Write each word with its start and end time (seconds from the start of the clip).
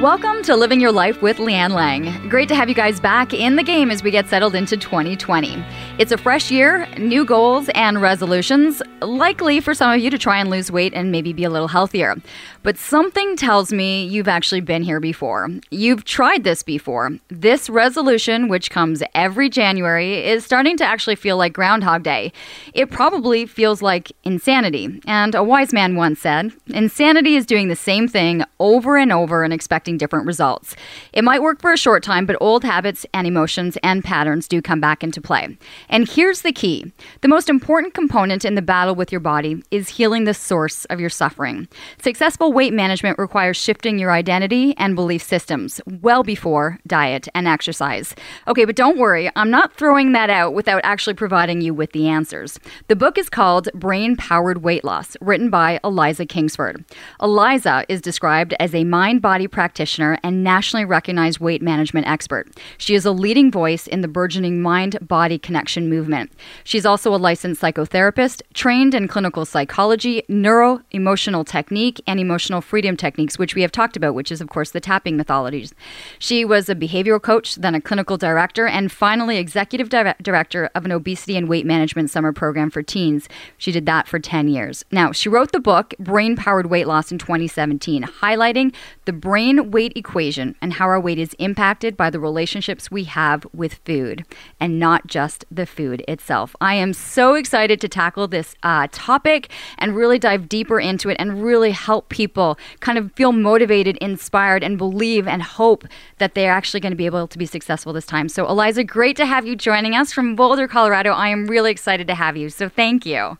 Welcome 0.00 0.44
to 0.44 0.54
Living 0.54 0.80
Your 0.80 0.92
Life 0.92 1.22
with 1.22 1.38
Leanne 1.38 1.72
Lang. 1.72 2.28
Great 2.28 2.46
to 2.50 2.54
have 2.54 2.68
you 2.68 2.74
guys 2.76 3.00
back 3.00 3.34
in 3.34 3.56
the 3.56 3.64
game 3.64 3.90
as 3.90 4.00
we 4.00 4.12
get 4.12 4.28
settled 4.28 4.54
into 4.54 4.76
2020. 4.76 5.60
It's 5.98 6.12
a 6.12 6.16
fresh 6.16 6.52
year, 6.52 6.86
new 6.98 7.24
goals 7.24 7.68
and 7.74 8.00
resolutions, 8.00 8.80
likely 9.02 9.58
for 9.58 9.74
some 9.74 9.90
of 9.90 9.98
you 9.98 10.08
to 10.10 10.16
try 10.16 10.38
and 10.38 10.50
lose 10.50 10.70
weight 10.70 10.94
and 10.94 11.10
maybe 11.10 11.32
be 11.32 11.42
a 11.42 11.50
little 11.50 11.66
healthier. 11.66 12.14
But 12.62 12.78
something 12.78 13.34
tells 13.34 13.72
me 13.72 14.04
you've 14.04 14.28
actually 14.28 14.60
been 14.60 14.84
here 14.84 15.00
before. 15.00 15.48
You've 15.72 16.04
tried 16.04 16.44
this 16.44 16.62
before. 16.62 17.10
This 17.26 17.68
resolution, 17.68 18.46
which 18.46 18.70
comes 18.70 19.02
every 19.16 19.48
January, 19.50 20.24
is 20.24 20.44
starting 20.44 20.76
to 20.76 20.84
actually 20.84 21.16
feel 21.16 21.36
like 21.36 21.54
Groundhog 21.54 22.04
Day. 22.04 22.32
It 22.72 22.88
probably 22.92 23.46
feels 23.46 23.82
like 23.82 24.12
insanity. 24.22 25.00
And 25.06 25.34
a 25.34 25.42
wise 25.42 25.72
man 25.72 25.96
once 25.96 26.20
said, 26.20 26.52
Insanity 26.68 27.34
is 27.34 27.46
doing 27.46 27.66
the 27.66 27.74
same 27.74 28.06
thing 28.06 28.44
over 28.60 28.96
and 28.96 29.10
over 29.10 29.42
and 29.42 29.52
expecting 29.52 29.87
different 29.96 30.26
results. 30.26 30.76
It 31.12 31.24
might 31.24 31.42
work 31.42 31.62
for 31.62 31.72
a 31.72 31.78
short 31.78 32.02
time, 32.02 32.26
but 32.26 32.36
old 32.40 32.64
habits 32.64 33.06
and 33.14 33.26
emotions 33.26 33.78
and 33.82 34.04
patterns 34.04 34.46
do 34.46 34.60
come 34.60 34.80
back 34.80 35.02
into 35.02 35.20
play. 35.22 35.56
And 35.88 36.06
here's 36.06 36.42
the 36.42 36.52
key 36.52 36.92
the 37.22 37.28
most 37.28 37.48
important 37.48 37.94
component 37.94 38.44
in 38.44 38.54
the 38.54 38.62
battle 38.62 38.94
with 38.94 39.10
your 39.10 39.20
body 39.20 39.62
is 39.70 39.88
healing 39.88 40.24
the 40.24 40.34
source 40.34 40.84
of 40.86 41.00
your 41.00 41.08
suffering. 41.08 41.68
Successful 42.02 42.52
weight 42.52 42.74
management 42.74 43.18
requires 43.18 43.56
shifting 43.56 43.98
your 43.98 44.10
identity 44.10 44.74
and 44.76 44.94
belief 44.94 45.22
systems 45.22 45.80
well 46.02 46.22
before 46.22 46.78
diet 46.86 47.28
and 47.34 47.48
exercise. 47.48 48.14
Okay, 48.46 48.64
but 48.64 48.76
don't 48.76 48.98
worry, 48.98 49.30
I'm 49.36 49.50
not 49.50 49.74
throwing 49.74 50.12
that 50.12 50.28
out 50.28 50.52
without 50.52 50.82
actually 50.84 51.14
providing 51.14 51.60
you 51.60 51.72
with 51.72 51.92
the 51.92 52.08
answers. 52.08 52.58
The 52.88 52.96
book 52.96 53.16
is 53.16 53.30
called 53.30 53.68
Brain 53.74 54.16
Powered 54.16 54.62
Weight 54.62 54.84
Loss, 54.84 55.16
written 55.20 55.48
by 55.48 55.80
Eliza 55.82 56.26
Kingsford. 56.26 56.84
Eliza 57.22 57.84
is 57.88 58.00
described 58.00 58.54
as 58.60 58.74
a 58.74 58.84
mind 58.84 59.22
body 59.22 59.46
practitioner 59.46 59.77
and 59.78 60.42
nationally 60.42 60.84
recognized 60.84 61.40
weight 61.40 61.62
management 61.62 62.06
expert. 62.06 62.48
She 62.78 62.94
is 62.94 63.04
a 63.04 63.12
leading 63.12 63.50
voice 63.50 63.86
in 63.86 64.00
the 64.00 64.08
burgeoning 64.08 64.60
mind 64.60 64.98
body 65.00 65.38
connection 65.38 65.88
movement. 65.88 66.32
She's 66.64 66.86
also 66.86 67.14
a 67.14 67.16
licensed 67.16 67.62
psychotherapist, 67.62 68.42
trained 68.54 68.94
in 68.94 69.08
clinical 69.08 69.44
psychology, 69.44 70.22
neuro 70.28 70.82
emotional 70.90 71.44
technique, 71.44 72.00
and 72.06 72.18
emotional 72.18 72.38
emotional 72.48 72.60
freedom 72.60 72.96
techniques, 72.96 73.38
which 73.38 73.54
we 73.54 73.62
have 73.62 73.72
talked 73.72 73.96
about, 73.96 74.14
which 74.14 74.30
is, 74.30 74.40
of 74.40 74.48
course, 74.48 74.70
the 74.70 74.80
tapping 74.80 75.18
methodologies. 75.18 75.72
She 76.18 76.44
was 76.44 76.68
a 76.68 76.74
behavioral 76.74 77.20
coach, 77.20 77.56
then 77.56 77.74
a 77.74 77.80
clinical 77.80 78.16
director, 78.16 78.66
and 78.66 78.92
finally 78.92 79.38
executive 79.38 79.88
di- 79.88 80.14
director 80.22 80.70
of 80.74 80.84
an 80.84 80.92
obesity 80.92 81.36
and 81.36 81.48
weight 81.48 81.66
management 81.66 82.10
summer 82.10 82.32
program 82.32 82.70
for 82.70 82.82
teens. 82.82 83.28
She 83.58 83.72
did 83.72 83.86
that 83.86 84.06
for 84.06 84.18
10 84.18 84.48
years. 84.48 84.84
Now, 84.90 85.12
she 85.12 85.28
wrote 85.28 85.52
the 85.52 85.60
book, 85.60 85.94
Brain 85.98 86.36
Powered 86.36 86.66
Weight 86.66 86.86
Loss, 86.86 87.10
in 87.12 87.18
2017, 87.18 88.04
highlighting 88.04 88.74
the 89.08 89.12
brain 89.14 89.70
weight 89.70 89.94
equation 89.96 90.54
and 90.60 90.74
how 90.74 90.84
our 90.84 91.00
weight 91.00 91.18
is 91.18 91.34
impacted 91.38 91.96
by 91.96 92.10
the 92.10 92.20
relationships 92.20 92.90
we 92.90 93.04
have 93.04 93.46
with 93.54 93.72
food 93.86 94.22
and 94.60 94.78
not 94.78 95.06
just 95.06 95.46
the 95.50 95.64
food 95.64 96.04
itself. 96.06 96.54
I 96.60 96.74
am 96.74 96.92
so 96.92 97.32
excited 97.32 97.80
to 97.80 97.88
tackle 97.88 98.28
this 98.28 98.54
uh, 98.62 98.86
topic 98.92 99.50
and 99.78 99.96
really 99.96 100.18
dive 100.18 100.46
deeper 100.46 100.78
into 100.78 101.08
it 101.08 101.16
and 101.18 101.42
really 101.42 101.70
help 101.70 102.10
people 102.10 102.58
kind 102.80 102.98
of 102.98 103.10
feel 103.12 103.32
motivated, 103.32 103.96
inspired, 103.96 104.62
and 104.62 104.76
believe 104.76 105.26
and 105.26 105.42
hope 105.42 105.86
that 106.18 106.34
they're 106.34 106.52
actually 106.52 106.80
going 106.80 106.92
to 106.92 106.96
be 106.96 107.06
able 107.06 107.26
to 107.28 107.38
be 107.38 107.46
successful 107.46 107.94
this 107.94 108.04
time. 108.04 108.28
So, 108.28 108.46
Eliza, 108.46 108.84
great 108.84 109.16
to 109.16 109.24
have 109.24 109.46
you 109.46 109.56
joining 109.56 109.94
us 109.94 110.12
from 110.12 110.36
Boulder, 110.36 110.68
Colorado. 110.68 111.12
I 111.12 111.28
am 111.28 111.46
really 111.46 111.70
excited 111.70 112.06
to 112.08 112.14
have 112.14 112.36
you. 112.36 112.50
So, 112.50 112.68
thank 112.68 113.06
you. 113.06 113.38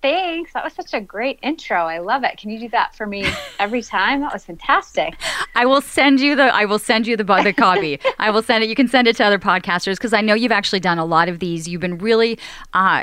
Thanks. 0.00 0.52
That 0.52 0.62
was 0.62 0.74
such 0.74 0.94
a 0.94 1.00
great 1.00 1.40
intro. 1.42 1.76
I 1.76 1.98
love 1.98 2.22
it. 2.22 2.36
Can 2.36 2.50
you 2.50 2.58
do 2.60 2.68
that 2.68 2.94
for 2.94 3.06
me 3.06 3.26
every 3.58 3.82
time? 3.82 4.20
That 4.20 4.32
was 4.32 4.44
fantastic. 4.44 5.14
I 5.56 5.66
will 5.66 5.80
send 5.80 6.20
you 6.20 6.36
the 6.36 6.44
I 6.44 6.64
will 6.66 6.78
send 6.78 7.06
you 7.06 7.16
the 7.16 7.24
the 7.24 7.52
copy. 7.52 7.98
I 8.18 8.30
will 8.30 8.42
send 8.42 8.62
it. 8.62 8.68
You 8.68 8.76
can 8.76 8.88
send 8.88 9.08
it 9.08 9.16
to 9.16 9.24
other 9.24 9.38
podcasters 9.38 9.96
because 9.96 10.12
I 10.12 10.20
know 10.20 10.34
you've 10.34 10.52
actually 10.52 10.80
done 10.80 10.98
a 10.98 11.04
lot 11.04 11.28
of 11.28 11.40
these. 11.40 11.68
You've 11.68 11.80
been 11.80 11.98
really 11.98 12.38
uh, 12.74 13.02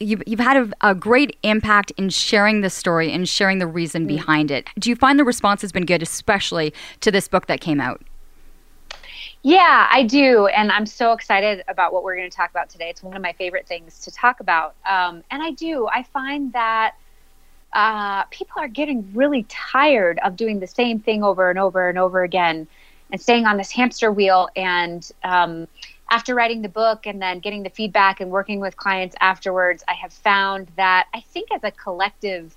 you've, 0.00 0.22
you've 0.26 0.40
had 0.40 0.56
a, 0.56 0.90
a, 0.90 0.94
great 0.94 1.36
impact 1.42 1.92
in 1.96 2.10
sharing 2.10 2.60
the 2.60 2.70
story 2.70 3.12
and 3.12 3.28
sharing 3.28 3.58
the 3.58 3.66
reason 3.66 4.04
mm. 4.04 4.08
behind 4.08 4.50
it. 4.50 4.68
Do 4.78 4.90
you 4.90 4.96
find 4.96 5.18
the 5.18 5.24
response 5.24 5.62
has 5.62 5.72
been 5.72 5.86
good, 5.86 6.02
especially 6.02 6.74
to 7.00 7.10
this 7.10 7.28
book 7.28 7.46
that 7.46 7.60
came 7.60 7.80
out? 7.80 8.02
Yeah, 9.46 9.88
I 9.90 10.04
do. 10.04 10.46
And 10.46 10.72
I'm 10.72 10.86
so 10.86 11.12
excited 11.12 11.64
about 11.68 11.92
what 11.92 12.02
we're 12.02 12.16
going 12.16 12.30
to 12.30 12.36
talk 12.36 12.50
about 12.50 12.70
today. 12.70 12.88
It's 12.90 13.02
one 13.02 13.14
of 13.16 13.22
my 13.22 13.34
favorite 13.34 13.68
things 13.68 14.00
to 14.00 14.10
talk 14.10 14.40
about. 14.40 14.74
Um, 14.88 15.22
and 15.30 15.42
I 15.42 15.52
do. 15.52 15.86
I 15.86 16.04
find 16.04 16.52
that 16.54 16.94
uh, 17.74 18.24
people 18.26 18.62
are 18.62 18.68
getting 18.68 19.12
really 19.14 19.44
tired 19.48 20.18
of 20.24 20.36
doing 20.36 20.60
the 20.60 20.66
same 20.68 21.00
thing 21.00 21.22
over 21.24 21.50
and 21.50 21.58
over 21.58 21.88
and 21.90 21.98
over 21.98 22.22
again 22.24 22.68
and 23.12 23.20
staying 23.20 23.46
on 23.46 23.58
this 23.58 23.70
hamster 23.72 24.12
wheel 24.12 24.48
and, 24.56 25.10
um, 25.24 25.68
after 26.10 26.34
writing 26.34 26.62
the 26.62 26.70
book 26.70 27.06
and 27.06 27.22
then 27.22 27.40
getting 27.40 27.64
the 27.64 27.70
feedback 27.70 28.20
and 28.20 28.30
working 28.30 28.60
with 28.60 28.76
clients 28.76 29.16
afterwards, 29.20 29.84
I 29.88 29.94
have 29.94 30.12
found 30.12 30.70
that 30.76 31.08
I 31.14 31.20
think 31.20 31.50
as 31.52 31.64
a 31.64 31.72
collective 31.72 32.56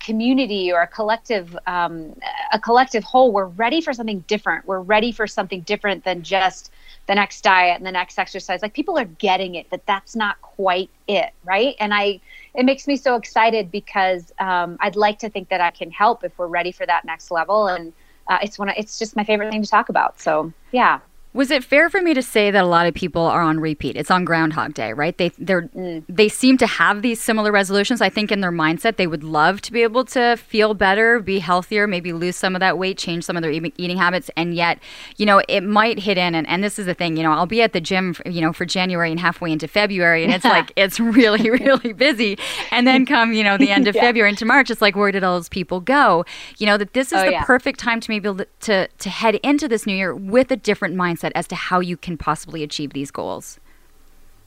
community 0.00 0.72
or 0.72 0.80
a 0.80 0.86
collective 0.86 1.56
um, 1.66 2.14
a 2.52 2.58
collective 2.58 3.04
whole, 3.04 3.32
we're 3.32 3.46
ready 3.46 3.80
for 3.80 3.92
something 3.92 4.20
different. 4.26 4.66
We're 4.66 4.80
ready 4.80 5.12
for 5.12 5.26
something 5.26 5.60
different 5.60 6.04
than 6.04 6.22
just 6.22 6.72
the 7.06 7.14
next 7.14 7.42
diet 7.42 7.76
and 7.76 7.86
the 7.86 7.92
next 7.92 8.18
exercise. 8.18 8.62
Like 8.62 8.74
people 8.74 8.98
are 8.98 9.04
getting 9.04 9.54
it 9.54 9.70
that 9.70 9.86
that's 9.86 10.16
not 10.16 10.40
quite 10.40 10.90
it, 11.06 11.32
right? 11.44 11.76
And 11.78 11.94
I 11.94 12.20
it 12.54 12.64
makes 12.64 12.86
me 12.86 12.96
so 12.96 13.14
excited 13.16 13.70
because 13.70 14.32
um, 14.38 14.76
I'd 14.80 14.96
like 14.96 15.18
to 15.20 15.28
think 15.28 15.48
that 15.50 15.60
I 15.60 15.70
can 15.70 15.90
help 15.90 16.24
if 16.24 16.36
we're 16.38 16.48
ready 16.48 16.72
for 16.72 16.86
that 16.86 17.04
next 17.04 17.30
level 17.30 17.68
and. 17.68 17.92
Uh, 18.28 18.38
it's 18.44 18.60
one. 18.60 18.68
Of, 18.68 18.76
it's 18.78 18.96
just 18.96 19.16
my 19.16 19.24
favorite 19.24 19.50
thing 19.50 19.62
to 19.62 19.68
talk 19.68 19.88
about. 19.88 20.20
So 20.20 20.52
yeah. 20.70 21.00
Was 21.32 21.52
it 21.52 21.62
fair 21.62 21.88
for 21.88 22.02
me 22.02 22.12
to 22.12 22.22
say 22.22 22.50
that 22.50 22.64
a 22.64 22.66
lot 22.66 22.86
of 22.86 22.94
people 22.94 23.22
are 23.22 23.40
on 23.40 23.60
repeat? 23.60 23.96
It's 23.96 24.10
on 24.10 24.24
Groundhog 24.24 24.74
Day, 24.74 24.92
right? 24.92 25.16
They 25.16 25.28
they 25.38 25.54
mm. 25.54 26.02
they 26.08 26.28
seem 26.28 26.58
to 26.58 26.66
have 26.66 27.02
these 27.02 27.20
similar 27.20 27.52
resolutions. 27.52 28.00
I 28.00 28.08
think 28.08 28.32
in 28.32 28.40
their 28.40 28.50
mindset 28.50 28.96
they 28.96 29.06
would 29.06 29.22
love 29.22 29.62
to 29.62 29.72
be 29.72 29.84
able 29.84 30.04
to 30.06 30.36
feel 30.36 30.74
better, 30.74 31.20
be 31.20 31.38
healthier, 31.38 31.86
maybe 31.86 32.12
lose 32.12 32.34
some 32.34 32.56
of 32.56 32.60
that 32.60 32.78
weight, 32.78 32.98
change 32.98 33.22
some 33.22 33.36
of 33.36 33.42
their 33.44 33.52
eating 33.52 33.96
habits, 33.96 34.28
and 34.36 34.54
yet, 34.54 34.80
you 35.18 35.26
know, 35.26 35.40
it 35.48 35.60
might 35.60 36.00
hit 36.00 36.18
in. 36.18 36.34
And, 36.34 36.48
and 36.48 36.64
this 36.64 36.80
is 36.80 36.86
the 36.86 36.94
thing, 36.94 37.16
you 37.16 37.22
know, 37.22 37.30
I'll 37.30 37.46
be 37.46 37.62
at 37.62 37.74
the 37.74 37.80
gym, 37.80 38.12
for, 38.12 38.28
you 38.28 38.40
know, 38.40 38.52
for 38.52 38.64
January 38.64 39.12
and 39.12 39.20
halfway 39.20 39.52
into 39.52 39.68
February, 39.68 40.24
and 40.24 40.34
it's 40.34 40.44
like 40.44 40.72
it's 40.74 40.98
really 41.00 41.48
really 41.60 41.92
busy, 41.92 42.38
and 42.72 42.88
then 42.88 43.06
come 43.06 43.32
you 43.32 43.44
know 43.44 43.56
the 43.56 43.70
end 43.70 43.86
of 43.86 43.94
yeah. 43.96 44.02
February 44.02 44.30
into 44.30 44.44
March, 44.44 44.68
it's 44.68 44.82
like 44.82 44.96
where 44.96 45.12
did 45.12 45.22
all 45.22 45.36
those 45.36 45.48
people 45.48 45.78
go? 45.78 46.24
You 46.58 46.66
know 46.66 46.76
that 46.76 46.92
this 46.92 47.12
is 47.12 47.20
oh, 47.20 47.24
the 47.24 47.32
yeah. 47.32 47.44
perfect 47.44 47.78
time 47.78 48.00
to 48.00 48.10
maybe 48.10 48.28
to 48.62 48.88
to 48.88 49.10
head 49.10 49.36
into 49.36 49.68
this 49.68 49.86
new 49.86 49.94
year 49.94 50.12
with 50.12 50.50
a 50.50 50.56
different 50.56 50.96
mindset 50.96 51.19
mindset 51.20 51.32
as 51.34 51.46
to 51.48 51.54
how 51.54 51.80
you 51.80 51.96
can 51.96 52.16
possibly 52.16 52.62
achieve 52.62 52.92
these 52.92 53.10
goals. 53.10 53.58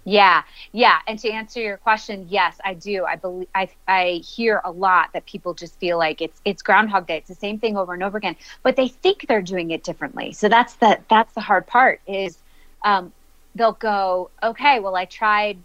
Yeah, 0.06 0.44
yeah. 0.74 1.00
And 1.08 1.18
to 1.20 1.30
answer 1.30 1.62
your 1.62 1.78
question, 1.78 2.28
yes, 2.30 2.58
I 2.66 2.74
do. 2.74 3.06
I 3.06 3.16
believe 3.16 3.48
I 3.56 3.70
I 3.88 4.22
hear 4.26 4.62
a 4.66 4.72
lot 4.72 5.14
that 5.14 5.26
people 5.26 5.54
just 5.54 5.80
feel 5.80 5.98
like 5.98 6.22
it's 6.22 6.42
it's 6.44 6.62
Groundhog 6.62 7.08
Day. 7.08 7.18
It's 7.18 7.30
the 7.30 7.36
same 7.36 7.58
thing 7.58 7.78
over 7.78 7.94
and 7.94 8.04
over 8.04 8.18
again, 8.18 8.36
but 8.64 8.76
they 8.76 8.90
think 8.90 9.28
they're 9.28 9.42
doing 9.42 9.72
it 9.72 9.84
differently. 9.84 10.34
So 10.34 10.50
that's 10.50 10.74
the 10.74 11.00
that's 11.10 11.34
the 11.34 11.40
hard 11.40 11.68
part. 11.68 12.02
Is 12.06 12.38
um, 12.84 13.14
they'll 13.56 13.72
go, 13.80 14.30
okay, 14.42 14.82
well, 14.82 14.98
I 14.98 15.06
tried 15.06 15.58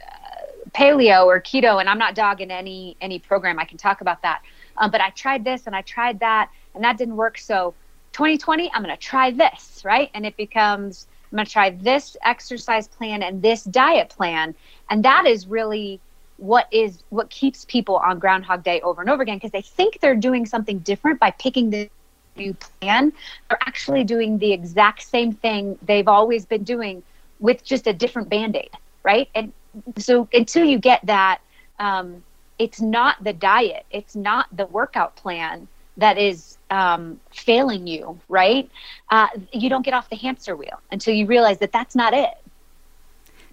uh, 0.00 0.68
paleo 0.70 1.26
or 1.26 1.40
keto, 1.40 1.80
and 1.80 1.88
I'm 1.88 1.98
not 1.98 2.14
dogging 2.14 2.52
any 2.52 2.96
any 3.00 3.18
program. 3.18 3.58
I 3.58 3.64
can 3.64 3.76
talk 3.76 4.02
about 4.02 4.22
that. 4.22 4.42
Um, 4.76 4.92
but 4.92 5.00
I 5.00 5.10
tried 5.10 5.42
this 5.42 5.66
and 5.66 5.74
I 5.74 5.82
tried 5.82 6.20
that, 6.20 6.48
and 6.76 6.84
that 6.84 6.96
didn't 6.96 7.16
work. 7.16 7.38
So 7.38 7.74
2020, 8.12 8.70
I'm 8.72 8.82
going 8.82 8.94
to 8.94 9.00
try 9.00 9.30
this, 9.30 9.82
right? 9.84 10.10
And 10.14 10.26
it 10.26 10.36
becomes, 10.36 11.06
I'm 11.30 11.36
going 11.36 11.46
to 11.46 11.52
try 11.52 11.70
this 11.70 12.16
exercise 12.24 12.88
plan 12.88 13.22
and 13.22 13.42
this 13.42 13.64
diet 13.64 14.10
plan. 14.10 14.54
And 14.90 15.04
that 15.04 15.26
is 15.26 15.46
really 15.46 16.00
what 16.36 16.66
is 16.72 17.02
what 17.10 17.28
keeps 17.28 17.66
people 17.66 17.96
on 17.96 18.18
Groundhog 18.18 18.64
Day 18.64 18.80
over 18.80 19.00
and 19.02 19.10
over 19.10 19.22
again 19.22 19.36
because 19.36 19.50
they 19.50 19.62
think 19.62 20.00
they're 20.00 20.16
doing 20.16 20.46
something 20.46 20.78
different 20.78 21.20
by 21.20 21.30
picking 21.32 21.70
the 21.70 21.90
new 22.36 22.54
plan. 22.54 23.12
They're 23.48 23.58
actually 23.66 24.04
doing 24.04 24.38
the 24.38 24.52
exact 24.52 25.02
same 25.02 25.32
thing 25.32 25.78
they've 25.82 26.08
always 26.08 26.46
been 26.46 26.64
doing 26.64 27.02
with 27.38 27.62
just 27.62 27.86
a 27.86 27.92
different 27.92 28.28
band 28.28 28.56
aid, 28.56 28.70
right? 29.02 29.28
And 29.34 29.52
so 29.98 30.28
until 30.32 30.64
you 30.64 30.78
get 30.78 31.04
that, 31.06 31.40
um, 31.78 32.22
it's 32.58 32.80
not 32.80 33.22
the 33.22 33.32
diet, 33.32 33.86
it's 33.90 34.16
not 34.16 34.46
the 34.54 34.66
workout 34.66 35.16
plan 35.16 35.68
that 35.96 36.18
is 36.18 36.58
um, 36.70 37.20
failing 37.32 37.86
you, 37.86 38.18
right? 38.28 38.70
Uh, 39.10 39.28
you 39.52 39.68
don't 39.68 39.82
get 39.82 39.94
off 39.94 40.08
the 40.08 40.16
hamster 40.16 40.56
wheel 40.56 40.80
until 40.90 41.14
you 41.14 41.26
realize 41.26 41.58
that 41.58 41.72
that's 41.72 41.94
not 41.94 42.14
it. 42.14 42.34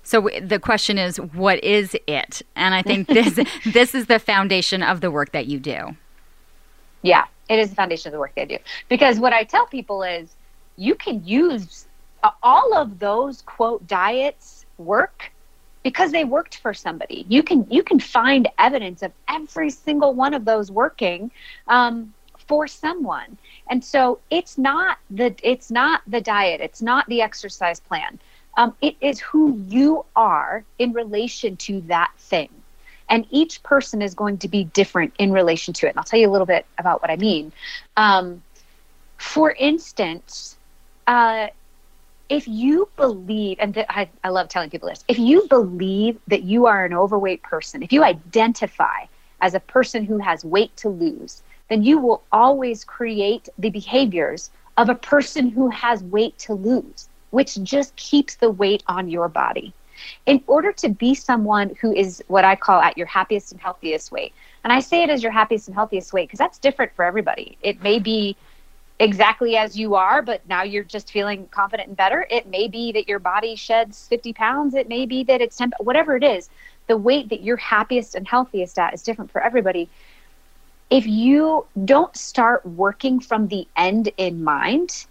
So 0.04 0.30
the 0.42 0.60
question 0.60 0.98
is, 0.98 1.18
what 1.18 1.62
is 1.64 1.96
it? 2.08 2.42
And 2.56 2.74
I 2.74 2.82
think 2.82 3.08
this 3.08 3.40
this 3.66 3.94
is 3.94 4.06
the 4.06 4.20
foundation 4.20 4.82
of 4.82 5.02
the 5.02 5.12
work 5.12 5.34
that 5.34 5.48
you 5.48 5.60
do. 5.60 5.98
Yeah, 7.02 7.26
it 7.50 7.60
is 7.60 7.70
the 7.70 7.76
foundation 7.76 8.10
of 8.10 8.14
the 8.14 8.20
work 8.20 8.32
they 8.36 8.46
do. 8.46 8.58
Because 8.88 9.20
what 9.20 9.34
I 9.34 9.44
tell 9.44 9.66
people 9.66 10.04
is, 10.04 10.36
you 10.78 10.96
can 10.96 11.26
use 11.26 11.88
all 12.42 12.74
of 12.74 13.00
those 13.00 13.42
quote 13.42 13.86
diets 13.88 14.66
work 14.78 15.32
because 15.84 16.12
they 16.12 16.26
worked 16.26 16.58
for 16.58 16.74
somebody. 16.74 17.26
You 17.30 17.44
can 17.44 17.66
you 17.70 17.84
can 17.84 18.00
find 18.00 18.48
evidence 18.60 19.04
of 19.04 19.12
every 19.28 19.70
single 19.70 20.14
one 20.14 20.34
of 20.34 20.46
those 20.46 20.72
working 20.72 21.32
um, 21.68 22.14
for 22.48 22.68
someone. 22.68 23.38
And 23.70 23.84
so 23.84 24.20
it's 24.30 24.58
not 24.58 25.00
the 25.10 25.36
it's 25.44 25.70
not 25.70 26.02
the 26.08 26.22
diet, 26.22 26.62
it's 26.62 26.82
not 26.82 27.08
the 27.08 27.22
exercise 27.22 27.80
plan. 27.80 28.20
Um, 28.58 28.76
it 28.82 28.96
is 29.02 29.20
who 29.20 29.64
you 29.68 30.06
are 30.16 30.64
in 30.80 30.94
relation 30.94 31.58
to 31.58 31.82
that 31.82 32.12
thing. 32.18 32.50
And 33.10 33.26
each 33.30 33.64
person 33.64 34.02
is 34.02 34.14
going 34.16 34.40
to 34.40 34.48
be 34.48 34.66
different 34.66 35.14
in 35.20 35.32
relation 35.32 35.74
to 35.76 35.86
it. 35.86 35.90
And 35.92 36.00
I'll 36.00 36.04
tell 36.04 36.20
you 36.20 36.30
a 36.30 36.32
little 36.32 36.48
bit 36.48 36.66
about 36.78 37.02
what 37.02 37.12
I 37.12 37.16
mean. 37.16 37.54
Um, 37.96 38.42
for 39.18 39.52
instance, 39.52 40.58
uh, 41.06 41.48
if 42.30 42.48
you 42.48 42.90
believe, 42.98 43.58
and 43.60 43.74
th- 43.74 43.86
I, 43.90 44.10
I 44.24 44.30
love 44.30 44.50
telling 44.50 44.70
people 44.70 44.90
this, 44.90 45.06
if 45.08 45.18
you 45.18 45.48
believe 45.48 46.20
that 46.28 46.44
you 46.44 46.66
are 46.66 46.84
an 46.84 46.94
overweight 46.94 47.44
person, 47.44 47.84
if 47.84 47.94
you 47.94 48.04
identify 48.04 49.06
as 49.40 49.54
a 49.54 49.60
person 49.60 50.04
who 50.04 50.18
has 50.18 50.44
weight 50.44 50.76
to 50.78 50.90
lose, 50.90 51.44
then 51.70 51.84
you 51.84 51.98
will 51.98 52.24
always 52.32 52.84
create 52.84 53.50
the 53.58 53.70
behaviors 53.70 54.50
of 54.78 54.90
a 54.90 54.96
person 54.96 55.50
who 55.50 55.70
has 55.70 56.04
weight 56.04 56.38
to 56.40 56.54
lose, 56.54 57.10
which 57.32 57.62
just 57.64 57.96
keeps 57.96 58.36
the 58.36 58.50
weight 58.50 58.84
on 58.88 59.10
your 59.10 59.28
body. 59.28 59.74
In 60.26 60.44
order 60.48 60.72
to 60.74 60.90
be 60.90 61.16
someone 61.16 61.76
who 61.82 61.92
is 61.92 62.24
what 62.28 62.46
I 62.46 62.56
call 62.56 62.80
at 62.82 62.98
your 62.98 63.08
happiest 63.08 63.52
and 63.52 63.60
healthiest 63.60 64.12
weight, 64.12 64.34
and 64.64 64.72
I 64.72 64.80
say 64.80 65.02
it 65.04 65.10
as 65.10 65.24
your 65.24 65.32
happiest 65.32 65.68
and 65.68 65.76
healthiest 65.76 66.14
weight 66.14 66.28
because 66.28 66.38
that's 66.40 66.60
different 66.60 66.94
for 66.96 67.04
everybody. 67.04 67.58
It 67.64 67.82
may 67.82 67.98
be 68.00 68.36
exactly 69.00 69.58
as 69.58 69.78
you 69.78 69.96
are, 69.96 70.22
but 70.22 70.48
now 70.48 70.64
you're 70.64 70.84
just 70.84 71.12
feeling 71.12 71.48
confident 71.48 71.88
and 71.90 71.98
better. 71.98 72.28
It 72.30 72.48
may 72.48 72.68
be 72.68 72.92
that 72.94 73.08
your 73.08 73.20
body 73.20 73.56
sheds 73.56 74.08
50 74.08 74.34
pounds. 74.34 74.76
It 74.76 74.88
may 74.88 75.06
be 75.06 75.24
that 75.24 75.42
it's 75.42 75.56
10, 75.58 75.74
whatever 75.80 76.16
it 76.16 76.24
is. 76.24 76.50
The 76.88 76.98
weight 76.98 77.30
that 77.30 77.44
you're 77.44 77.58
happiest 77.58 78.16
and 78.16 78.28
healthiest 78.28 78.80
at 78.80 78.94
is 78.94 79.04
different 79.04 79.32
for 79.32 79.42
everybody. 79.42 79.90
If 80.90 81.06
you 81.06 81.66
don't 81.86 82.16
start 82.16 82.66
working 82.66 83.20
from 83.20 83.48
the 83.48 83.68
end 83.76 84.10
in 84.18 84.44
mind, 84.44 85.06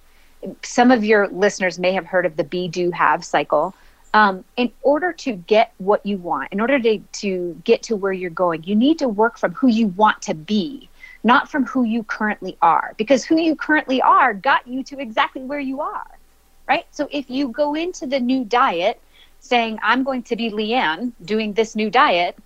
some 0.62 0.90
of 0.90 1.04
your 1.04 1.28
listeners 1.28 1.78
may 1.78 1.92
have 1.92 2.06
heard 2.06 2.26
of 2.26 2.36
the 2.36 2.44
be, 2.44 2.68
do, 2.68 2.90
have 2.90 3.24
cycle. 3.24 3.74
Um, 4.14 4.44
in 4.56 4.72
order 4.82 5.12
to 5.12 5.32
get 5.32 5.72
what 5.76 6.06
you 6.06 6.16
want, 6.16 6.50
in 6.52 6.60
order 6.60 6.78
to, 6.78 6.98
to 6.98 7.60
get 7.64 7.82
to 7.84 7.96
where 7.96 8.12
you're 8.12 8.30
going, 8.30 8.62
you 8.64 8.74
need 8.74 8.98
to 9.00 9.08
work 9.08 9.36
from 9.36 9.52
who 9.52 9.66
you 9.66 9.88
want 9.88 10.22
to 10.22 10.34
be 10.34 10.88
not 11.26 11.50
from 11.50 11.66
who 11.66 11.82
you 11.82 12.04
currently 12.04 12.56
are, 12.62 12.94
because 12.96 13.24
who 13.24 13.38
you 13.38 13.56
currently 13.56 14.00
are 14.00 14.32
got 14.32 14.66
you 14.66 14.84
to 14.84 15.00
exactly 15.00 15.42
where 15.42 15.58
you 15.58 15.80
are, 15.80 16.06
right? 16.68 16.86
So 16.92 17.08
if 17.10 17.28
you 17.28 17.48
go 17.48 17.74
into 17.74 18.06
the 18.06 18.20
new 18.20 18.44
diet 18.44 19.00
saying, 19.40 19.80
I'm 19.82 20.04
going 20.04 20.22
to 20.22 20.36
be 20.36 20.50
Leanne 20.50 21.12
doing 21.24 21.52
this 21.52 21.74
new 21.74 21.90
diet, 21.90 22.38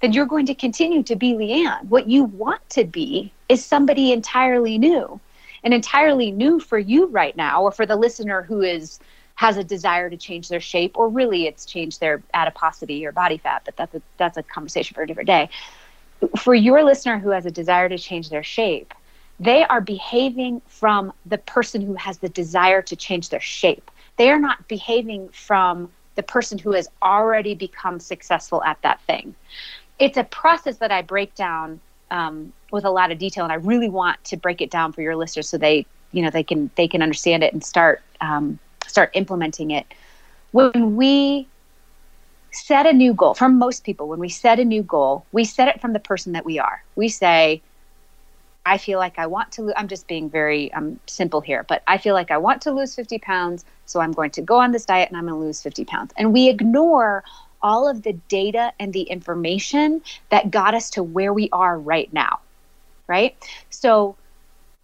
then 0.00 0.12
you're 0.12 0.26
going 0.26 0.46
to 0.46 0.54
continue 0.54 1.02
to 1.02 1.16
be 1.16 1.32
Leanne. 1.32 1.84
What 1.88 2.08
you 2.08 2.24
want 2.24 2.68
to 2.70 2.84
be 2.84 3.32
is 3.48 3.64
somebody 3.64 4.12
entirely 4.12 4.78
new. 4.78 5.20
And 5.64 5.74
entirely 5.74 6.30
new 6.30 6.60
for 6.60 6.78
you 6.78 7.06
right 7.06 7.36
now, 7.36 7.62
or 7.62 7.72
for 7.72 7.86
the 7.86 7.96
listener 7.96 8.42
who 8.42 8.60
is 8.60 9.00
has 9.34 9.56
a 9.56 9.64
desire 9.64 10.08
to 10.08 10.16
change 10.16 10.48
their 10.48 10.60
shape, 10.60 10.96
or 10.96 11.08
really 11.08 11.46
it's 11.46 11.66
changed 11.66 11.98
their 11.98 12.22
adiposity 12.34 13.04
or 13.04 13.10
body 13.10 13.36
fat, 13.36 13.62
but 13.64 13.76
that's 13.76 13.94
a 13.94 14.02
that's 14.16 14.36
a 14.36 14.44
conversation 14.44 14.94
for 14.94 15.02
a 15.02 15.06
different 15.06 15.26
day 15.26 15.50
for 16.36 16.54
your 16.54 16.84
listener 16.84 17.18
who 17.18 17.30
has 17.30 17.46
a 17.46 17.50
desire 17.50 17.88
to 17.88 17.98
change 17.98 18.30
their 18.30 18.42
shape, 18.42 18.94
they 19.38 19.64
are 19.64 19.80
behaving 19.80 20.62
from 20.66 21.12
the 21.26 21.38
person 21.38 21.82
who 21.82 21.94
has 21.94 22.18
the 22.18 22.28
desire 22.28 22.82
to 22.82 22.96
change 22.96 23.28
their 23.28 23.40
shape. 23.40 23.90
They 24.16 24.30
are 24.30 24.38
not 24.38 24.66
behaving 24.68 25.28
from 25.28 25.90
the 26.14 26.22
person 26.22 26.58
who 26.58 26.72
has 26.72 26.88
already 27.02 27.54
become 27.54 28.00
successful 28.00 28.64
at 28.64 28.80
that 28.82 29.00
thing. 29.02 29.34
It's 29.98 30.16
a 30.16 30.24
process 30.24 30.76
that 30.78 30.92
I 30.92 31.02
break 31.02 31.34
down 31.34 31.80
um, 32.10 32.52
with 32.70 32.84
a 32.84 32.90
lot 32.90 33.10
of 33.10 33.18
detail, 33.18 33.44
and 33.44 33.52
I 33.52 33.56
really 33.56 33.88
want 33.88 34.22
to 34.24 34.36
break 34.36 34.60
it 34.60 34.70
down 34.70 34.92
for 34.92 35.02
your 35.02 35.16
listeners 35.16 35.48
so 35.48 35.58
they, 35.58 35.86
you 36.12 36.22
know, 36.22 36.30
they 36.30 36.42
can 36.42 36.70
they 36.76 36.88
can 36.88 37.02
understand 37.02 37.42
it 37.42 37.52
and 37.52 37.64
start 37.64 38.02
um, 38.20 38.58
start 38.86 39.10
implementing 39.14 39.70
it. 39.70 39.86
When 40.52 40.96
we 40.96 41.48
set 42.56 42.86
a 42.86 42.92
new 42.92 43.12
goal 43.12 43.34
for 43.34 43.48
most 43.48 43.84
people 43.84 44.08
when 44.08 44.18
we 44.18 44.30
set 44.30 44.58
a 44.58 44.64
new 44.64 44.82
goal 44.82 45.26
we 45.30 45.44
set 45.44 45.68
it 45.68 45.78
from 45.80 45.92
the 45.92 46.00
person 46.00 46.32
that 46.32 46.44
we 46.44 46.58
are 46.58 46.82
we 46.94 47.06
say 47.06 47.60
i 48.64 48.78
feel 48.78 48.98
like 48.98 49.18
i 49.18 49.26
want 49.26 49.52
to 49.52 49.60
lose 49.60 49.74
i'm 49.76 49.88
just 49.88 50.06
being 50.06 50.30
very 50.30 50.72
um, 50.72 50.98
simple 51.06 51.42
here 51.42 51.66
but 51.68 51.82
i 51.86 51.98
feel 51.98 52.14
like 52.14 52.30
i 52.30 52.38
want 52.38 52.62
to 52.62 52.70
lose 52.70 52.94
50 52.94 53.18
pounds 53.18 53.64
so 53.84 54.00
i'm 54.00 54.12
going 54.12 54.30
to 54.30 54.40
go 54.40 54.58
on 54.58 54.72
this 54.72 54.86
diet 54.86 55.08
and 55.10 55.18
i'm 55.18 55.26
going 55.26 55.38
to 55.38 55.44
lose 55.44 55.62
50 55.62 55.84
pounds 55.84 56.14
and 56.16 56.32
we 56.32 56.48
ignore 56.48 57.22
all 57.62 57.88
of 57.88 58.02
the 58.02 58.12
data 58.28 58.72
and 58.78 58.92
the 58.92 59.02
information 59.02 60.02
that 60.30 60.50
got 60.50 60.74
us 60.74 60.90
to 60.90 61.02
where 61.02 61.32
we 61.32 61.48
are 61.52 61.78
right 61.78 62.12
now 62.12 62.40
right? 63.08 63.36
So 63.70 64.16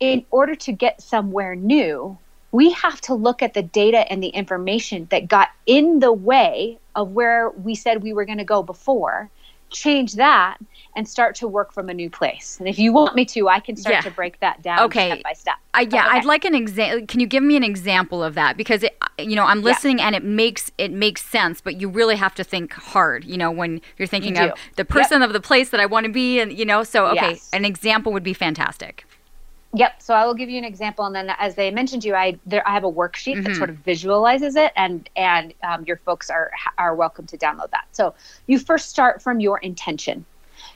in 0.01 0.25
order 0.31 0.55
to 0.55 0.73
get 0.73 1.01
somewhere 1.03 1.55
new 1.55 2.19
we 2.53 2.71
have 2.73 3.01
to 3.01 3.15
look 3.15 3.43
at 3.43 3.55
the 3.55 3.63
data 3.63 4.11
and 4.13 4.23
the 4.23 4.29
information 4.29 5.09
that 5.11 5.27
got 5.27 5.49
in 5.67 6.01
the 6.01 6.13
way 6.13 6.79
of 6.95 7.13
where 7.13 7.49
we 7.51 7.75
said 7.75 8.03
we 8.03 8.13
were 8.13 8.27
going 8.27 8.39
to 8.39 8.45
go 8.45 8.63
before 8.63 9.31
change 9.73 10.15
that 10.15 10.59
and 10.95 11.09
start 11.09 11.35
to 11.37 11.49
work 11.49 11.73
from 11.73 11.89
a 11.89 11.95
new 11.95 12.11
place. 12.11 12.59
And 12.61 12.69
if 12.69 12.79
you 12.79 12.93
want 12.93 13.15
me 13.15 13.25
to, 13.27 13.49
I 13.49 13.61
can 13.61 13.77
start 13.77 13.95
Yeah. 13.95 14.01
to 14.03 14.11
break 14.11 14.39
that 14.41 14.63
down 14.63 14.81
Okay. 14.81 15.09
step 15.11 15.23
by 15.23 15.33
step. 15.33 15.55
I, 15.75 15.83
yeah, 15.91 16.05
Okay. 16.07 16.17
I'd 16.19 16.25
like 16.27 16.45
an 16.45 16.55
example. 16.55 17.07
Can 17.07 17.21
you 17.21 17.27
give 17.27 17.43
me 17.43 17.57
an 17.57 17.63
example 17.65 18.23
of 18.23 18.35
that? 18.35 18.57
Because 18.59 18.83
it, 18.83 18.95
you 19.19 19.35
know, 19.35 19.45
I'm 19.47 19.61
Yeah. 19.61 19.65
listening 19.71 20.01
and 20.03 20.15
it 20.15 20.23
makes 20.23 20.71
it 20.77 20.93
makes 20.93 21.25
sense, 21.25 21.61
but 21.63 21.81
you 21.81 21.89
really 21.89 22.17
have 22.17 22.35
to 22.35 22.45
think 22.45 22.75
hard. 22.75 23.25
You 23.25 23.39
know, 23.39 23.51
when 23.51 23.81
you're 23.97 24.07
thinking 24.09 24.37
You 24.37 24.51
of 24.51 24.59
the 24.77 24.85
person 24.85 25.23
of 25.23 25.33
the 25.33 25.41
place 25.41 25.71
that 25.71 25.81
I 25.81 25.87
want 25.87 26.05
to 26.05 26.13
be, 26.13 26.41
and 26.41 26.53
you 26.53 26.65
know, 26.67 26.83
so 26.83 27.07
okay, 27.07 27.31
Yes. 27.31 27.49
an 27.55 27.65
example 27.65 28.13
would 28.13 28.23
be 28.23 28.35
fantastic. 28.35 29.07
Yep. 29.75 30.03
So 30.03 30.15
I 30.15 30.27
will 30.27 30.35
give 30.35 30.51
you 30.51 30.59
an 30.59 30.65
example, 30.65 31.07
and 31.07 31.15
then 31.15 31.31
as 31.39 31.55
they 31.55 31.71
mentioned 31.71 32.03
to 32.03 32.09
you, 32.09 32.15
I 32.15 32.39
there 32.47 32.67
I 32.69 32.73
have 32.73 32.85
a 32.85 32.93
worksheet 32.93 33.37
Mm-hmm. 33.37 33.45
that 33.45 33.57
sort 33.57 33.71
of 33.71 33.77
visualizes 33.77 34.57
it, 34.57 34.73
and 34.77 35.09
and 35.17 35.55
um, 35.63 35.85
your 35.85 35.97
folks 35.97 36.31
are 36.31 36.51
are 36.79 36.95
welcome 36.95 37.27
to 37.29 37.39
download 37.39 37.71
that. 37.71 37.87
So 37.93 38.15
you 38.47 38.59
first 38.59 38.91
start 38.91 39.23
from 39.23 39.41
your 39.41 39.59
intention. 39.59 40.27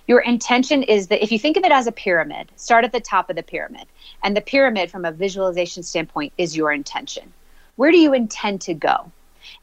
Your 0.06 0.20
intention 0.20 0.82
is 0.82 1.08
that 1.08 1.22
if 1.22 1.30
you 1.30 1.38
think 1.38 1.56
of 1.56 1.64
it 1.64 1.72
as 1.72 1.86
a 1.86 1.92
pyramid, 1.92 2.50
start 2.56 2.84
at 2.84 2.92
the 2.92 3.00
top 3.00 3.28
of 3.28 3.36
the 3.36 3.42
pyramid, 3.42 3.86
and 4.24 4.36
the 4.36 4.40
pyramid 4.40 4.90
from 4.90 5.04
a 5.04 5.12
visualization 5.12 5.82
standpoint 5.82 6.32
is 6.38 6.56
your 6.56 6.72
intention. 6.72 7.34
Where 7.76 7.90
do 7.90 7.98
you 7.98 8.14
intend 8.14 8.62
to 8.62 8.74
go? 8.74 9.12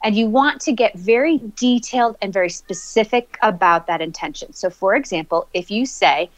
And 0.02 0.14
you 0.16 0.28
want 0.28 0.60
to 0.62 0.72
get 0.72 0.94
very 0.94 1.40
detailed 1.56 2.16
and 2.22 2.32
very 2.32 2.50
specific 2.50 3.36
about 3.42 3.86
that 3.88 4.00
intention. 4.00 4.52
So, 4.52 4.70
for 4.70 4.94
example, 4.94 5.48
if 5.54 5.70
you 5.70 5.86
say, 5.86 6.30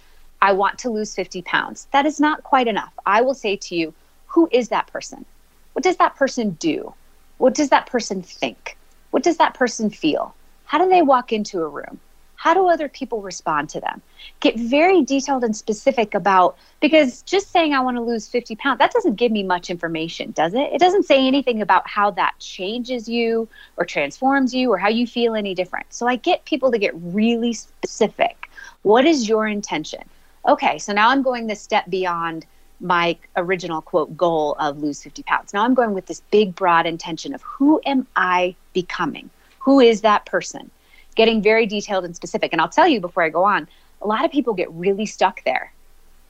I 0.43 0.53
want 0.53 0.79
to 0.81 0.91
lose 0.91 1.15
50 1.15 1.43
pounds. 1.43 1.89
That 1.93 2.07
is 2.07 2.21
not 2.21 2.43
quite 2.43 2.69
enough. 2.69 2.93
I 3.05 3.23
will 3.23 3.35
say 3.35 3.57
to 3.57 3.75
you, 3.75 3.95
who 4.27 4.49
is 4.53 4.69
that 4.69 4.87
person? 4.89 5.25
What 5.73 5.83
does 5.83 5.97
that 5.97 6.17
person 6.17 6.51
do? 6.53 6.95
What 7.39 7.55
does 7.55 7.69
that 7.71 7.87
person 7.87 8.23
think? 8.23 8.77
What 9.11 9.23
does 9.23 9.37
that 9.39 9.55
person 9.55 9.91
feel? 9.91 10.35
How 10.65 10.79
do 10.79 10.89
they 10.89 11.03
walk 11.03 11.33
into 11.33 11.63
a 11.63 11.69
room? 11.69 12.01
How 12.37 12.53
do 12.55 12.69
other 12.69 12.89
people 12.89 13.23
respond 13.23 13.71
to 13.71 13.81
them? 13.81 14.03
Get 14.41 14.59
very 14.59 15.03
detailed 15.03 15.43
and 15.43 15.57
specific 15.57 16.15
about 16.15 16.57
because 16.81 17.23
just 17.23 17.51
saying 17.51 17.73
I 17.73 17.81
want 17.81 17.97
to 17.97 18.03
lose 18.03 18.29
50 18.29 18.57
pounds, 18.57 18.79
that 18.79 18.93
doesn't 18.93 19.15
give 19.15 19.33
me 19.33 19.43
much 19.43 19.71
information, 19.71 20.33
does 20.33 20.53
it? 20.53 20.73
It 20.73 20.79
doesn't 20.79 21.07
say 21.07 21.27
anything 21.27 21.63
about 21.63 21.89
how 21.89 22.11
that 22.13 22.35
changes 22.39 23.09
you 23.09 23.49
or 23.79 23.85
transforms 23.85 24.55
you 24.55 24.71
or 24.71 24.77
how 24.77 24.89
you 24.89 25.07
feel 25.07 25.35
any 25.35 25.55
different. 25.55 25.87
So 25.91 26.07
I 26.07 26.17
get 26.17 26.45
people 26.45 26.71
to 26.71 26.79
get 26.79 26.93
really 26.95 27.55
specific. 27.55 28.51
What 28.83 29.07
is 29.07 29.29
your 29.29 29.49
intention? 29.49 30.03
Okay, 30.47 30.79
so 30.79 30.93
now 30.93 31.11
I'm 31.11 31.23
going 31.23 31.47
this 31.47 31.61
step 31.61 31.89
beyond 31.89 32.47
my 32.81 33.17
original 33.37 33.81
quote 33.81 34.17
goal 34.17 34.55
of 34.59 34.79
lose 34.79 35.03
50 35.03 35.23
pounds. 35.23 35.55
Now 35.55 35.65
I'm 35.65 35.75
going 35.75 35.95
with 35.95 36.07
this 36.07 36.21
big, 36.31 36.55
broad 36.55 36.87
intention 36.87 37.35
of 37.35 37.43
who 37.43 37.81
am 37.87 38.07
I 38.17 38.55
becoming? 38.73 39.31
Who 39.61 39.81
is 39.81 40.03
that 40.03 40.27
person? 40.27 40.71
Getting 41.15 41.43
very 41.43 41.67
detailed 41.67 42.05
and 42.05 42.15
specific. 42.15 42.53
And 42.53 42.61
I'll 42.61 42.69
tell 42.69 42.87
you 42.87 43.01
before 43.01 43.23
I 43.23 43.31
go 43.31 43.45
on, 43.45 43.67
a 44.03 44.07
lot 44.07 44.25
of 44.25 44.31
people 44.31 44.55
get 44.55 44.71
really 44.73 45.07
stuck 45.07 45.43
there. 45.45 45.73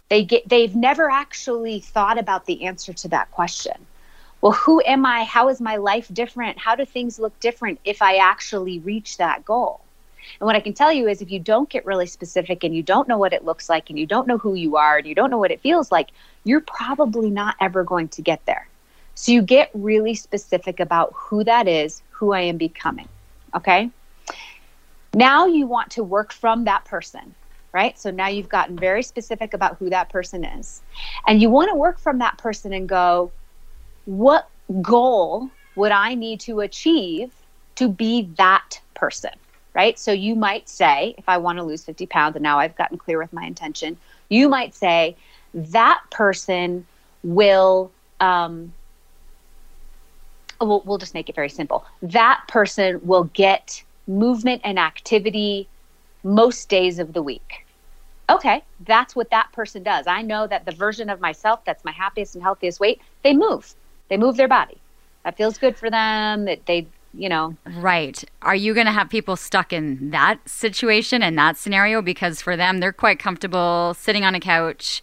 They 0.08 0.24
get 0.24 0.48
they've 0.48 0.74
never 0.74 1.10
actually 1.10 1.80
thought 1.80 2.18
about 2.18 2.46
the 2.46 2.64
answer 2.64 2.92
to 2.92 3.08
that 3.08 3.30
question. 3.32 3.86
Well, 4.40 4.52
who 4.52 4.80
am 4.86 5.04
I? 5.04 5.24
How 5.24 5.48
is 5.48 5.60
my 5.60 5.76
life 5.76 6.12
different? 6.12 6.58
How 6.58 6.76
do 6.76 6.84
things 6.84 7.18
look 7.18 7.38
different 7.40 7.80
if 7.84 8.02
I 8.02 8.16
actually 8.16 8.78
reach 8.78 9.16
that 9.16 9.44
goal? 9.44 9.80
And 10.40 10.46
what 10.46 10.56
I 10.56 10.60
can 10.60 10.72
tell 10.72 10.92
you 10.92 11.08
is 11.08 11.22
if 11.22 11.30
you 11.30 11.38
don't 11.40 11.68
get 11.68 11.86
really 11.86 12.06
specific 12.06 12.64
and 12.64 12.74
you 12.74 12.82
don't 12.82 13.08
know 13.08 13.18
what 13.18 13.32
it 13.32 13.44
looks 13.44 13.68
like 13.68 13.90
and 13.90 13.98
you 13.98 14.06
don't 14.06 14.26
know 14.26 14.38
who 14.38 14.54
you 14.54 14.76
are 14.76 14.98
and 14.98 15.06
you 15.06 15.14
don't 15.14 15.30
know 15.30 15.38
what 15.38 15.50
it 15.50 15.60
feels 15.60 15.92
like, 15.92 16.08
you're 16.44 16.60
probably 16.60 17.30
not 17.30 17.56
ever 17.60 17.84
going 17.84 18.08
to 18.08 18.22
get 18.22 18.44
there. 18.46 18.68
So 19.14 19.32
you 19.32 19.42
get 19.42 19.70
really 19.72 20.14
specific 20.14 20.78
about 20.78 21.12
who 21.16 21.42
that 21.44 21.66
is, 21.66 22.02
who 22.10 22.32
I 22.32 22.40
am 22.42 22.58
becoming. 22.58 23.08
Okay. 23.54 23.90
Now 25.14 25.46
you 25.46 25.66
want 25.66 25.90
to 25.92 26.04
work 26.04 26.32
from 26.32 26.64
that 26.64 26.84
person, 26.84 27.34
right? 27.72 27.98
So 27.98 28.10
now 28.10 28.28
you've 28.28 28.50
gotten 28.50 28.76
very 28.76 29.02
specific 29.02 29.54
about 29.54 29.76
who 29.78 29.88
that 29.88 30.10
person 30.10 30.44
is. 30.44 30.82
And 31.26 31.40
you 31.40 31.48
want 31.48 31.70
to 31.70 31.74
work 31.74 31.98
from 31.98 32.18
that 32.18 32.36
person 32.36 32.74
and 32.74 32.86
go, 32.86 33.32
what 34.04 34.48
goal 34.82 35.50
would 35.74 35.92
I 35.92 36.14
need 36.14 36.40
to 36.40 36.60
achieve 36.60 37.32
to 37.76 37.88
be 37.88 38.28
that 38.36 38.80
person? 38.94 39.32
Right. 39.76 39.98
So 39.98 40.10
you 40.10 40.34
might 40.34 40.70
say, 40.70 41.14
if 41.18 41.28
I 41.28 41.36
want 41.36 41.58
to 41.58 41.62
lose 41.62 41.84
50 41.84 42.06
pounds 42.06 42.34
and 42.34 42.42
now 42.42 42.58
I've 42.58 42.74
gotten 42.76 42.96
clear 42.96 43.18
with 43.18 43.30
my 43.34 43.44
intention, 43.44 43.98
you 44.30 44.48
might 44.48 44.74
say, 44.74 45.16
that 45.52 46.00
person 46.10 46.86
will 47.22 47.92
um, 48.18 48.72
we'll, 50.62 50.82
we'll 50.86 50.96
just 50.96 51.12
make 51.12 51.28
it 51.28 51.34
very 51.34 51.50
simple. 51.50 51.84
That 52.00 52.42
person 52.48 53.00
will 53.02 53.24
get 53.24 53.82
movement 54.06 54.62
and 54.64 54.78
activity 54.78 55.68
most 56.24 56.70
days 56.70 56.98
of 56.98 57.12
the 57.12 57.22
week. 57.22 57.66
Okay, 58.30 58.62
that's 58.80 59.14
what 59.14 59.30
that 59.30 59.52
person 59.52 59.82
does. 59.82 60.06
I 60.06 60.22
know 60.22 60.46
that 60.46 60.64
the 60.64 60.72
version 60.72 61.10
of 61.10 61.20
myself 61.20 61.60
that's 61.66 61.84
my 61.84 61.92
happiest 61.92 62.34
and 62.34 62.42
healthiest 62.42 62.80
weight, 62.80 63.02
they 63.22 63.34
move. 63.34 63.74
They 64.08 64.16
move 64.16 64.38
their 64.38 64.48
body. 64.48 64.80
That 65.24 65.36
feels 65.36 65.58
good 65.58 65.76
for 65.76 65.90
them. 65.90 66.46
That 66.46 66.64
they, 66.66 66.86
you 67.16 67.28
know. 67.28 67.56
Right. 67.76 68.22
Are 68.42 68.54
you 68.54 68.74
going 68.74 68.86
to 68.86 68.92
have 68.92 69.08
people 69.08 69.36
stuck 69.36 69.72
in 69.72 70.10
that 70.10 70.38
situation 70.48 71.22
and 71.22 71.36
that 71.38 71.56
scenario 71.56 72.02
because 72.02 72.42
for 72.42 72.56
them 72.56 72.78
they're 72.78 72.92
quite 72.92 73.18
comfortable 73.18 73.94
sitting 73.94 74.24
on 74.24 74.34
a 74.34 74.40
couch, 74.40 75.02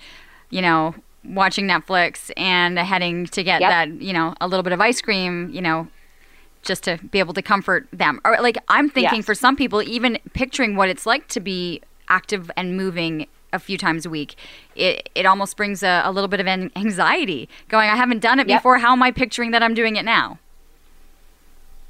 you 0.50 0.62
know, 0.62 0.96
watching 1.26 1.68
Netflix 1.68 2.32
and 2.38 2.78
heading 2.78 3.26
to 3.28 3.44
get 3.44 3.62
yep. 3.62 3.70
that, 3.70 4.02
you 4.02 4.14
know, 4.14 4.36
a 4.40 4.48
little 4.48 4.64
bit 4.64 4.74
of 4.74 4.82
ice 4.82 5.02
cream, 5.02 5.50
you 5.52 5.62
know, 5.62 5.88
just 6.62 6.84
to 6.84 6.98
be 7.12 7.20
able 7.20 7.34
to 7.34 7.42
comfort 7.42 7.88
them. 7.92 8.20
Or 8.24 8.38
like 8.42 8.58
I'm 8.68 8.90
thinking 8.90 9.18
yes. 9.20 9.26
for 9.26 9.36
some 9.36 9.56
people, 9.56 9.82
even 9.82 10.20
picturing 10.34 10.76
what 10.76 10.90
it's 10.90 11.06
like 11.06 11.28
to 11.30 11.40
be 11.40 11.82
active 12.10 12.52
and 12.56 12.78
moving 12.78 13.28
a 13.52 13.60
few 13.60 13.78
times 13.78 14.06
a 14.06 14.10
week, 14.10 14.36
it, 14.76 15.10
it 15.16 15.26
almost 15.26 15.58
brings 15.58 15.84
a, 15.84 16.02
a 16.04 16.12
little 16.12 16.28
bit 16.28 16.40
of 16.40 16.48
an 16.48 16.72
anxiety 16.76 17.48
going, 17.70 17.90
I 17.90 17.96
haven't 17.96 18.20
done 18.20 18.40
it 18.40 18.48
yep. 18.48 18.60
before. 18.60 18.80
How 18.80 18.92
am 18.92 19.04
I 19.04 19.12
picturing 19.12 19.52
that 19.52 19.62
I'm 19.62 19.74
doing 19.74 19.96
it 19.96 20.06
now? 20.06 20.40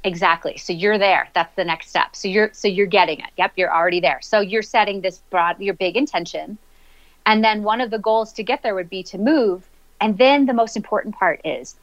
Exactly. 0.04 0.58
So 0.58 0.72
you're 0.72 0.98
there. 0.98 1.28
That's 1.34 1.54
the 1.56 1.64
next 1.64 1.88
step. 1.88 2.14
So 2.14 2.28
you're 2.28 2.50
so 2.52 2.68
you're 2.68 2.86
getting 2.86 3.20
it. 3.20 3.30
Yep, 3.38 3.52
you're 3.56 3.74
already 3.74 4.00
there. 4.00 4.20
So 4.22 4.40
you're 4.40 4.62
setting 4.62 5.00
this 5.00 5.18
broad 5.30 5.58
your 5.60 5.74
big 5.74 5.96
intention 5.96 6.58
and 7.26 7.44
then 7.44 7.62
one 7.62 7.80
of 7.80 7.90
the 7.90 7.98
goals 7.98 8.32
to 8.34 8.42
get 8.42 8.62
there 8.62 8.74
would 8.74 8.90
be 8.90 9.02
to 9.04 9.18
move. 9.18 9.70
And 10.00 10.18
then 10.18 10.46
the 10.46 10.52
most 10.52 10.76
important 10.76 11.14
part 11.16 11.40
is 11.44 11.76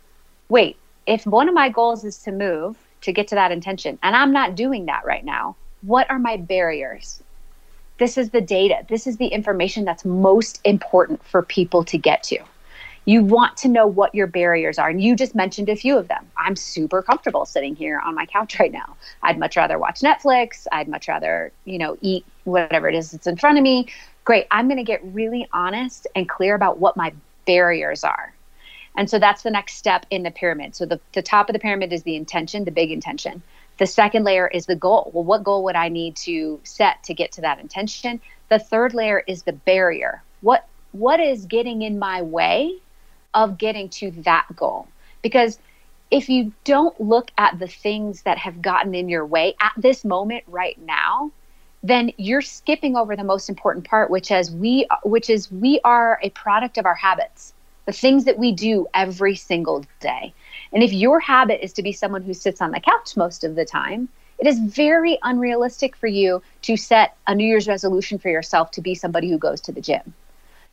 wait, 0.50 0.78
if 1.08 1.26
one 1.26 1.48
of 1.50 1.56
my 1.56 1.70
goals 1.70 2.04
is 2.04 2.20
to 2.24 2.32
move 2.32 2.78
to 3.02 3.14
get 3.14 3.28
to 3.30 3.36
that 3.36 3.52
intention, 3.52 3.98
and 4.04 4.16
I'm 4.16 4.34
not 4.34 4.56
doing 4.56 4.86
that 4.86 5.06
right 5.06 5.26
now, 5.26 5.56
what 5.82 6.10
are 6.12 6.20
my 6.20 6.38
barriers? 6.38 7.24
This 7.98 8.18
is 8.18 8.32
the 8.32 8.42
data. 8.42 8.86
This 8.90 9.08
is 9.08 9.18
the 9.18 9.28
information 9.28 9.86
that's 9.86 10.06
most 10.06 10.60
important 10.64 11.24
for 11.26 11.42
people 11.44 11.84
to 11.86 11.98
get 11.98 12.24
to. 12.24 12.40
You 13.06 13.24
want 13.24 13.58
to 13.58 13.68
know 13.68 13.88
what 13.88 14.14
your 14.14 14.28
barriers 14.28 14.78
are. 14.78 14.90
And 14.90 15.02
you 15.02 15.16
just 15.16 15.34
mentioned 15.34 15.70
a 15.70 15.76
few 15.76 15.98
of 15.98 16.08
them. 16.08 16.26
I'm 16.38 16.56
super 16.56 17.02
comfortable 17.02 17.46
sitting 17.46 17.76
here 17.76 18.00
on 18.00 18.14
my 18.14 18.26
couch 18.26 18.60
right 18.60 18.72
now. 18.72 18.96
I'd 19.24 19.40
much 19.40 19.58
rather 19.58 19.80
watch 19.80 20.02
Netflix. 20.02 20.68
I'd 20.72 20.88
much 20.88 21.08
rather, 21.08 21.52
you 21.66 21.80
know, 21.80 21.98
eat 22.02 22.26
whatever 22.44 22.88
it 22.90 22.96
is 22.96 23.12
that's 23.12 23.28
in 23.28 23.38
front 23.38 23.58
of 23.58 23.64
me 23.64 23.88
great, 24.24 24.48
I'm 24.52 24.68
going 24.68 24.78
to 24.78 24.84
get 24.84 25.02
really 25.04 25.48
honest 25.52 26.08
and 26.16 26.28
clear 26.28 26.56
about 26.56 26.80
what 26.80 26.98
my 26.98 27.14
barriers 27.46 28.04
are. 28.04 28.34
And 28.96 29.10
so 29.10 29.20
that's 29.20 29.44
the 29.44 29.52
next 29.52 29.76
step 29.76 30.06
in 30.10 30.24
the 30.24 30.32
pyramid. 30.32 30.76
So 30.76 30.86
the, 30.86 31.00
the 31.14 31.22
top 31.22 31.50
of 31.50 31.54
the 31.54 31.60
pyramid 31.60 31.94
is 31.94 32.04
the 32.04 32.16
intention, 32.16 32.66
the 32.66 32.72
big 32.72 32.92
intention. 32.92 33.42
The 33.78 33.88
second 33.88 34.26
layer 34.26 34.48
is 34.48 34.66
the 34.66 34.76
goal. 34.76 35.12
Well, 35.14 35.24
what 35.24 35.44
goal 35.44 35.64
would 35.64 35.76
I 35.76 35.88
need 35.88 36.16
to 36.18 36.60
set 36.64 37.04
to 37.06 37.14
get 37.14 37.32
to 37.34 37.42
that 37.42 37.60
intention? 37.60 38.20
The 38.50 38.60
third 38.60 38.94
layer 38.94 39.24
is 39.28 39.44
the 39.44 39.54
barrier. 39.54 40.22
What 40.42 40.68
what 40.92 41.22
is 41.22 41.46
getting 41.46 41.84
in 41.84 42.00
my 42.00 42.22
way 42.22 42.76
of 43.34 43.58
getting 43.58 43.90
to 43.90 44.12
that 44.12 44.48
goal? 44.56 44.88
Because 45.22 45.60
if 46.10 46.28
you 46.30 46.52
don't 46.66 47.00
look 47.00 47.32
at 47.38 47.58
the 47.60 47.68
things 47.68 48.24
that 48.24 48.38
have 48.38 48.62
gotten 48.62 48.94
in 48.94 49.10
your 49.10 49.26
way 49.26 49.56
at 49.62 49.74
this 49.78 50.04
moment 50.04 50.44
right 50.48 50.80
now, 50.82 51.32
then 51.84 52.12
you're 52.18 52.42
skipping 52.42 52.96
over 52.96 53.16
the 53.16 53.24
most 53.24 53.50
important 53.50 53.86
part 53.86 54.10
which 54.10 54.32
is 54.32 54.52
we 54.52 54.88
which 55.04 55.30
is 55.30 55.52
we 55.52 55.80
are 55.84 56.20
a 56.22 56.30
product 56.32 56.78
of 56.78 56.86
our 56.86 56.96
habits 56.96 57.54
the 57.86 57.92
things 57.92 58.26
that 58.26 58.38
we 58.38 58.52
do 58.52 58.88
every 58.94 59.36
single 59.36 59.84
day 60.00 60.34
and 60.74 60.84
if 60.84 60.94
your 60.94 61.20
habit 61.20 61.64
is 61.64 61.74
to 61.74 61.82
be 61.82 61.92
someone 61.92 62.22
who 62.22 62.34
sits 62.34 62.62
on 62.62 62.72
the 62.72 62.80
couch 62.80 63.18
most 63.18 63.44
of 63.44 63.56
the 63.56 63.66
time 63.66 64.08
it 64.38 64.48
is 64.48 64.60
very 64.60 65.18
unrealistic 65.24 65.96
for 65.96 66.08
you 66.08 66.42
to 66.62 66.78
set 66.78 67.16
a 67.28 67.36
new 67.36 67.46
year's 67.46 67.68
resolution 67.68 68.18
for 68.18 68.30
yourself 68.30 68.72
to 68.72 68.82
be 68.82 68.94
somebody 68.94 69.30
who 69.30 69.38
goes 69.38 69.62
to 69.62 69.72
the 69.72 69.82
gym 69.82 70.14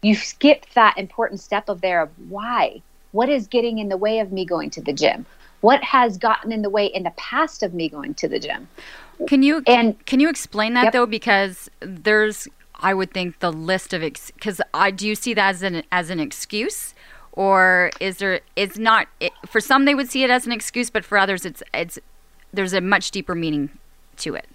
you 0.02 0.14
skip 0.14 0.66
that 0.74 0.96
important 0.96 1.40
step 1.40 1.68
of 1.68 1.80
there 1.80 2.02
of 2.02 2.10
why 2.28 2.80
what 3.12 3.28
is 3.28 3.46
getting 3.46 3.78
in 3.78 3.88
the 3.88 3.96
way 3.96 4.18
of 4.18 4.32
me 4.32 4.44
going 4.44 4.70
to 4.70 4.80
the 4.80 4.92
gym 4.92 5.26
what 5.60 5.82
has 5.82 6.18
gotten 6.18 6.52
in 6.52 6.62
the 6.62 6.70
way 6.70 6.86
in 6.86 7.02
the 7.02 7.12
past 7.16 7.62
of 7.62 7.74
me 7.74 7.88
going 7.88 8.14
to 8.14 8.28
the 8.28 8.38
gym 8.38 8.68
can 9.26 9.42
you 9.42 9.62
and 9.66 10.04
can 10.06 10.20
you 10.20 10.28
explain 10.28 10.74
that 10.74 10.84
yep. 10.84 10.92
though? 10.92 11.06
Because 11.06 11.68
there's, 11.80 12.46
I 12.76 12.94
would 12.94 13.12
think, 13.12 13.40
the 13.40 13.52
list 13.52 13.92
of 13.92 14.02
because 14.02 14.60
ex- 14.60 14.70
I 14.72 14.90
do 14.90 15.08
you 15.08 15.14
see 15.14 15.34
that 15.34 15.48
as 15.48 15.62
an 15.62 15.82
as 15.90 16.10
an 16.10 16.20
excuse, 16.20 16.94
or 17.32 17.90
is 18.00 18.18
there? 18.18 18.40
It's 18.54 18.78
not. 18.78 19.08
It, 19.20 19.32
for 19.46 19.60
some, 19.60 19.86
they 19.86 19.94
would 19.94 20.08
see 20.08 20.22
it 20.22 20.30
as 20.30 20.46
an 20.46 20.52
excuse, 20.52 20.90
but 20.90 21.04
for 21.04 21.18
others, 21.18 21.44
it's 21.44 21.62
it's 21.74 21.98
there's 22.52 22.72
a 22.72 22.80
much 22.80 23.10
deeper 23.10 23.34
meaning 23.34 23.70
to 24.18 24.34
it. 24.34 24.46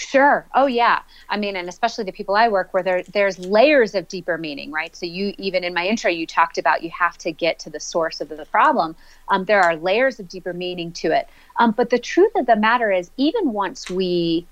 Sure. 0.00 0.46
Oh, 0.54 0.66
yeah. 0.66 1.02
I 1.28 1.36
mean, 1.36 1.56
and 1.56 1.68
especially 1.68 2.04
the 2.04 2.12
people 2.12 2.34
I 2.34 2.48
work 2.48 2.72
with, 2.72 2.86
there, 2.86 3.02
there's 3.02 3.38
layers 3.38 3.94
of 3.94 4.08
deeper 4.08 4.38
meaning, 4.38 4.70
right? 4.70 4.96
So 4.96 5.04
you, 5.04 5.34
even 5.36 5.62
in 5.62 5.74
my 5.74 5.86
intro, 5.86 6.10
you 6.10 6.26
talked 6.26 6.56
about 6.56 6.82
you 6.82 6.88
have 6.90 7.18
to 7.18 7.30
get 7.30 7.58
to 7.60 7.70
the 7.70 7.80
source 7.80 8.22
of 8.22 8.30
the 8.30 8.46
problem. 8.46 8.96
Um, 9.28 9.44
there 9.44 9.60
are 9.60 9.76
layers 9.76 10.18
of 10.18 10.26
deeper 10.26 10.54
meaning 10.54 10.90
to 10.92 11.12
it. 11.12 11.28
Um, 11.58 11.72
but 11.72 11.90
the 11.90 11.98
truth 11.98 12.32
of 12.34 12.46
the 12.46 12.56
matter 12.56 12.90
is, 12.90 13.10
even 13.18 13.52
once 13.52 13.90
we 13.90 14.46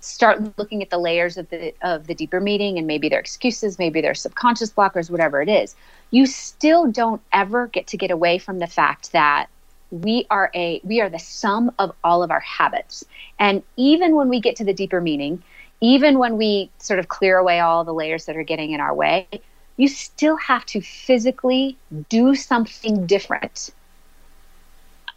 start 0.00 0.56
looking 0.56 0.82
at 0.82 0.88
the 0.88 0.98
layers 0.98 1.36
of 1.36 1.50
the 1.50 1.74
of 1.82 2.06
the 2.06 2.14
deeper 2.14 2.40
meaning, 2.40 2.78
and 2.78 2.86
maybe 2.86 3.10
they're 3.10 3.20
excuses, 3.20 3.78
maybe 3.78 4.00
they're 4.00 4.14
subconscious 4.14 4.70
blockers, 4.70 5.10
whatever 5.10 5.42
it 5.42 5.48
is, 5.50 5.76
you 6.10 6.26
still 6.26 6.90
don't 6.90 7.20
ever 7.34 7.66
get 7.66 7.86
to 7.88 7.98
get 7.98 8.10
away 8.10 8.38
from 8.38 8.60
the 8.60 8.66
fact 8.66 9.12
that 9.12 9.48
we 9.90 10.26
are 10.30 10.50
a 10.54 10.80
we 10.84 11.00
are 11.00 11.08
the 11.08 11.18
sum 11.18 11.70
of 11.78 11.92
all 12.02 12.22
of 12.22 12.30
our 12.30 12.40
habits. 12.40 13.04
And 13.38 13.62
even 13.76 14.14
when 14.16 14.28
we 14.28 14.40
get 14.40 14.56
to 14.56 14.64
the 14.64 14.74
deeper 14.74 15.00
meaning 15.00 15.42
even 15.82 16.18
when 16.18 16.38
we 16.38 16.70
sort 16.78 16.98
of 16.98 17.08
clear 17.08 17.36
away 17.36 17.60
all 17.60 17.84
the 17.84 17.92
layers 17.92 18.24
that 18.24 18.36
are 18.36 18.42
getting 18.42 18.72
in 18.72 18.80
our 18.80 18.94
way 18.94 19.28
you 19.76 19.88
still 19.88 20.36
have 20.36 20.64
to 20.66 20.80
physically 20.80 21.76
do 22.08 22.34
something 22.34 23.06
different 23.06 23.70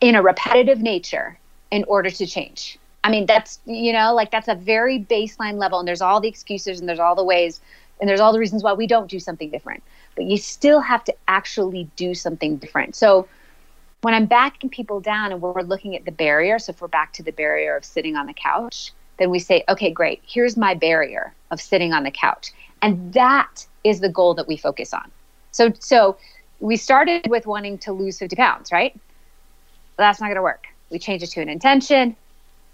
in 0.02 0.16
a 0.16 0.22
repetitive 0.22 0.80
nature 0.82 1.38
in 1.72 1.84
order 1.86 2.10
to 2.10 2.26
change. 2.26 2.78
I 3.04 3.12
mean 3.12 3.26
that's 3.26 3.60
you 3.66 3.94
know 3.94 4.14
like 4.14 4.32
that's 4.32 4.48
a 4.48 4.56
very 4.56 5.00
baseline 5.00 5.58
level 5.58 5.80
and 5.80 5.88
there's 5.88 6.02
all 6.02 6.20
the 6.20 6.28
excuses 6.28 6.80
and 6.80 6.90
there's 6.90 7.00
all 7.00 7.16
the 7.16 7.24
ways 7.24 7.62
and 8.00 8.10
there's 8.10 8.20
all 8.20 8.34
the 8.34 8.40
reasons 8.40 8.64
why 8.64 8.74
we 8.74 8.88
don't 8.88 9.10
do 9.10 9.20
something 9.20 9.50
different. 9.50 9.84
But 10.16 10.26
you 10.26 10.38
still 10.38 10.82
have 10.82 11.04
to 11.06 11.16
actually 11.28 11.90
do 11.96 12.14
something 12.14 12.58
different. 12.58 12.96
So 12.96 13.28
when 14.02 14.14
I'm 14.14 14.26
backing 14.26 14.70
people 14.70 15.00
down 15.00 15.32
and 15.32 15.42
we're 15.42 15.62
looking 15.62 15.96
at 15.96 16.06
the 16.06 16.12
barrier, 16.12 16.58
so 16.60 16.72
if 16.72 16.82
we're 16.82 16.88
back 16.88 17.14
to 17.14 17.24
the 17.24 17.32
barrier 17.32 17.76
of 17.76 17.84
sitting 17.84 18.16
on 18.16 18.28
the 18.28 18.34
couch, 18.34 18.94
then 19.18 19.30
we 19.30 19.40
say, 19.40 19.64
okay, 19.68 19.92
great, 19.92 20.22
here's 20.26 20.56
my 20.56 20.74
barrier 20.74 21.34
of 21.52 21.60
sitting 21.60 21.92
on 21.92 22.04
the 22.04 22.12
couch. 22.12 22.52
And 22.82 23.14
that 23.14 23.66
is 23.84 24.00
the 24.00 24.10
goal 24.10 24.34
that 24.36 24.48
we 24.48 24.56
focus 24.56 24.94
on. 24.94 25.12
So, 25.52 25.74
so 25.80 26.18
we 26.62 26.78
started 26.78 27.28
with 27.28 27.46
wanting 27.46 27.78
to 27.80 27.92
lose 27.92 28.18
50 28.20 28.36
pounds, 28.38 28.72
right? 28.72 28.98
That's 29.98 30.22
not 30.22 30.28
going 30.28 30.36
to 30.38 30.42
work. 30.42 30.68
We 30.90 31.00
change 31.00 31.22
it 31.22 31.28
to 31.32 31.42
an 31.42 31.50
intention. 31.50 32.16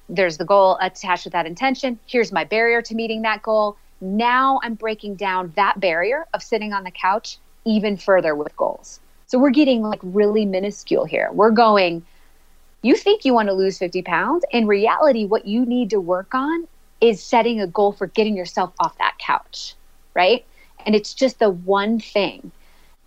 There's 0.08 0.38
the 0.38 0.46
goal 0.46 0.78
attached 0.80 1.26
with 1.26 1.34
that 1.34 1.48
intention. 1.48 1.98
Here's 2.06 2.32
my 2.32 2.44
barrier 2.44 2.84
to 2.84 2.94
meeting 2.94 3.24
that 3.24 3.42
goal. 3.42 3.78
Now 4.00 4.60
I'm 4.62 4.76
breaking 4.76 5.16
down 5.16 5.54
that 5.56 5.80
barrier 5.80 6.28
of 6.34 6.44
sitting 6.44 6.74
on 6.74 6.84
the 6.84 6.92
couch 6.92 7.40
even 7.66 7.98
further 7.98 8.36
with 8.36 8.56
goals. 8.56 9.00
So 9.28 9.40
we're 9.40 9.50
getting 9.50 9.82
like 9.82 10.00
really 10.04 10.46
minuscule 10.46 11.06
here. 11.06 11.30
We're 11.32 11.52
going, 11.52 12.06
you 12.82 12.96
think 12.96 13.26
you 13.26 13.34
want 13.34 13.50
to 13.50 13.54
lose 13.54 13.78
50 13.78 14.02
pounds. 14.04 14.46
In 14.52 14.68
reality, 14.68 15.26
what 15.26 15.48
you 15.48 15.66
need 15.66 15.90
to 15.92 16.00
work 16.00 16.34
on 16.34 16.68
is 17.02 17.22
setting 17.22 17.60
a 17.60 17.68
goal 17.68 17.92
for 17.92 18.08
getting 18.08 18.36
yourself 18.36 18.74
off 18.80 18.98
that 19.00 19.18
couch, 19.20 19.76
right? 20.14 20.46
And 20.86 20.96
it's 20.96 21.14
just 21.14 21.40
the 21.40 21.50
one 21.50 22.00
thing. 22.00 22.52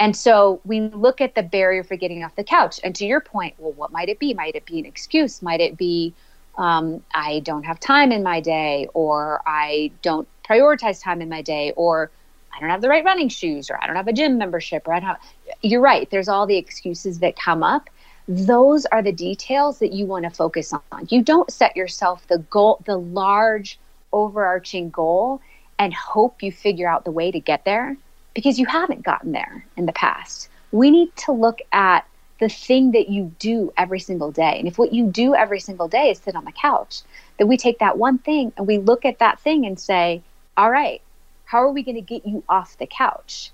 And 0.01 0.17
so 0.17 0.61
we 0.65 0.81
look 0.81 1.21
at 1.21 1.35
the 1.35 1.43
barrier 1.43 1.83
for 1.83 1.97
getting 1.97 2.23
off 2.23 2.37
the 2.37 2.45
couch. 2.45 2.81
And 2.85 2.95
to 2.97 3.07
your 3.07 3.21
point, 3.21 3.55
well, 3.59 3.73
what 3.73 3.91
might 3.91 4.09
it 4.09 4.19
be? 4.19 4.35
Might 4.35 4.55
it 4.55 4.67
be 4.67 4.79
an 4.79 4.87
excuse? 4.87 5.43
Might 5.43 5.61
it 5.61 5.77
be 5.77 6.15
um, 6.57 7.05
I 7.15 7.41
don't 7.41 7.63
have 7.63 7.79
time 7.79 8.11
in 8.11 8.25
my 8.25 8.41
day, 8.41 8.89
or 8.93 9.41
I 9.47 9.93
don't 10.03 10.27
prioritize 10.45 11.01
time 11.01 11.23
in 11.23 11.29
my 11.29 11.41
day, 11.41 11.73
or 11.77 12.11
I 12.59 12.61
don't 12.61 12.71
have 12.71 12.83
the 12.83 12.89
right 12.89 13.05
running 13.05 13.29
shoes, 13.29 13.71
or 13.71 13.81
I 13.81 13.87
don't 13.87 13.95
have 13.95 14.09
a 14.09 14.13
gym 14.13 14.37
membership, 14.37 14.89
or 14.89 14.95
I 14.95 15.01
don't 15.01 15.11
have. 15.11 15.21
You're 15.63 15.81
right. 15.81 16.11
There's 16.11 16.29
all 16.29 16.45
the 16.45 16.57
excuses 16.57 17.21
that 17.21 17.37
come 17.37 17.63
up. 17.63 17.89
Those 18.27 18.85
are 18.87 19.01
the 19.01 19.13
details 19.13 19.79
that 19.79 19.93
you 19.93 20.07
want 20.07 20.25
to 20.25 20.31
focus 20.31 20.73
on. 20.73 21.07
You 21.09 21.23
don't 21.23 21.51
set 21.53 21.77
yourself 21.77 22.27
the 22.27 22.39
goal, 22.39 22.83
the 22.85 22.97
large 22.97 23.79
overarching 24.13 24.91
goal, 24.91 25.41
and 25.79 25.95
hope 25.95 26.43
you 26.43 26.51
figure 26.51 26.89
out 26.89 27.05
the 27.05 27.13
way 27.13 27.31
to 27.31 27.39
get 27.39 27.65
there 27.65 27.97
because 28.35 28.59
you 28.59 28.67
haven't 28.67 29.05
gotten 29.05 29.31
there 29.31 29.65
in 29.77 29.87
the 29.87 29.93
past. 29.93 30.49
We 30.73 30.91
need 30.91 31.15
to 31.17 31.33
look 31.33 31.61
at 31.73 32.07
the 32.41 32.49
thing 32.49 32.91
that 32.93 33.09
you 33.09 33.33
do 33.39 33.73
every 33.77 34.01
single 34.01 34.33
day. 34.33 34.59
And 34.59 34.67
if 34.67 34.79
what 34.79 34.93
you 34.93 35.07
do 35.07 35.35
every 35.35 35.61
single 35.61 35.89
day 35.89 36.11
is 36.11 36.19
sit 36.19 36.35
on 36.35 36.45
the 36.45 36.53
couch, 36.53 37.03
then 37.39 37.47
we 37.47 37.57
take 37.57 37.79
that 37.79 37.99
one 37.99 38.19
thing 38.19 38.53
and 38.57 38.67
we 38.67 38.79
look 38.79 39.05
at 39.05 39.21
that 39.21 39.41
thing 39.41 39.65
and 39.65 39.79
say, 39.79 40.23
all 40.57 40.71
right, 40.71 41.01
how 41.49 41.63
are 41.63 41.73
we 41.73 41.83
going 41.83 41.95
to 41.95 42.03
get 42.03 42.27
you 42.27 42.45
off 42.47 42.77
the 42.77 42.87
couch? 42.87 43.51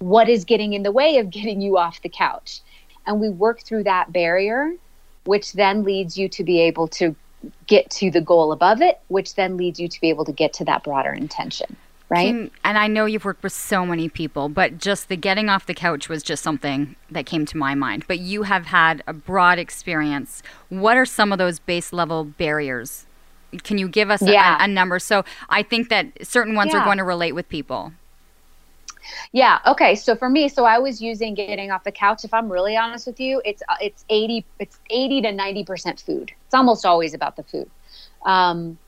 What 0.00 0.28
is 0.28 0.44
getting 0.44 0.72
in 0.72 0.82
the 0.82 0.90
way 0.90 1.18
of 1.18 1.30
getting 1.30 1.60
you 1.60 1.78
off 1.78 2.02
the 2.02 2.08
couch? 2.08 2.60
And 3.06 3.20
we 3.20 3.28
work 3.28 3.62
through 3.62 3.84
that 3.84 4.12
barrier, 4.12 4.74
which 5.24 5.52
then 5.52 5.84
leads 5.84 6.18
you 6.18 6.28
to 6.30 6.42
be 6.42 6.60
able 6.62 6.88
to 6.88 7.14
get 7.68 7.88
to 7.90 8.10
the 8.10 8.20
goal 8.20 8.50
above 8.50 8.82
it, 8.82 9.00
which 9.06 9.36
then 9.36 9.56
leads 9.56 9.78
you 9.78 9.86
to 9.86 10.00
be 10.00 10.08
able 10.08 10.24
to 10.24 10.32
get 10.32 10.52
to 10.54 10.64
that 10.64 10.82
broader 10.82 11.12
intention 11.12 11.76
right? 12.08 12.26
Can, 12.26 12.50
and 12.62 12.76
I 12.76 12.88
know 12.88 13.06
you've 13.06 13.24
worked 13.24 13.42
with 13.42 13.54
so 13.54 13.86
many 13.86 14.10
people, 14.10 14.50
but 14.50 14.76
just 14.76 15.08
the 15.08 15.16
getting 15.16 15.48
off 15.48 15.64
the 15.64 15.72
couch 15.72 16.10
was 16.10 16.22
just 16.22 16.42
something 16.42 16.94
that 17.10 17.24
came 17.24 17.46
to 17.46 17.56
my 17.56 17.74
mind. 17.74 18.04
But 18.06 18.18
you 18.18 18.42
have 18.42 18.66
had 18.66 19.02
a 19.06 19.14
broad 19.14 19.58
experience. 19.58 20.42
What 20.68 20.98
are 20.98 21.06
some 21.06 21.32
of 21.32 21.38
those 21.38 21.58
base 21.58 21.90
level 21.90 22.24
barriers? 22.24 23.06
Can 23.64 23.78
you 23.78 23.88
give 23.88 24.10
us 24.10 24.22
yeah. 24.22 24.58
a, 24.60 24.64
a, 24.64 24.68
number? 24.68 24.98
So 24.98 25.24
I 25.48 25.62
think 25.62 25.88
that 25.90 26.26
certain 26.26 26.54
ones 26.54 26.72
yeah. 26.72 26.80
are 26.80 26.84
going 26.84 26.98
to 26.98 27.04
relate 27.04 27.32
with 27.32 27.48
people. 27.48 27.92
Yeah. 29.32 29.58
Okay. 29.66 29.94
So 29.94 30.14
for 30.14 30.28
me, 30.28 30.48
so 30.48 30.64
I 30.64 30.78
was 30.78 31.02
using 31.02 31.34
getting 31.34 31.70
off 31.70 31.84
the 31.84 31.92
couch. 31.92 32.24
If 32.24 32.32
I'm 32.32 32.50
really 32.50 32.76
honest 32.76 33.06
with 33.06 33.20
you, 33.20 33.42
it's 33.44 33.62
uh, 33.68 33.76
it's 33.80 34.04
eighty 34.08 34.44
it's 34.58 34.78
eighty 34.90 35.20
to 35.22 35.32
ninety 35.32 35.64
percent 35.64 36.00
food. 36.00 36.32
It's 36.46 36.54
almost 36.54 36.86
always 36.86 37.12
about 37.12 37.36
the 37.36 37.42
food. 37.42 37.70
Um, 38.24 38.78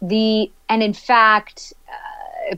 the 0.00 0.50
and 0.68 0.82
in 0.82 0.94
fact, 0.94 1.74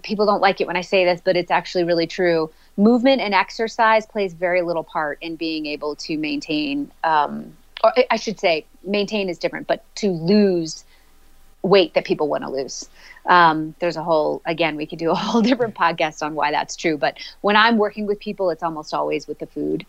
people 0.03 0.27
don't 0.27 0.41
like 0.41 0.61
it 0.61 0.67
when 0.67 0.77
I 0.77 0.81
say 0.81 1.05
this, 1.05 1.21
but 1.23 1.37
it's 1.37 1.51
actually 1.51 1.85
really 1.85 2.07
true. 2.07 2.51
Movement 2.77 3.21
and 3.21 3.35
exercise 3.35 4.07
plays 4.07 4.35
very 4.35 4.63
little 4.63 4.85
part 4.85 5.19
in 5.21 5.37
being 5.37 5.67
able 5.67 5.95
to 5.97 6.17
maintain, 6.19 6.91
um, 7.05 7.57
or 7.83 7.93
I 8.11 8.17
should 8.17 8.41
say, 8.41 8.67
maintain 8.85 9.29
is 9.29 9.39
different, 9.39 9.67
but 9.67 9.85
to 9.97 10.11
lose 10.11 10.85
weight 11.65 11.95
that 11.95 12.05
people 12.05 12.29
want 12.29 12.45
to 12.45 12.51
lose. 12.51 12.89
Um, 13.27 13.75
there's 13.81 13.97
a 13.97 14.03
whole, 14.03 14.43
again, 14.45 14.77
we 14.77 14.87
could 14.87 14.99
do 14.99 15.11
a 15.11 15.15
whole 15.17 15.43
different 15.43 15.75
podcast 15.75 16.23
on 16.23 16.35
why 16.35 16.53
that's 16.53 16.77
true. 16.77 16.97
But 16.97 17.19
when 17.41 17.57
I'm 17.57 17.79
working 17.79 18.07
with 18.07 18.21
people, 18.21 18.51
it's 18.51 18.63
almost 18.63 18.95
always 18.95 19.27
with 19.27 19.39
the 19.39 19.47
food. 19.47 19.85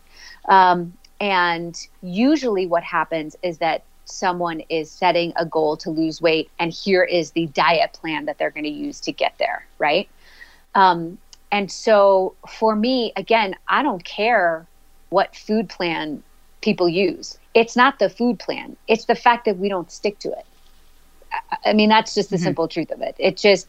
Um, 0.48 0.94
and 1.20 1.78
usually 2.02 2.66
what 2.66 2.82
happens 2.82 3.36
is 3.42 3.58
that 3.58 3.84
someone 4.04 4.60
is 4.68 4.90
setting 4.90 5.32
a 5.36 5.44
goal 5.44 5.76
to 5.76 5.90
lose 5.90 6.22
weight 6.22 6.50
and 6.58 6.72
here 6.72 7.02
is 7.02 7.32
the 7.32 7.46
diet 7.48 7.92
plan 7.92 8.26
that 8.26 8.38
they're 8.38 8.50
going 8.50 8.64
to 8.64 8.70
use 8.70 9.00
to 9.00 9.12
get 9.12 9.34
there 9.38 9.66
right 9.78 10.08
um, 10.76 11.18
and 11.50 11.70
so 11.70 12.34
for 12.48 12.76
me 12.76 13.12
again 13.16 13.56
i 13.66 13.82
don't 13.82 14.04
care 14.04 14.64
what 15.08 15.34
food 15.34 15.68
plan 15.68 16.22
people 16.60 16.88
use 16.88 17.36
it's 17.54 17.74
not 17.74 17.98
the 17.98 18.08
food 18.08 18.38
plan 18.38 18.76
it's 18.86 19.06
the 19.06 19.14
fact 19.16 19.44
that 19.44 19.58
we 19.58 19.68
don't 19.68 19.90
stick 19.90 20.18
to 20.20 20.30
it 20.30 20.46
i, 21.64 21.72
mean 21.72 21.88
that's 21.88 22.14
just 22.14 22.30
the 22.30 22.36
mm-hmm. 22.36 22.44
simple 22.44 22.68
truth 22.68 22.90
of 22.90 23.00
it 23.00 23.14
it 23.18 23.36
just 23.36 23.68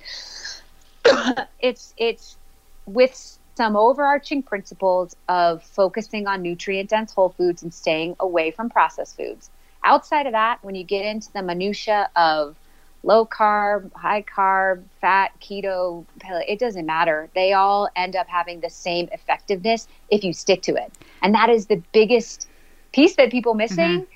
it's 1.60 1.94
it's 1.98 2.38
with 2.86 3.38
some 3.56 3.76
overarching 3.76 4.44
principles 4.44 5.16
of 5.28 5.64
focusing 5.64 6.28
on 6.28 6.42
nutrient 6.42 6.90
dense 6.90 7.14
whole 7.14 7.30
foods 7.30 7.64
and 7.64 7.74
staying 7.74 8.16
away 8.20 8.52
from 8.52 8.70
processed 8.70 9.18
foods 9.18 9.50
outside 9.88 10.26
of 10.26 10.34
that, 10.34 10.64
when 10.64 10.76
you 10.76 10.84
get 10.84 11.06
into 11.06 11.32
the 11.32 11.42
minutia 11.42 12.10
of 12.16 12.56
low 13.04 13.26
carb, 13.26 13.92
high 13.94 14.22
carb, 14.22 14.84
fat, 15.00 15.32
keto, 15.40 16.06
it 16.48 16.60
doesn't 16.60 16.86
matter. 16.86 17.30
They 17.34 17.54
all 17.54 17.90
end 17.96 18.16
up 18.16 18.28
having 18.28 18.60
the 18.60 18.70
same 18.70 19.08
effectiveness 19.12 19.88
if 20.10 20.24
you 20.24 20.34
stick 20.34 20.62
to 20.64 20.76
it. 20.76 20.92
And 21.22 21.34
that 21.34 21.50
is 21.50 21.68
the 21.68 21.82
biggest 21.94 22.48
piece 22.92 23.16
that 23.16 23.32
people 23.32 23.54
missing 23.54 24.02
mm-hmm. 24.02 24.12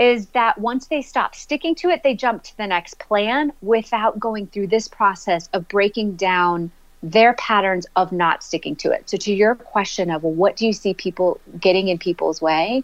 Is 0.00 0.26
that 0.28 0.58
once 0.58 0.86
they 0.86 1.02
stop 1.02 1.34
sticking 1.34 1.76
to 1.76 1.90
it, 1.90 2.02
they 2.02 2.14
jump 2.14 2.42
to 2.42 2.56
the 2.56 2.66
next 2.66 2.98
plan 2.98 3.52
without 3.62 4.18
going 4.18 4.48
through 4.48 4.66
this 4.66 4.88
process 4.88 5.48
of 5.52 5.68
breaking 5.68 6.16
down 6.16 6.72
their 7.02 7.34
patterns 7.34 7.86
of 7.96 8.10
not 8.10 8.42
sticking 8.42 8.74
to 8.76 8.90
it. 8.90 9.08
So 9.08 9.16
to 9.18 9.32
your 9.32 9.54
question 9.54 10.10
of 10.10 10.24
well, 10.24 10.32
what 10.32 10.56
do 10.56 10.66
you 10.66 10.72
see 10.72 10.94
people 10.94 11.40
getting 11.60 11.88
in 11.88 11.98
people's 11.98 12.42
way? 12.42 12.82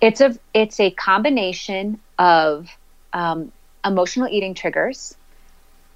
it's 0.00 0.20
a 0.20 0.36
it's 0.54 0.78
a 0.80 0.90
combination 0.90 2.00
of 2.18 2.68
um, 3.12 3.52
emotional 3.84 4.28
eating 4.28 4.54
triggers 4.54 5.16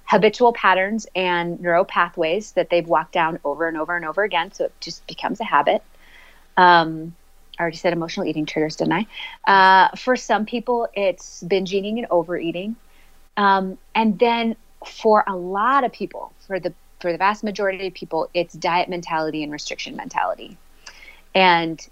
habitual 0.05 0.51
patterns 0.51 1.07
and 1.15 1.59
neural 1.61 1.85
pathways 1.85 2.51
that 2.53 2.69
they've 2.69 2.87
walked 2.87 3.13
down 3.13 3.39
over 3.45 3.67
and 3.67 3.77
over 3.77 3.95
and 3.95 4.05
over 4.05 4.23
again 4.23 4.51
so 4.51 4.65
it 4.65 4.73
just 4.81 5.05
becomes 5.07 5.39
a 5.39 5.45
habit 5.45 5.81
um, 6.57 7.15
i 7.57 7.61
already 7.61 7.77
said 7.77 7.93
emotional 7.93 8.25
eating 8.25 8.45
triggers 8.45 8.75
didn't 8.75 8.93
i 8.93 9.07
uh, 9.45 9.95
for 9.95 10.15
some 10.15 10.45
people 10.45 10.87
it's 10.93 11.43
binge 11.43 11.73
eating 11.73 11.97
and 11.99 12.07
overeating 12.09 12.75
um, 13.37 13.77
and 13.95 14.19
then 14.19 14.55
for 14.85 15.23
a 15.27 15.35
lot 15.35 15.83
of 15.83 15.91
people 15.91 16.31
for 16.45 16.59
the 16.59 16.73
for 16.99 17.11
the 17.11 17.17
vast 17.17 17.43
majority 17.43 17.87
of 17.87 17.93
people 17.93 18.29
it's 18.33 18.53
diet 18.53 18.89
mentality 18.89 19.43
and 19.43 19.51
restriction 19.51 19.95
mentality 19.95 20.57
and 21.35 21.87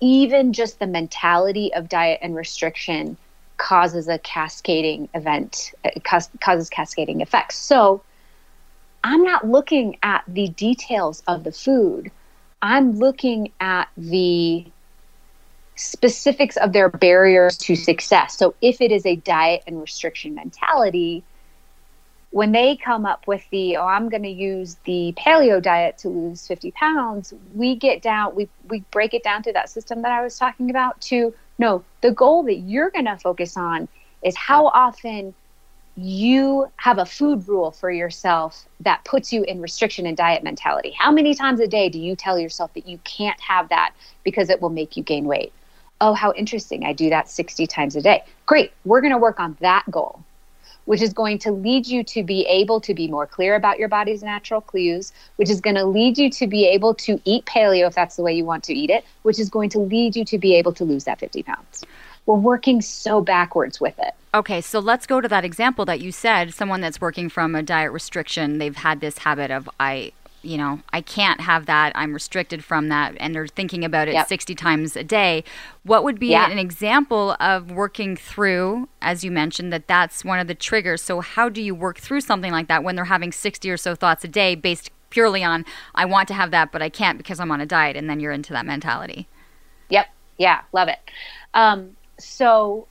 even 0.00 0.52
just 0.52 0.78
the 0.78 0.86
mentality 0.86 1.72
of 1.74 1.88
diet 1.88 2.18
and 2.22 2.36
restriction 2.36 3.16
causes 3.56 4.08
a 4.08 4.18
cascading 4.18 5.08
event, 5.14 5.72
causes 6.40 6.68
cascading 6.68 7.20
effects. 7.20 7.56
So 7.56 8.02
I'm 9.02 9.22
not 9.22 9.48
looking 9.48 9.96
at 10.02 10.24
the 10.26 10.48
details 10.48 11.22
of 11.26 11.44
the 11.44 11.52
food. 11.52 12.10
I'm 12.64 12.92
looking 12.92 13.52
at 13.60 13.88
the 13.94 14.64
specifics 15.76 16.56
of 16.56 16.72
their 16.72 16.88
barriers 16.88 17.58
to 17.58 17.76
success. 17.76 18.38
So 18.38 18.54
if 18.62 18.80
it 18.80 18.90
is 18.90 19.04
a 19.04 19.16
diet 19.16 19.64
and 19.66 19.78
restriction 19.78 20.34
mentality, 20.34 21.22
when 22.30 22.52
they 22.52 22.74
come 22.74 23.04
up 23.04 23.28
with 23.28 23.44
the 23.50 23.76
oh 23.76 23.86
i'm 23.86 24.08
going 24.08 24.24
to 24.24 24.28
use 24.28 24.76
the 24.86 25.14
paleo 25.16 25.62
diet 25.62 25.96
to 25.98 26.08
lose 26.08 26.44
50 26.48 26.72
pounds 26.72 27.32
we 27.54 27.76
get 27.76 28.02
down 28.02 28.34
we 28.34 28.48
we 28.68 28.80
break 28.90 29.14
it 29.14 29.22
down 29.22 29.40
to 29.44 29.52
that 29.52 29.70
system 29.70 30.02
that 30.02 30.10
i 30.10 30.20
was 30.20 30.36
talking 30.36 30.68
about 30.68 31.00
to 31.00 31.32
no 31.60 31.84
the 32.00 32.10
goal 32.10 32.42
that 32.42 32.56
you're 32.56 32.90
going 32.90 33.04
to 33.04 33.16
focus 33.18 33.56
on 33.56 33.86
is 34.24 34.34
how 34.36 34.66
often 34.66 35.32
you 35.96 36.70
have 36.76 36.98
a 36.98 37.06
food 37.06 37.46
rule 37.46 37.70
for 37.70 37.90
yourself 37.90 38.66
that 38.80 39.04
puts 39.04 39.32
you 39.32 39.44
in 39.44 39.60
restriction 39.60 40.06
and 40.06 40.16
diet 40.16 40.42
mentality. 40.42 40.90
How 40.98 41.12
many 41.12 41.34
times 41.34 41.60
a 41.60 41.68
day 41.68 41.88
do 41.88 41.98
you 41.98 42.16
tell 42.16 42.38
yourself 42.38 42.74
that 42.74 42.88
you 42.88 42.98
can't 43.04 43.40
have 43.40 43.68
that 43.68 43.94
because 44.24 44.50
it 44.50 44.60
will 44.60 44.70
make 44.70 44.96
you 44.96 45.02
gain 45.02 45.24
weight? 45.24 45.52
Oh 46.00 46.12
how 46.14 46.32
interesting. 46.32 46.84
I 46.84 46.92
do 46.92 47.10
that 47.10 47.30
60 47.30 47.66
times 47.66 47.94
a 47.94 48.02
day. 48.02 48.24
Great. 48.46 48.72
We're 48.84 49.00
going 49.00 49.12
to 49.12 49.18
work 49.18 49.38
on 49.38 49.56
that 49.60 49.88
goal 49.90 50.24
which 50.84 51.00
is 51.00 51.12
going 51.12 51.38
to 51.38 51.50
lead 51.50 51.86
you 51.86 52.02
to 52.04 52.22
be 52.22 52.46
able 52.46 52.80
to 52.80 52.94
be 52.94 53.08
more 53.08 53.26
clear 53.26 53.54
about 53.54 53.78
your 53.78 53.88
body's 53.88 54.22
natural 54.22 54.60
clues, 54.60 55.12
which 55.36 55.50
is 55.50 55.60
going 55.60 55.76
to 55.76 55.84
lead 55.84 56.18
you 56.18 56.30
to 56.30 56.46
be 56.46 56.66
able 56.66 56.94
to 56.94 57.20
eat 57.24 57.44
paleo 57.46 57.86
if 57.86 57.94
that's 57.94 58.16
the 58.16 58.22
way 58.22 58.32
you 58.34 58.44
want 58.44 58.64
to 58.64 58.74
eat 58.74 58.90
it, 58.90 59.04
which 59.22 59.38
is 59.38 59.48
going 59.48 59.70
to 59.70 59.78
lead 59.78 60.14
you 60.16 60.24
to 60.24 60.38
be 60.38 60.54
able 60.54 60.72
to 60.72 60.84
lose 60.84 61.04
that 61.04 61.18
50 61.18 61.42
pounds. 61.42 61.84
We're 62.26 62.36
working 62.36 62.80
so 62.80 63.20
backwards 63.20 63.80
with 63.80 63.98
it. 63.98 64.14
Okay, 64.34 64.60
so 64.60 64.80
let's 64.80 65.06
go 65.06 65.20
to 65.20 65.28
that 65.28 65.44
example 65.44 65.84
that 65.84 66.00
you 66.00 66.10
said 66.10 66.52
someone 66.52 66.80
that's 66.80 67.00
working 67.00 67.28
from 67.28 67.54
a 67.54 67.62
diet 67.62 67.92
restriction, 67.92 68.58
they've 68.58 68.74
had 68.74 69.00
this 69.00 69.18
habit 69.18 69.52
of, 69.52 69.70
I 69.78 70.12
you 70.44 70.58
know, 70.58 70.80
I 70.92 71.00
can't 71.00 71.40
have 71.40 71.66
that. 71.66 71.92
I'm 71.94 72.12
restricted 72.12 72.62
from 72.62 72.88
that. 72.88 73.14
And 73.18 73.34
they're 73.34 73.46
thinking 73.46 73.84
about 73.84 74.08
it 74.08 74.14
yep. 74.14 74.28
60 74.28 74.54
times 74.54 74.94
a 74.94 75.02
day. 75.02 75.42
What 75.84 76.04
would 76.04 76.20
be 76.20 76.28
yeah. 76.28 76.50
an 76.50 76.58
example 76.58 77.34
of 77.40 77.70
working 77.70 78.14
through, 78.14 78.88
as 79.00 79.24
you 79.24 79.30
mentioned, 79.30 79.72
that 79.72 79.88
that's 79.88 80.24
one 80.24 80.38
of 80.38 80.46
the 80.46 80.54
triggers? 80.54 81.00
So, 81.00 81.20
how 81.20 81.48
do 81.48 81.62
you 81.62 81.74
work 81.74 81.98
through 81.98 82.20
something 82.20 82.52
like 82.52 82.68
that 82.68 82.84
when 82.84 82.94
they're 82.94 83.06
having 83.06 83.32
60 83.32 83.70
or 83.70 83.76
so 83.76 83.94
thoughts 83.94 84.22
a 84.24 84.28
day 84.28 84.54
based 84.54 84.90
purely 85.08 85.42
on, 85.42 85.64
I 85.94 86.04
want 86.04 86.28
to 86.28 86.34
have 86.34 86.50
that, 86.50 86.72
but 86.72 86.82
I 86.82 86.90
can't 86.90 87.16
because 87.16 87.40
I'm 87.40 87.50
on 87.50 87.60
a 87.60 87.66
diet? 87.66 87.96
And 87.96 88.10
then 88.10 88.20
you're 88.20 88.32
into 88.32 88.52
that 88.52 88.66
mentality. 88.66 89.26
Yep. 89.88 90.08
Yeah. 90.36 90.60
Love 90.72 90.88
it. 90.88 90.98
Um, 91.54 91.96
so, 92.18 92.86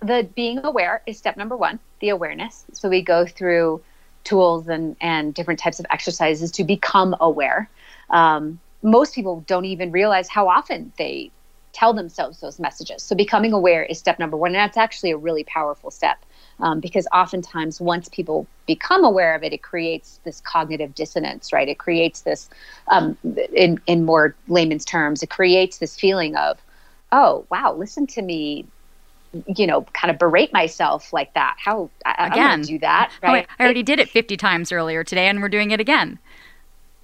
the 0.00 0.28
being 0.34 0.64
aware 0.64 1.02
is 1.06 1.18
step 1.18 1.36
number 1.36 1.56
one, 1.56 1.78
the 2.00 2.10
awareness. 2.10 2.64
So, 2.72 2.88
we 2.88 3.02
go 3.02 3.26
through 3.26 3.82
tools 4.24 4.68
and, 4.68 4.96
and 5.00 5.32
different 5.32 5.60
types 5.60 5.78
of 5.80 5.86
exercises 5.90 6.50
to 6.52 6.64
become 6.64 7.16
aware. 7.20 7.70
Um, 8.10 8.60
most 8.82 9.14
people 9.14 9.42
don't 9.46 9.64
even 9.64 9.92
realize 9.92 10.28
how 10.28 10.48
often 10.48 10.92
they 10.98 11.30
tell 11.76 11.92
themselves 11.92 12.40
those 12.40 12.58
messages. 12.58 13.02
So 13.02 13.14
becoming 13.14 13.52
aware 13.52 13.82
is 13.84 13.98
step 13.98 14.18
number 14.18 14.36
one, 14.36 14.48
and 14.52 14.56
that's 14.56 14.78
actually 14.78 15.10
a 15.10 15.16
really 15.16 15.44
powerful 15.44 15.90
step 15.90 16.24
um, 16.58 16.80
because 16.80 17.06
oftentimes 17.12 17.82
once 17.82 18.08
people 18.08 18.46
become 18.66 19.04
aware 19.04 19.34
of 19.34 19.42
it, 19.42 19.52
it 19.52 19.62
creates 19.62 20.18
this 20.24 20.40
cognitive 20.40 20.94
dissonance, 20.94 21.52
right? 21.52 21.68
It 21.68 21.78
creates 21.78 22.22
this, 22.22 22.48
um, 22.88 23.18
in 23.52 23.78
in 23.86 24.06
more 24.06 24.34
layman's 24.48 24.86
terms, 24.86 25.22
it 25.22 25.28
creates 25.28 25.76
this 25.76 25.98
feeling 26.00 26.34
of, 26.36 26.58
oh 27.12 27.44
wow, 27.50 27.74
listen 27.74 28.06
to 28.06 28.22
me 28.22 28.64
you 29.46 29.66
know, 29.66 29.82
kind 29.92 30.10
of 30.10 30.18
berate 30.18 30.52
myself 30.52 31.12
like 31.12 31.34
that. 31.34 31.56
How 31.58 31.90
I, 32.04 32.28
again 32.28 32.62
do 32.62 32.78
that? 32.80 33.12
Right? 33.22 33.46
Oh, 33.48 33.54
I 33.58 33.64
already 33.64 33.80
it, 33.80 33.86
did 33.86 33.98
it 33.98 34.08
fifty 34.08 34.36
times 34.36 34.72
earlier 34.72 35.04
today, 35.04 35.28
and 35.28 35.40
we're 35.40 35.48
doing 35.48 35.70
it 35.70 35.80
again. 35.80 36.18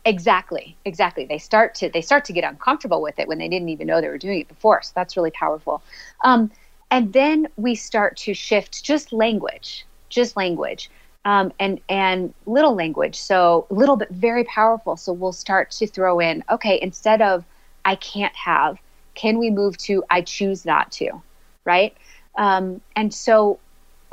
Exactly, 0.05 0.77
exactly. 0.85 1.27
They 1.27 1.39
start 1.39 1.75
to 1.77 1.89
they 1.89 2.01
start 2.01 2.25
to 2.25 2.33
get 2.33 2.45
uncomfortable 2.45 3.01
with 3.01 3.19
it 3.19 3.29
when 3.29 3.39
they 3.39 3.49
didn't 3.49 3.69
even 3.69 3.87
know 3.87 4.01
they 4.01 4.09
were 4.09 4.19
doing 4.19 4.41
it 4.41 4.49
before. 4.49 4.83
So 4.83 4.93
that's 4.95 5.17
really 5.17 5.31
powerful. 5.31 5.83
Um, 6.25 6.51
and 6.91 7.13
then 7.13 7.49
we 7.57 7.75
start 7.75 8.17
to 8.19 8.35
shift 8.35 8.83
just 8.83 9.13
language, 9.13 9.87
just 10.09 10.37
language, 10.37 10.91
um, 11.25 11.53
and 11.61 11.81
and 11.89 12.35
little 12.47 12.75
language. 12.75 13.17
So 13.17 13.67
a 13.71 13.75
little 13.75 13.97
bit 13.97 14.11
very 14.11 14.45
powerful. 14.45 14.97
So 14.97 15.13
we'll 15.13 15.33
start 15.33 15.71
to 15.73 15.87
throw 15.87 16.19
in 16.19 16.43
okay 16.51 16.81
instead 16.83 17.23
of 17.23 17.45
I 17.85 17.95
can't 17.95 18.35
have, 18.35 18.79
can 19.15 19.39
we 19.39 19.51
move 19.51 19.77
to 19.79 20.05
I 20.11 20.23
choose 20.23 20.65
not 20.65 20.91
to, 20.93 21.23
right? 21.65 21.97
Um, 22.37 22.81
and 22.97 23.13
so 23.13 23.59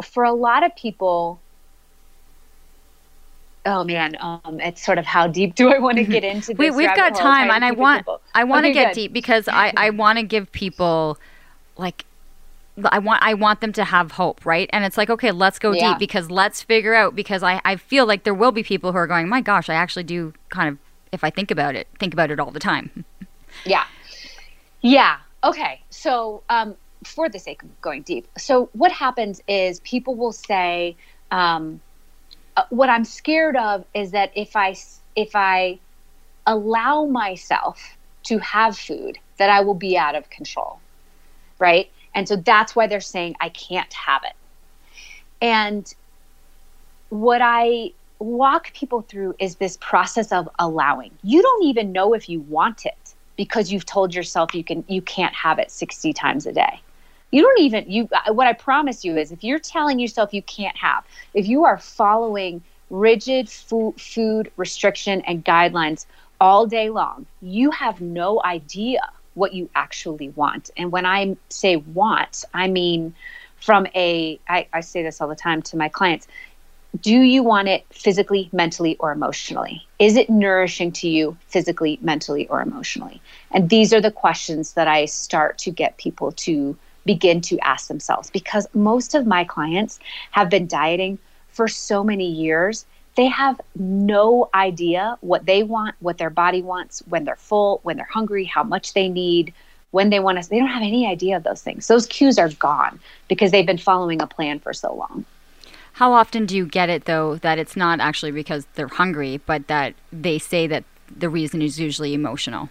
for 0.04 0.24
a 0.24 0.34
lot 0.34 0.64
of 0.64 0.76
people, 0.76 1.40
oh 3.66 3.84
man, 3.84 4.18
um, 4.20 4.60
it's 4.60 4.84
sort 4.86 4.98
of 4.98 5.06
how 5.06 5.28
deep 5.28 5.56
do 5.56 5.74
I 5.74 5.80
want 5.80 5.98
to 5.98 6.04
get 6.04 6.24
into 6.24 6.54
this? 6.54 6.58
we, 6.58 6.72
we've 6.72 6.96
got 6.96 7.16
time, 7.16 7.50
and 7.52 7.64
I 7.64 7.72
want 7.72 8.08
I 8.34 8.44
want 8.44 8.66
okay, 8.66 8.70
to 8.70 8.74
get 8.74 8.88
good. 8.94 9.02
deep 9.02 9.14
because 9.14 9.48
I 9.48 9.74
I 9.76 9.90
want 9.92 10.20
to 10.20 10.24
give 10.24 10.52
people 10.52 11.18
like 11.78 12.06
I 12.86 13.00
want 13.00 13.24
I 13.24 13.34
want 13.34 13.62
them 13.62 13.74
to 13.74 13.84
have 13.84 14.12
hope, 14.12 14.46
right? 14.46 14.70
And 14.72 14.86
it's 14.86 14.98
like, 14.98 15.10
okay, 15.10 15.32
let's 15.32 15.60
go 15.60 15.72
yeah. 15.72 15.90
deep 15.90 16.00
because 16.00 16.30
let's 16.30 16.62
figure 16.62 16.94
out 16.94 17.16
because 17.16 17.44
I, 17.44 17.62
I 17.66 17.76
feel 17.76 18.06
like 18.06 18.24
there 18.24 18.34
will 18.34 18.52
be 18.52 18.64
people 18.64 18.92
who 18.92 18.98
are 18.98 19.08
going, 19.08 19.28
My 19.28 19.42
gosh, 19.42 19.70
I 19.70 19.76
actually 19.76 20.04
do 20.04 20.34
kind 20.50 20.70
of 20.70 20.78
if 21.12 21.24
I 21.24 21.30
think 21.30 21.52
about 21.52 21.76
it, 21.76 21.88
think 22.00 22.14
about 22.14 22.32
it 22.32 22.40
all 22.40 22.52
the 22.52 22.60
time. 22.60 23.06
yeah. 23.66 23.86
Yeah. 24.82 25.18
Okay. 25.44 25.82
So 25.90 26.44
um 26.50 26.76
for 27.04 27.30
the 27.30 27.40
sake 27.40 27.64
of 27.64 27.82
going 27.82 28.02
deep. 28.04 28.28
So 28.38 28.70
what 28.74 28.92
happens 28.92 29.42
is 29.48 29.80
people 29.82 30.16
will 30.16 30.32
say, 30.32 30.96
um, 31.32 31.82
uh, 32.58 32.64
what 32.70 32.90
I'm 32.90 33.06
scared 33.06 33.56
of 33.56 33.86
is 33.94 34.12
that 34.12 34.32
if 34.36 34.56
I 34.56 34.76
if 35.16 35.36
I 35.36 35.80
allow 36.46 37.06
myself 37.06 37.98
to 38.24 38.38
have 38.40 38.78
food, 38.78 39.18
that 39.38 39.50
I 39.50 39.62
will 39.62 39.76
be 39.76 39.98
out 39.98 40.16
of 40.16 40.30
control, 40.30 40.80
right? 41.60 41.90
And 42.16 42.28
so 42.28 42.36
that's 42.36 42.76
why 42.76 42.88
they're 42.88 43.00
saying 43.00 43.36
I 43.40 43.50
can't 43.50 43.94
have 43.94 44.24
it. 44.24 44.34
And 45.42 45.92
what 47.10 47.42
I 47.42 47.92
walk 48.20 48.74
people 48.74 49.02
through 49.02 49.36
is 49.40 49.56
this 49.56 49.78
process 49.78 50.32
of 50.32 50.50
allowing. 50.60 51.12
You 51.24 51.42
don't 51.42 51.64
even 51.64 51.92
know 51.92 52.14
if 52.14 52.28
you 52.28 52.42
want 52.42 52.86
it 52.86 53.14
because 53.38 53.72
you've 53.72 53.86
told 53.86 54.14
yourself 54.14 54.54
you 54.54 54.66
can 54.66 54.84
you 54.90 55.02
can't 55.02 55.34
have 55.34 55.60
it 55.60 55.72
60 55.72 56.12
times 56.12 56.46
a 56.46 56.52
day 56.52 56.82
you 57.32 57.42
don't 57.42 57.60
even 57.60 57.86
you 57.90 58.10
what 58.30 58.48
i 58.48 58.54
promise 58.54 59.06
you 59.06 59.18
is 59.18 59.32
if 59.32 59.44
you're 59.44 59.60
telling 59.60 60.00
yourself 60.00 60.34
you 60.34 60.42
can't 60.42 60.78
have 60.78 61.04
if 61.34 61.48
you 61.48 61.66
are 61.66 61.78
following 61.78 62.62
rigid 62.90 63.50
food, 63.50 64.00
food 64.00 64.52
restriction 64.58 65.22
and 65.22 65.46
guidelines 65.46 66.06
all 66.42 66.66
day 66.66 66.90
long 66.90 67.26
you 67.42 67.72
have 67.72 68.02
no 68.02 68.42
idea 68.44 69.00
what 69.36 69.54
you 69.54 69.70
actually 69.76 70.30
want 70.30 70.70
and 70.78 70.92
when 70.92 71.06
i 71.06 71.36
say 71.50 71.76
want 71.76 72.46
i 72.54 72.68
mean 72.68 73.14
from 73.60 73.86
a 73.96 74.40
I, 74.48 74.68
I 74.74 74.82
say 74.82 75.04
this 75.04 75.22
all 75.22 75.28
the 75.28 75.36
time 75.36 75.62
to 75.64 75.78
my 75.78 75.90
clients 75.90 76.28
do 77.02 77.22
you 77.22 77.44
want 77.44 77.68
it 77.68 77.86
physically, 77.92 78.50
mentally, 78.52 78.98
or 78.98 79.12
emotionally? 79.12 79.88
Is 80.00 80.16
it 80.16 80.30
nourishing 80.30 80.92
to 80.94 81.08
you 81.08 81.38
physically, 81.48 82.00
mentally, 82.02 82.48
or 82.48 82.62
emotionally? 82.62 83.22
And 83.52 83.70
these 83.70 83.94
are 83.94 84.02
the 84.02 84.12
questions 84.12 84.74
that 84.74 84.88
I 84.88 85.06
start 85.06 85.60
to 85.60 85.72
get 85.72 85.98
people 85.98 86.32
to 86.32 86.76
begin 87.06 87.42
to 87.42 87.58
ask 87.60 87.88
themselves 87.88 88.30
because 88.30 88.68
most 88.74 89.16
of 89.16 89.26
my 89.26 89.44
clients 89.44 90.00
have 90.32 90.50
been 90.50 90.68
dieting 90.68 91.18
for 91.50 91.68
so 91.68 92.04
many 92.04 92.30
years 92.30 92.86
they 93.20 93.28
have 93.28 93.60
no 93.76 94.50
idea 94.54 95.18
what 95.20 95.46
they 95.46 95.62
want, 95.62 95.94
what 96.00 96.18
their 96.18 96.30
body 96.30 96.62
wants, 96.62 97.04
when 97.10 97.26
they're 97.26 97.36
full, 97.36 97.82
when 97.84 97.98
they're 97.98 98.08
hungry, 98.10 98.46
how 98.46 98.64
much 98.64 98.94
they 98.94 99.10
need, 99.10 99.54
when 99.92 100.10
they 100.10 100.22
want 100.22 100.42
to. 100.42 100.50
They 100.50 100.58
don't 100.58 100.70
have 100.70 100.84
any 100.84 101.06
idea 101.06 101.36
of 101.36 101.44
those 101.44 101.62
things. 101.62 101.88
Those 101.88 102.06
cues 102.08 102.40
are 102.40 102.48
gone 102.48 102.98
because 103.28 103.52
they've 103.52 103.66
been 103.66 103.78
following 103.78 104.22
a 104.22 104.28
plan 104.28 104.60
for 104.60 104.74
so 104.74 104.94
long. 104.94 105.26
How 105.92 106.14
often 106.14 106.46
do 106.46 106.56
you 106.56 106.66
get 106.66 106.90
it, 106.90 107.04
though, 107.04 107.36
that 107.36 107.60
it's 107.60 107.76
not 107.76 108.00
actually 108.00 108.32
because 108.32 108.66
they're 108.76 108.88
hungry, 108.88 109.42
but 109.46 109.68
that 109.68 109.96
they 110.14 110.40
say 110.40 110.66
that 110.68 110.86
the 111.14 111.28
reason 111.28 111.62
is 111.62 111.78
usually 111.78 112.14
emotional? 112.14 112.70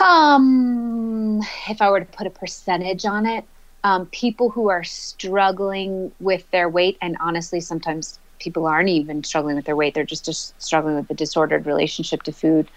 Um, 0.00 1.40
if 1.68 1.80
I 1.80 1.90
were 1.90 2.00
to 2.00 2.06
put 2.06 2.26
a 2.26 2.30
percentage 2.30 3.04
on 3.04 3.26
it, 3.26 3.44
um, 3.84 4.06
people 4.06 4.50
who 4.50 4.68
are 4.68 4.84
struggling 4.84 6.12
with 6.20 6.50
their 6.50 6.68
weight, 6.68 6.98
and 7.00 7.16
honestly, 7.20 7.60
sometimes 7.60 8.18
people 8.38 8.66
aren't 8.66 8.88
even 8.88 9.24
struggling 9.24 9.56
with 9.56 9.64
their 9.64 9.76
weight; 9.76 9.94
they're 9.94 10.04
just, 10.04 10.24
just 10.24 10.60
struggling 10.60 10.96
with 10.96 11.08
the 11.08 11.14
disordered 11.14 11.66
relationship 11.66 12.22
to 12.24 12.32
food. 12.32 12.68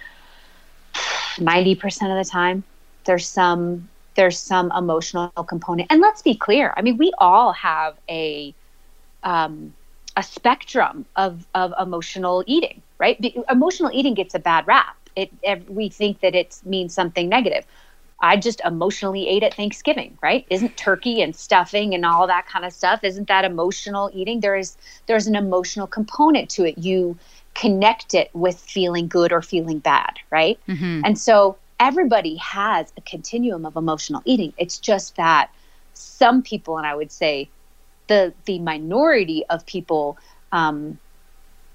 Ninety 1.39 1.75
percent 1.75 2.11
of 2.11 2.23
the 2.23 2.29
time, 2.29 2.63
there's 3.05 3.27
some 3.27 3.89
there's 4.15 4.39
some 4.39 4.71
emotional 4.77 5.29
component. 5.47 5.91
And 5.91 6.01
let's 6.01 6.21
be 6.21 6.35
clear: 6.35 6.73
I 6.77 6.81
mean, 6.81 6.97
we 6.97 7.11
all 7.17 7.53
have 7.53 7.95
a 8.09 8.53
um, 9.23 9.73
a 10.15 10.23
spectrum 10.23 11.05
of 11.15 11.45
of 11.55 11.73
emotional 11.79 12.43
eating, 12.45 12.81
right? 12.97 13.19
Emotional 13.49 13.89
eating 13.93 14.13
gets 14.13 14.35
a 14.35 14.39
bad 14.39 14.67
rap 14.67 14.95
it, 15.23 15.31
it 15.43 15.69
we 15.69 15.89
think 15.89 16.21
that 16.21 16.35
it 16.35 16.59
means 16.65 16.93
something 16.93 17.29
negative. 17.29 17.65
I 18.21 18.35
just 18.35 18.61
emotionally 18.65 19.29
ate 19.29 19.43
at 19.43 19.53
Thanksgiving, 19.53 20.17
right? 20.21 20.45
Isn't 20.49 20.75
turkey 20.75 21.21
and 21.21 21.33
stuffing 21.33 21.93
and 21.93 22.05
all 22.05 22.27
that 22.27 22.47
kind 22.47 22.65
of 22.65 22.73
stuff? 22.73 23.03
Isn't 23.03 23.27
that 23.29 23.45
emotional 23.45 24.09
eating? 24.13 24.41
There 24.41 24.55
is 24.55 24.77
there's 25.07 25.27
an 25.27 25.35
emotional 25.35 25.87
component 25.87 26.49
to 26.51 26.65
it. 26.65 26.77
You 26.77 27.17
connect 27.53 28.13
it 28.13 28.29
with 28.33 28.59
feeling 28.59 29.07
good 29.07 29.31
or 29.31 29.41
feeling 29.41 29.79
bad, 29.79 30.17
right? 30.31 30.59
Mm-hmm. 30.67 31.01
And 31.05 31.17
so 31.17 31.57
everybody 31.79 32.35
has 32.37 32.91
a 32.97 33.01
continuum 33.01 33.65
of 33.65 33.75
emotional 33.75 34.21
eating. 34.25 34.53
It's 34.57 34.79
just 34.79 35.15
that 35.15 35.49
some 35.93 36.41
people, 36.41 36.77
and 36.77 36.85
I 36.85 36.95
would 36.95 37.11
say 37.11 37.49
the 38.07 38.33
the 38.45 38.59
minority 38.59 39.45
of 39.49 39.65
people 39.65 40.17
um, 40.51 40.97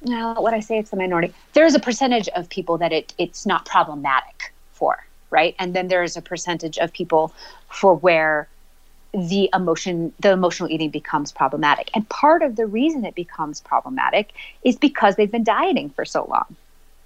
no, 0.04 0.34
what 0.34 0.54
I 0.54 0.60
say 0.60 0.78
it's 0.78 0.90
the 0.90 0.96
minority. 0.96 1.32
There 1.52 1.66
is 1.66 1.74
a 1.74 1.80
percentage 1.80 2.28
of 2.30 2.48
people 2.48 2.78
that 2.78 2.92
it 2.92 3.12
it's 3.18 3.46
not 3.46 3.64
problematic 3.66 4.52
for, 4.72 5.04
right? 5.30 5.54
And 5.58 5.74
then 5.74 5.88
there 5.88 6.02
is 6.02 6.16
a 6.16 6.22
percentage 6.22 6.78
of 6.78 6.92
people 6.92 7.32
for 7.68 7.94
where 7.94 8.48
the 9.12 9.48
emotion 9.54 10.12
the 10.20 10.32
emotional 10.32 10.70
eating 10.70 10.90
becomes 10.90 11.32
problematic. 11.32 11.90
And 11.94 12.08
part 12.08 12.42
of 12.42 12.56
the 12.56 12.66
reason 12.66 13.04
it 13.04 13.14
becomes 13.14 13.60
problematic 13.60 14.32
is 14.64 14.76
because 14.76 15.16
they've 15.16 15.30
been 15.30 15.44
dieting 15.44 15.90
for 15.90 16.04
so 16.04 16.26
long 16.28 16.56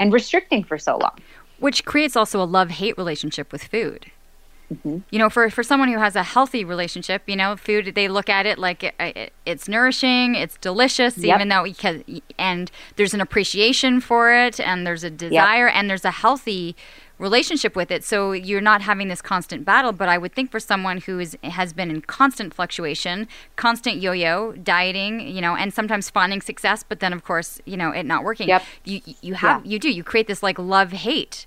and 0.01 0.13
restricting 0.13 0.65
for 0.65 0.79
so 0.79 0.97
long. 0.97 1.19
Which 1.59 1.85
creates 1.85 2.17
also 2.17 2.41
a 2.41 2.47
love-hate 2.47 2.97
relationship 2.97 3.51
with 3.53 3.65
food. 3.65 4.11
Mm-hmm. 4.73 4.99
You 5.11 5.19
know, 5.19 5.31
for, 5.31 5.49
for 5.49 5.63
someone 5.63 5.89
who 5.91 5.99
has 5.99 6.15
a 6.15 6.23
healthy 6.23 6.65
relationship, 6.65 7.23
you 7.27 7.37
know, 7.37 7.57
food, 7.57 7.95
they 7.95 8.07
look 8.07 8.29
at 8.29 8.45
it 8.45 8.59
like 8.59 8.85
it, 8.85 8.95
it, 9.01 9.33
it's 9.47 9.67
nourishing, 9.67 10.35
it's 10.35 10.59
delicious, 10.59 11.17
yep. 11.17 11.37
even 11.37 11.49
though, 11.49 11.63
we 11.63 11.73
can, 11.73 12.05
and 12.39 12.71
there's 12.97 13.15
an 13.15 13.21
appreciation 13.21 14.01
for 14.01 14.33
it, 14.35 14.61
and 14.61 14.87
there's 14.87 15.05
a 15.05 15.11
desire, 15.11 15.67
yep. 15.67 15.75
and 15.75 15.89
there's 15.89 16.05
a 16.05 16.11
healthy 16.11 16.77
relationship 17.19 17.75
with 17.75 17.91
it. 17.91 18.05
So 18.05 18.33
you're 18.33 18.61
not 18.61 18.83
having 18.83 19.09
this 19.09 19.23
constant 19.23 19.65
battle. 19.65 19.93
But 19.93 20.09
I 20.09 20.19
would 20.19 20.35
think 20.35 20.51
for 20.51 20.61
someone 20.61 20.99
who 20.99 21.19
is, 21.19 21.37
has 21.43 21.73
been 21.73 21.91
in 21.91 22.03
constant 22.03 22.55
fluctuation, 22.55 23.27
constant 23.57 23.97
yo 23.97 24.13
yo, 24.13 24.53
dieting, 24.53 25.27
you 25.27 25.41
know, 25.41 25.57
and 25.57 25.73
sometimes 25.73 26.11
finding 26.11 26.41
success, 26.41 26.85
but 26.87 27.01
then, 27.01 27.13
of 27.13 27.25
course, 27.25 27.61
you 27.65 27.77
know, 27.77 27.91
it 27.91 28.05
not 28.05 28.23
working, 28.23 28.49
yep. 28.49 28.63
you, 28.85 29.01
you 29.21 29.35
have, 29.35 29.65
yeah. 29.65 29.73
you 29.73 29.79
do, 29.79 29.91
you 29.91 30.05
create 30.05 30.27
this 30.27 30.43
like 30.43 30.59
love 30.59 30.93
hate 30.93 31.47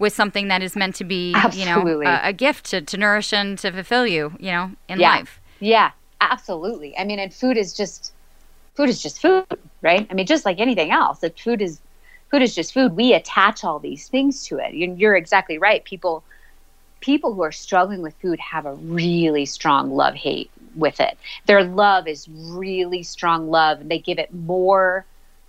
with 0.00 0.14
something 0.14 0.48
that 0.48 0.62
is 0.62 0.74
meant 0.74 0.96
to 0.96 1.04
be, 1.04 1.34
absolutely. 1.36 2.06
you 2.06 2.10
know, 2.10 2.10
a, 2.10 2.30
a, 2.30 2.32
gift 2.32 2.64
to, 2.64 2.80
to 2.80 2.96
nourish 2.96 3.32
and 3.34 3.58
to 3.58 3.70
fulfill 3.70 4.06
you, 4.06 4.32
you 4.40 4.50
know, 4.50 4.72
in 4.88 4.98
yeah. 4.98 5.10
life. 5.10 5.40
Yeah, 5.60 5.90
absolutely. 6.22 6.96
I 6.98 7.04
mean, 7.04 7.18
and 7.18 7.32
food 7.32 7.58
is 7.58 7.74
just 7.74 8.12
food 8.74 8.88
is 8.88 9.02
just 9.02 9.20
food, 9.20 9.44
right? 9.82 10.06
I 10.10 10.14
mean, 10.14 10.26
just 10.26 10.46
like 10.46 10.58
anything 10.58 10.90
else, 10.90 11.20
that 11.20 11.38
food 11.38 11.60
is 11.60 11.80
food 12.30 12.40
is 12.40 12.54
just 12.54 12.72
food. 12.72 12.96
We 12.96 13.12
attach 13.12 13.62
all 13.62 13.78
these 13.78 14.08
things 14.08 14.46
to 14.46 14.56
it. 14.56 14.72
You're, 14.72 14.94
you're 14.94 15.16
exactly 15.16 15.58
right. 15.58 15.84
People 15.84 16.24
people 17.00 17.34
who 17.34 17.42
are 17.42 17.52
struggling 17.52 18.00
with 18.00 18.14
food 18.22 18.40
have 18.40 18.64
a 18.64 18.74
really 18.74 19.44
strong 19.44 19.90
love 19.90 20.14
hate 20.14 20.50
with 20.76 20.98
it. 20.98 21.18
Their 21.46 21.62
love 21.62 22.08
is 22.08 22.26
really 22.28 23.02
strong 23.02 23.50
love, 23.50 23.82
and 23.82 23.90
they 23.90 23.98
give 23.98 24.18
it 24.18 24.32
more 24.32 25.04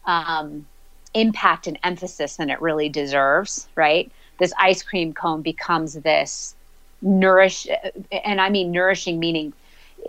um, 0.05 0.65
impact 1.13 1.67
and 1.67 1.79
emphasis 1.83 2.35
than 2.35 2.49
it 2.49 2.61
really 2.61 2.89
deserves, 2.89 3.67
right? 3.75 4.11
This 4.39 4.53
ice 4.59 4.81
cream 4.83 5.13
cone 5.13 5.41
becomes 5.41 5.93
this 5.93 6.55
nourish, 7.01 7.67
and 8.23 8.41
I 8.41 8.49
mean 8.49 8.71
nourishing 8.71 9.19
meaning 9.19 9.53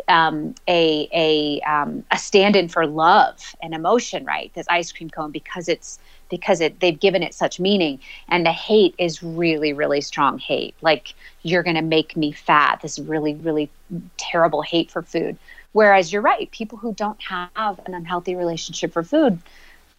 um, 0.08 0.54
a 0.68 1.08
a 1.12 1.60
um, 1.60 2.04
a 2.10 2.18
stand-in 2.18 2.68
for 2.68 2.86
love 2.86 3.54
and 3.62 3.74
emotion, 3.74 4.24
right? 4.24 4.52
This 4.54 4.66
ice 4.68 4.92
cream 4.92 5.10
cone 5.10 5.30
because 5.30 5.68
it's 5.68 5.98
because 6.30 6.60
it 6.60 6.80
they've 6.80 6.98
given 6.98 7.22
it 7.22 7.34
such 7.34 7.60
meaning, 7.60 8.00
and 8.28 8.44
the 8.46 8.52
hate 8.52 8.94
is 8.98 9.22
really 9.22 9.72
really 9.72 10.00
strong 10.00 10.38
hate, 10.38 10.74
like 10.80 11.14
you're 11.42 11.62
to 11.76 11.82
make 11.82 12.16
me 12.16 12.32
fat. 12.32 12.80
This 12.82 12.98
really 12.98 13.34
really 13.34 13.70
terrible 14.16 14.62
hate 14.62 14.90
for 14.90 15.02
food. 15.02 15.36
Whereas 15.72 16.12
you're 16.12 16.22
right, 16.22 16.50
people 16.50 16.78
who 16.78 16.92
don't 16.92 17.20
have 17.22 17.80
an 17.86 17.94
unhealthy 17.94 18.34
relationship 18.34 18.92
for 18.92 19.02
food, 19.02 19.38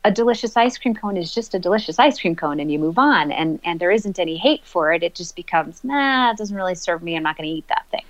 a 0.05 0.11
delicious 0.11 0.57
ice 0.57 0.77
cream 0.77 0.93
cone 0.93 1.17
is 1.17 1.33
just 1.33 1.53
a 1.55 1.59
delicious 1.59 1.97
ice 1.97 2.19
cream 2.19 2.35
cone 2.35 2.59
and 2.59 2.71
you 2.71 2.77
move 2.77 2.97
on 2.97 3.31
and 3.31 3.59
and 3.63 3.79
there 3.79 3.91
isn't 3.91 4.19
any 4.19 4.37
hate 4.37 4.65
for 4.65 4.91
it. 4.91 5.03
It 5.03 5.15
just 5.15 5.35
becomes, 5.35 5.83
nah, 5.83 6.31
it 6.31 6.37
doesn't 6.37 6.55
really 6.55 6.75
serve 6.75 7.01
me. 7.01 7.15
I'm 7.15 7.23
not 7.23 7.37
going 7.37 7.49
to 7.49 7.55
eat 7.55 7.67
that 7.69 7.85
thing. 7.89 8.03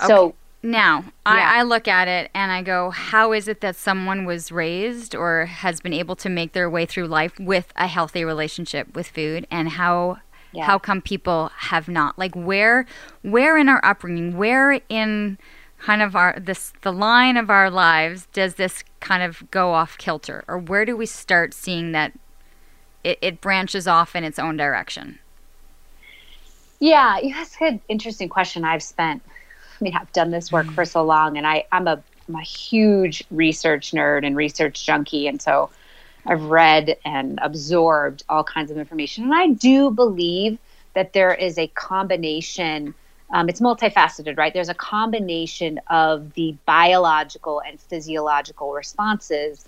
Okay. 0.00 0.06
So 0.06 0.34
now, 0.62 1.00
yeah. 1.00 1.10
I, 1.26 1.60
I, 1.60 1.62
look 1.62 1.86
at 1.86 2.08
it 2.08 2.30
and 2.34 2.50
I 2.50 2.62
go, 2.62 2.90
how 2.90 3.32
is 3.32 3.46
it 3.46 3.60
that 3.60 3.76
someone 3.76 4.24
was 4.24 4.50
raised 4.50 5.14
or 5.14 5.46
has 5.46 5.80
been 5.80 5.92
able 5.92 6.16
to 6.16 6.28
make 6.28 6.52
their 6.52 6.68
way 6.68 6.86
through 6.86 7.06
life 7.06 7.38
with 7.38 7.72
a 7.76 7.86
healthy 7.86 8.24
relationship 8.24 8.94
with 8.94 9.06
food, 9.06 9.46
and 9.50 9.70
how 9.70 10.18
yeah. 10.52 10.64
how 10.64 10.78
come 10.78 11.02
people 11.02 11.50
have 11.56 11.88
not? 11.88 12.18
Like, 12.18 12.34
where 12.34 12.84
where 13.22 13.56
in 13.56 13.68
our 13.68 13.84
upbringing, 13.84 14.36
where 14.36 14.80
in 14.88 15.38
kind 15.86 16.02
of 16.02 16.16
our 16.16 16.36
this 16.40 16.72
the 16.82 16.92
line 16.92 17.36
of 17.36 17.48
our 17.48 17.70
lives 17.70 18.26
does 18.32 18.56
this 18.56 18.82
kind 18.98 19.22
of 19.22 19.48
go 19.52 19.72
off 19.72 19.96
kilter, 19.98 20.42
or 20.48 20.58
where 20.58 20.84
do 20.84 20.96
we 20.96 21.06
start 21.06 21.54
seeing 21.54 21.92
that 21.92 22.12
it, 23.04 23.16
it 23.22 23.40
branches 23.40 23.86
off 23.86 24.16
in 24.16 24.24
its 24.24 24.36
own 24.36 24.56
direction? 24.56 25.20
Yeah, 26.80 27.20
that's 27.32 27.56
an 27.60 27.80
interesting 27.88 28.28
question. 28.28 28.64
I've 28.64 28.82
spent 28.82 29.22
I 29.80 29.84
mean, 29.84 29.94
I've 29.94 30.12
done 30.12 30.32
this 30.32 30.50
work 30.50 30.66
mm-hmm. 30.66 30.74
for 30.74 30.84
so 30.84 31.04
long, 31.04 31.38
and 31.38 31.46
I, 31.46 31.64
I'm 31.70 31.86
a 31.86 32.02
I'm 32.28 32.34
a 32.34 32.42
huge 32.42 33.22
research 33.30 33.92
nerd 33.92 34.26
and 34.26 34.36
research 34.36 34.84
junkie, 34.84 35.28
and 35.28 35.40
so 35.40 35.70
I've 36.26 36.42
read 36.42 36.96
and 37.04 37.38
absorbed 37.42 38.24
all 38.28 38.42
kinds 38.42 38.72
of 38.72 38.76
information, 38.78 39.22
and 39.22 39.34
I 39.34 39.50
do 39.50 39.92
believe 39.92 40.58
that 40.94 41.12
there 41.12 41.32
is 41.32 41.58
a 41.58 41.68
combination. 41.68 42.92
Um, 43.30 43.48
it's 43.48 43.60
multifaceted, 43.60 44.38
right? 44.38 44.52
There's 44.52 44.68
a 44.68 44.74
combination 44.74 45.80
of 45.88 46.34
the 46.34 46.56
biological 46.64 47.60
and 47.60 47.80
physiological 47.80 48.72
responses, 48.72 49.66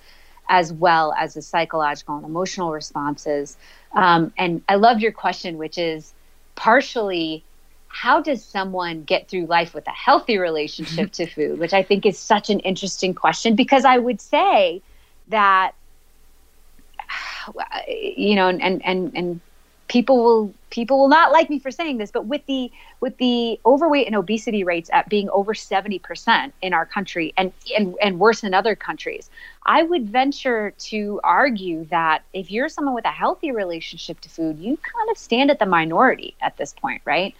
as 0.49 0.73
well 0.73 1.13
as 1.19 1.35
the 1.35 1.43
psychological 1.43 2.17
and 2.17 2.25
emotional 2.25 2.73
responses. 2.73 3.57
Um, 3.93 4.33
and 4.39 4.63
I 4.69 4.77
love 4.77 5.01
your 5.01 5.13
question, 5.13 5.59
which 5.59 5.77
is 5.77 6.13
partially 6.55 7.45
how 7.89 8.21
does 8.21 8.45
someone 8.45 9.03
get 9.03 9.29
through 9.29 9.47
life 9.47 9.75
with 9.75 9.87
a 9.87 9.93
healthy 9.93 10.39
relationship 10.39 11.11
to 11.13 11.27
food 11.27 11.59
which 11.59 11.73
i 11.73 11.83
think 11.83 12.05
is 12.05 12.19
such 12.19 12.51
an 12.51 12.61
interesting 12.61 13.15
question 13.15 13.55
because 13.55 13.85
i 13.85 13.97
would 13.97 14.21
say 14.21 14.83
that 15.29 15.73
you 17.89 18.35
know 18.35 18.49
and 18.49 18.85
and 18.85 19.13
and 19.15 19.41
people 19.89 20.23
will 20.23 20.55
people 20.71 20.99
will 20.99 21.09
not 21.09 21.33
like 21.33 21.49
me 21.51 21.59
for 21.59 21.71
saying 21.71 21.99
this 21.99 22.11
but 22.11 22.27
with 22.27 22.45
the 22.47 22.71
with 23.01 23.17
the 23.19 23.59
overweight 23.65 24.07
and 24.07 24.17
obesity 24.17 24.65
rates 24.65 24.91
at 24.93 25.09
being 25.09 25.31
over 25.31 25.55
70% 25.55 26.53
in 26.63 26.75
our 26.75 26.87
country 26.87 27.33
and 27.37 27.53
and 27.77 27.95
and 28.03 28.19
worse 28.21 28.45
in 28.45 28.55
other 28.55 28.77
countries 28.77 29.31
i 29.65 29.83
would 29.83 30.09
venture 30.09 30.73
to 30.79 31.21
argue 31.25 31.87
that 31.87 32.23
if 32.33 32.51
you're 32.51 32.69
someone 32.69 32.95
with 32.95 33.07
a 33.07 33.11
healthy 33.11 33.51
relationship 33.51 34.21
to 34.21 34.29
food 34.29 34.59
you 34.59 34.77
kind 34.77 35.11
of 35.11 35.19
stand 35.19 35.51
at 35.51 35.59
the 35.59 35.67
minority 35.67 36.35
at 36.43 36.57
this 36.59 36.75
point 36.75 37.03
right? 37.05 37.35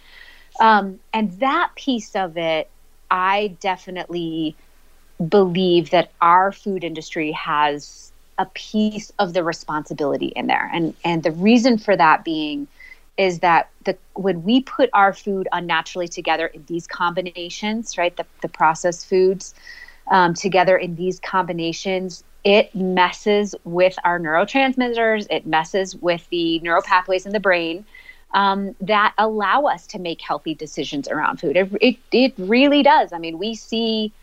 Um, 0.59 0.99
and 1.13 1.31
that 1.39 1.71
piece 1.75 2.15
of 2.15 2.37
it, 2.37 2.69
I 3.09 3.55
definitely 3.59 4.55
believe 5.25 5.91
that 5.91 6.11
our 6.21 6.51
food 6.51 6.83
industry 6.83 7.31
has 7.33 8.08
a 8.39 8.45
piece 8.55 9.11
of 9.19 9.33
the 9.33 9.43
responsibility 9.43 10.27
in 10.35 10.47
there. 10.47 10.69
And 10.73 10.95
and 11.03 11.21
the 11.21 11.31
reason 11.31 11.77
for 11.77 11.95
that 11.95 12.23
being 12.23 12.67
is 13.17 13.39
that 13.39 13.69
the 13.83 13.95
when 14.13 14.43
we 14.43 14.61
put 14.61 14.89
our 14.93 15.13
food 15.13 15.47
unnaturally 15.51 16.07
together 16.07 16.47
in 16.47 16.63
these 16.65 16.87
combinations, 16.87 17.97
right, 17.97 18.15
the, 18.15 18.25
the 18.41 18.47
processed 18.47 19.07
foods 19.07 19.53
um, 20.09 20.33
together 20.33 20.77
in 20.77 20.95
these 20.95 21.19
combinations, 21.19 22.23
it 22.45 22.73
messes 22.73 23.53
with 23.65 23.95
our 24.05 24.19
neurotransmitters, 24.19 25.27
it 25.29 25.45
messes 25.45 25.95
with 25.97 26.27
the 26.29 26.59
neural 26.59 26.81
pathways 26.81 27.25
in 27.25 27.33
the 27.33 27.39
brain 27.39 27.85
um, 28.33 28.75
that 28.79 29.13
allow 29.17 29.65
us 29.65 29.85
to 29.87 29.99
make 29.99 30.21
healthy 30.21 30.55
decisions 30.55 31.07
around 31.09 31.41
food. 31.41 31.57
It, 31.57 31.69
it, 31.81 31.97
it 32.11 32.33
really 32.37 32.83
does. 32.83 33.11
I 33.11 33.17
mean, 33.17 33.37
we 33.37 33.53
see 33.53 34.13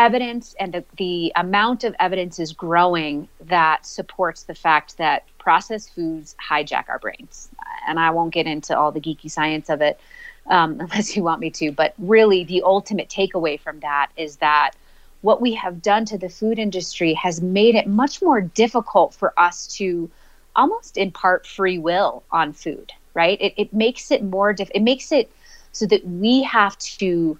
evidence, 0.00 0.54
and 0.58 0.72
the, 0.72 0.84
the 0.96 1.32
amount 1.36 1.84
of 1.84 1.94
evidence 2.00 2.38
is 2.38 2.52
growing 2.52 3.28
that 3.46 3.84
supports 3.84 4.44
the 4.44 4.54
fact 4.54 4.96
that 4.96 5.24
processed 5.38 5.94
foods 5.94 6.34
hijack 6.50 6.88
our 6.88 6.98
brains. 6.98 7.50
And 7.86 8.00
I 8.00 8.10
won't 8.10 8.32
get 8.32 8.46
into 8.46 8.76
all 8.76 8.92
the 8.92 9.00
geeky 9.00 9.30
science 9.30 9.68
of 9.68 9.82
it 9.82 10.00
um, 10.48 10.80
unless 10.80 11.16
you 11.16 11.22
want 11.22 11.40
me 11.40 11.50
to. 11.50 11.70
But 11.72 11.94
really, 11.98 12.44
the 12.44 12.62
ultimate 12.62 13.08
takeaway 13.08 13.60
from 13.60 13.80
that 13.80 14.10
is 14.16 14.36
that 14.36 14.72
what 15.20 15.40
we 15.40 15.54
have 15.54 15.82
done 15.82 16.06
to 16.06 16.18
the 16.18 16.30
food 16.30 16.58
industry 16.58 17.12
has 17.14 17.42
made 17.42 17.74
it 17.74 17.86
much 17.86 18.22
more 18.22 18.40
difficult 18.40 19.12
for 19.12 19.38
us 19.38 19.66
to 19.76 20.10
almost 20.56 20.96
impart 20.96 21.46
free 21.46 21.78
will 21.78 22.22
on 22.32 22.52
food 22.52 22.92
right? 23.14 23.40
It, 23.40 23.54
it 23.56 23.72
makes 23.72 24.10
it 24.10 24.22
more 24.22 24.52
diff- 24.52 24.70
it 24.74 24.82
makes 24.82 25.12
it 25.12 25.30
so 25.72 25.86
that 25.86 26.06
we 26.06 26.42
have 26.42 26.78
to 26.78 27.38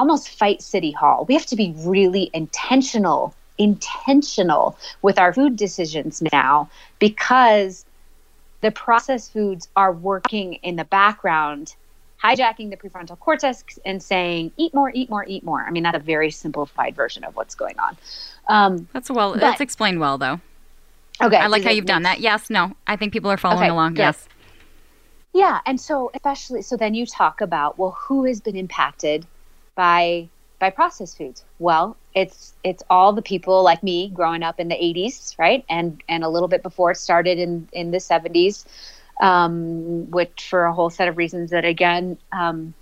almost 0.00 0.30
fight 0.30 0.62
city 0.62 0.90
hall. 0.92 1.26
We 1.28 1.34
have 1.34 1.44
to 1.46 1.56
be 1.56 1.74
really 1.76 2.30
intentional, 2.32 3.34
intentional 3.58 4.78
with 5.02 5.18
our 5.18 5.34
food 5.34 5.56
decisions 5.56 6.22
now 6.32 6.70
because 6.98 7.84
the 8.62 8.70
processed 8.70 9.30
foods 9.34 9.68
are 9.76 9.92
working 9.92 10.54
in 10.54 10.76
the 10.76 10.84
background 10.84 11.74
hijacking 12.22 12.70
the 12.70 12.76
prefrontal 12.76 13.18
cortex 13.18 13.78
and 13.84 14.02
saying 14.02 14.52
eat 14.56 14.72
more 14.72 14.90
eat 14.94 15.10
more 15.10 15.24
eat 15.26 15.44
more. 15.44 15.60
I 15.60 15.70
mean 15.70 15.82
that's 15.82 15.96
a 15.96 16.00
very 16.00 16.30
simplified 16.30 16.96
version 16.96 17.22
of 17.22 17.36
what's 17.36 17.54
going 17.54 17.78
on. 17.78 17.96
Um, 18.48 18.88
that's 18.94 19.10
well 19.10 19.32
but, 19.32 19.40
that's 19.40 19.60
explained 19.60 20.00
well 20.00 20.16
though. 20.16 20.40
Okay 21.22 21.36
i 21.36 21.46
like 21.46 21.62
how 21.62 21.70
you've 21.70 21.84
done 21.84 22.02
that. 22.02 22.20
Yes 22.20 22.48
no 22.48 22.72
i 22.86 22.96
think 22.96 23.12
people 23.12 23.30
are 23.30 23.36
following 23.36 23.64
okay, 23.64 23.70
along. 23.70 23.96
yes. 23.96 24.26
yes. 24.26 24.36
Yeah, 25.32 25.60
and 25.64 25.80
so 25.80 26.10
especially 26.14 26.62
so 26.62 26.76
then 26.76 26.94
you 26.94 27.06
talk 27.06 27.42
about 27.42 27.78
well 27.78 27.92
who 27.92 28.24
has 28.24 28.40
been 28.40 28.56
impacted 28.56 29.26
by 29.80 30.28
by 30.58 30.70
processed 30.70 31.16
foods? 31.18 31.44
Well, 31.58 31.96
it's 32.14 32.54
it's 32.64 32.82
all 32.90 33.14
the 33.14 33.22
people 33.22 33.62
like 33.62 33.82
me 33.82 34.10
growing 34.10 34.42
up 34.42 34.60
in 34.60 34.68
the 34.68 34.74
80s, 34.76 35.38
right? 35.38 35.64
And 35.70 36.02
and 36.08 36.24
a 36.24 36.28
little 36.28 36.48
bit 36.48 36.62
before 36.62 36.90
it 36.90 36.98
started 36.98 37.38
in 37.38 37.68
in 37.72 37.90
the 37.92 37.98
70s 37.98 38.66
um, 39.20 40.10
which 40.10 40.46
for 40.48 40.64
a 40.64 40.72
whole 40.72 40.90
set 40.90 41.08
of 41.08 41.18
reasons 41.18 41.50
that 41.50 41.64
again 41.64 42.18
um, 42.32 42.74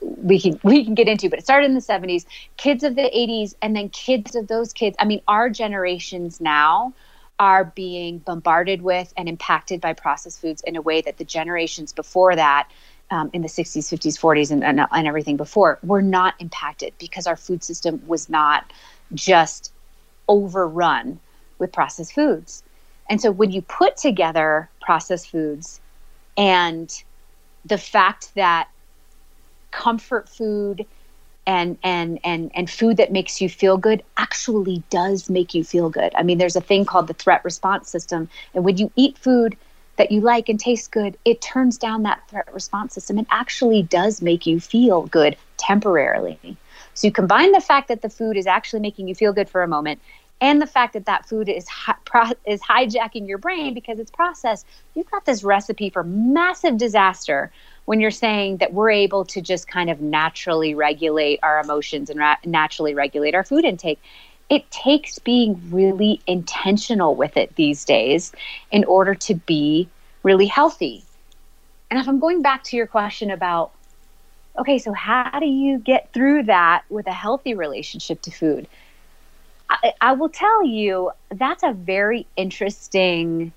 we 0.00 0.40
can 0.40 0.58
we 0.62 0.84
can 0.84 0.94
get 0.94 1.08
into 1.08 1.28
but 1.28 1.40
it 1.40 1.44
started 1.44 1.66
in 1.66 1.74
the 1.74 1.80
70s 1.80 2.24
kids 2.56 2.84
of 2.84 2.94
the 2.94 3.02
80s 3.02 3.54
and 3.62 3.74
then 3.76 3.88
kids 3.90 4.36
of 4.36 4.46
those 4.46 4.72
kids 4.72 4.96
i 5.00 5.04
mean 5.04 5.20
our 5.26 5.50
generations 5.50 6.40
now 6.40 6.94
are 7.38 7.64
being 7.64 8.18
bombarded 8.18 8.80
with 8.80 9.12
and 9.16 9.28
impacted 9.28 9.80
by 9.80 9.92
processed 9.92 10.40
foods 10.40 10.62
in 10.62 10.76
a 10.76 10.82
way 10.82 11.02
that 11.02 11.18
the 11.18 11.24
generations 11.24 11.92
before 11.92 12.36
that 12.36 12.68
um, 13.10 13.30
in 13.32 13.42
the 13.42 13.48
60s 13.48 13.92
50s 13.92 14.18
40s 14.18 14.50
and, 14.50 14.64
and, 14.64 14.80
and 14.90 15.06
everything 15.06 15.36
before 15.36 15.78
were 15.82 16.02
not 16.02 16.34
impacted 16.40 16.92
because 16.98 17.26
our 17.26 17.36
food 17.36 17.62
system 17.62 18.02
was 18.06 18.28
not 18.28 18.72
just 19.14 19.72
overrun 20.28 21.20
with 21.58 21.72
processed 21.72 22.12
foods 22.12 22.62
and 23.08 23.20
so 23.20 23.30
when 23.30 23.50
you 23.50 23.62
put 23.62 23.96
together 23.96 24.68
processed 24.80 25.30
foods 25.30 25.80
and 26.36 27.04
the 27.64 27.78
fact 27.78 28.34
that 28.34 28.68
comfort 29.70 30.28
food 30.28 30.86
and 31.46 31.78
and 31.82 32.18
and 32.24 32.50
and 32.54 32.68
food 32.68 32.96
that 32.96 33.12
makes 33.12 33.40
you 33.40 33.48
feel 33.48 33.76
good 33.76 34.02
actually 34.16 34.82
does 34.90 35.30
make 35.30 35.54
you 35.54 35.62
feel 35.62 35.90
good. 35.90 36.12
I 36.16 36.22
mean, 36.22 36.38
there's 36.38 36.56
a 36.56 36.60
thing 36.60 36.84
called 36.84 37.06
the 37.06 37.14
threat 37.14 37.44
response 37.44 37.88
system, 37.88 38.28
and 38.54 38.64
when 38.64 38.76
you 38.78 38.90
eat 38.96 39.16
food 39.16 39.56
that 39.96 40.12
you 40.12 40.20
like 40.20 40.48
and 40.48 40.58
tastes 40.60 40.88
good, 40.88 41.16
it 41.24 41.40
turns 41.40 41.78
down 41.78 42.02
that 42.04 42.22
threat 42.28 42.52
response 42.52 42.94
system. 42.94 43.18
It 43.18 43.26
actually 43.30 43.82
does 43.82 44.22
make 44.22 44.46
you 44.46 44.60
feel 44.60 45.02
good 45.02 45.36
temporarily. 45.56 46.56
So 46.94 47.06
you 47.06 47.12
combine 47.12 47.52
the 47.52 47.60
fact 47.60 47.88
that 47.88 48.02
the 48.02 48.08
food 48.08 48.36
is 48.36 48.46
actually 48.46 48.80
making 48.80 49.08
you 49.08 49.14
feel 49.14 49.32
good 49.32 49.48
for 49.48 49.62
a 49.62 49.68
moment 49.68 50.00
and 50.40 50.60
the 50.60 50.66
fact 50.66 50.92
that 50.92 51.06
that 51.06 51.26
food 51.26 51.48
is 51.48 51.66
hi- 51.68 51.96
pro- 52.04 52.32
is 52.44 52.60
hijacking 52.60 53.26
your 53.26 53.38
brain 53.38 53.72
because 53.74 53.98
it's 53.98 54.10
processed. 54.10 54.66
You've 54.94 55.10
got 55.10 55.24
this 55.24 55.42
recipe 55.42 55.90
for 55.90 56.04
massive 56.04 56.76
disaster 56.76 57.50
when 57.86 58.00
you're 58.00 58.10
saying 58.10 58.58
that 58.58 58.74
we're 58.74 58.90
able 58.90 59.24
to 59.26 59.40
just 59.40 59.66
kind 59.68 59.88
of 59.88 60.00
naturally 60.00 60.74
regulate 60.74 61.40
our 61.42 61.60
emotions 61.60 62.10
and 62.10 62.18
ra- 62.18 62.36
naturally 62.44 62.94
regulate 62.94 63.34
our 63.34 63.44
food 63.44 63.64
intake, 63.64 64.00
it 64.48 64.70
takes 64.70 65.18
being 65.18 65.60
really 65.70 66.20
intentional 66.26 67.14
with 67.14 67.36
it 67.36 67.54
these 67.56 67.84
days 67.84 68.32
in 68.70 68.84
order 68.84 69.14
to 69.14 69.34
be 69.34 69.88
really 70.22 70.46
healthy. 70.46 71.02
and 71.90 72.00
if 72.00 72.08
I'm 72.08 72.18
going 72.18 72.42
back 72.42 72.64
to 72.64 72.76
your 72.76 72.86
question 72.88 73.30
about, 73.30 73.70
okay, 74.58 74.78
so 74.78 74.92
how 74.92 75.38
do 75.38 75.46
you 75.46 75.78
get 75.78 76.12
through 76.12 76.44
that 76.44 76.82
with 76.88 77.06
a 77.06 77.12
healthy 77.12 77.54
relationship 77.54 78.22
to 78.22 78.30
food? 78.30 78.66
I, 79.70 79.92
I 80.00 80.12
will 80.12 80.28
tell 80.28 80.64
you 80.64 81.12
that's 81.30 81.62
a 81.62 81.72
very 81.72 82.26
interesting 82.36 83.52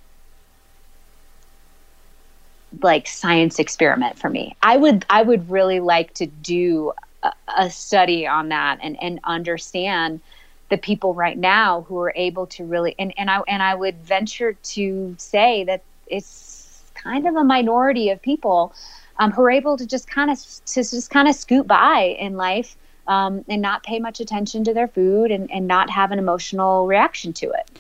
like 2.82 3.08
science 3.08 3.60
experiment 3.60 4.18
for 4.18 4.30
me. 4.30 4.56
I 4.62 4.78
would 4.78 5.06
I 5.10 5.24
would 5.24 5.50
really 5.50 5.80
like 5.80 6.14
to 6.16 6.28
do 6.28 6.94
a, 7.24 7.34
a 7.58 7.70
study 7.70 8.28
on 8.28 8.50
that 8.50 8.80
and 8.82 9.02
and 9.02 9.20
understand 9.24 10.22
the 10.70 10.78
people 10.78 11.14
right 11.14 11.38
now 11.38 11.82
who 11.88 12.00
are 12.00 12.14
able 12.16 12.46
to 12.48 12.64
really 12.64 12.96
and, 13.00 13.14
and 13.18 13.30
I 13.30 13.42
and 13.48 13.62
I 13.62 13.76
would 13.76 13.98
venture 14.04 14.54
to 14.54 15.16
say 15.18 15.64
that 15.66 15.84
it's 16.08 16.84
kind 16.94 17.28
of 17.28 17.36
a 17.36 17.44
minority 17.44 18.10
of 18.10 18.22
people 18.22 18.74
um, 19.18 19.32
who 19.32 19.42
are 19.42 19.52
able 19.52 19.78
to 19.78 19.86
just 19.86 20.10
kind 20.10 20.30
of 20.32 20.40
to 20.66 20.82
just 20.82 21.10
kind 21.10 21.28
of 21.28 21.36
scoot 21.36 21.68
by 21.68 22.16
in 22.20 22.36
life 22.36 22.76
um, 23.08 23.44
and 23.48 23.62
not 23.62 23.84
pay 23.84 24.00
much 24.00 24.20
attention 24.20 24.64
to 24.64 24.74
their 24.74 24.88
food 24.88 25.32
and, 25.32 25.52
and 25.52 25.68
not 25.68 25.90
have 25.90 26.12
an 26.12 26.20
emotional 26.20 26.86
reaction 26.86 27.34
to 27.34 27.50
it. 27.50 27.80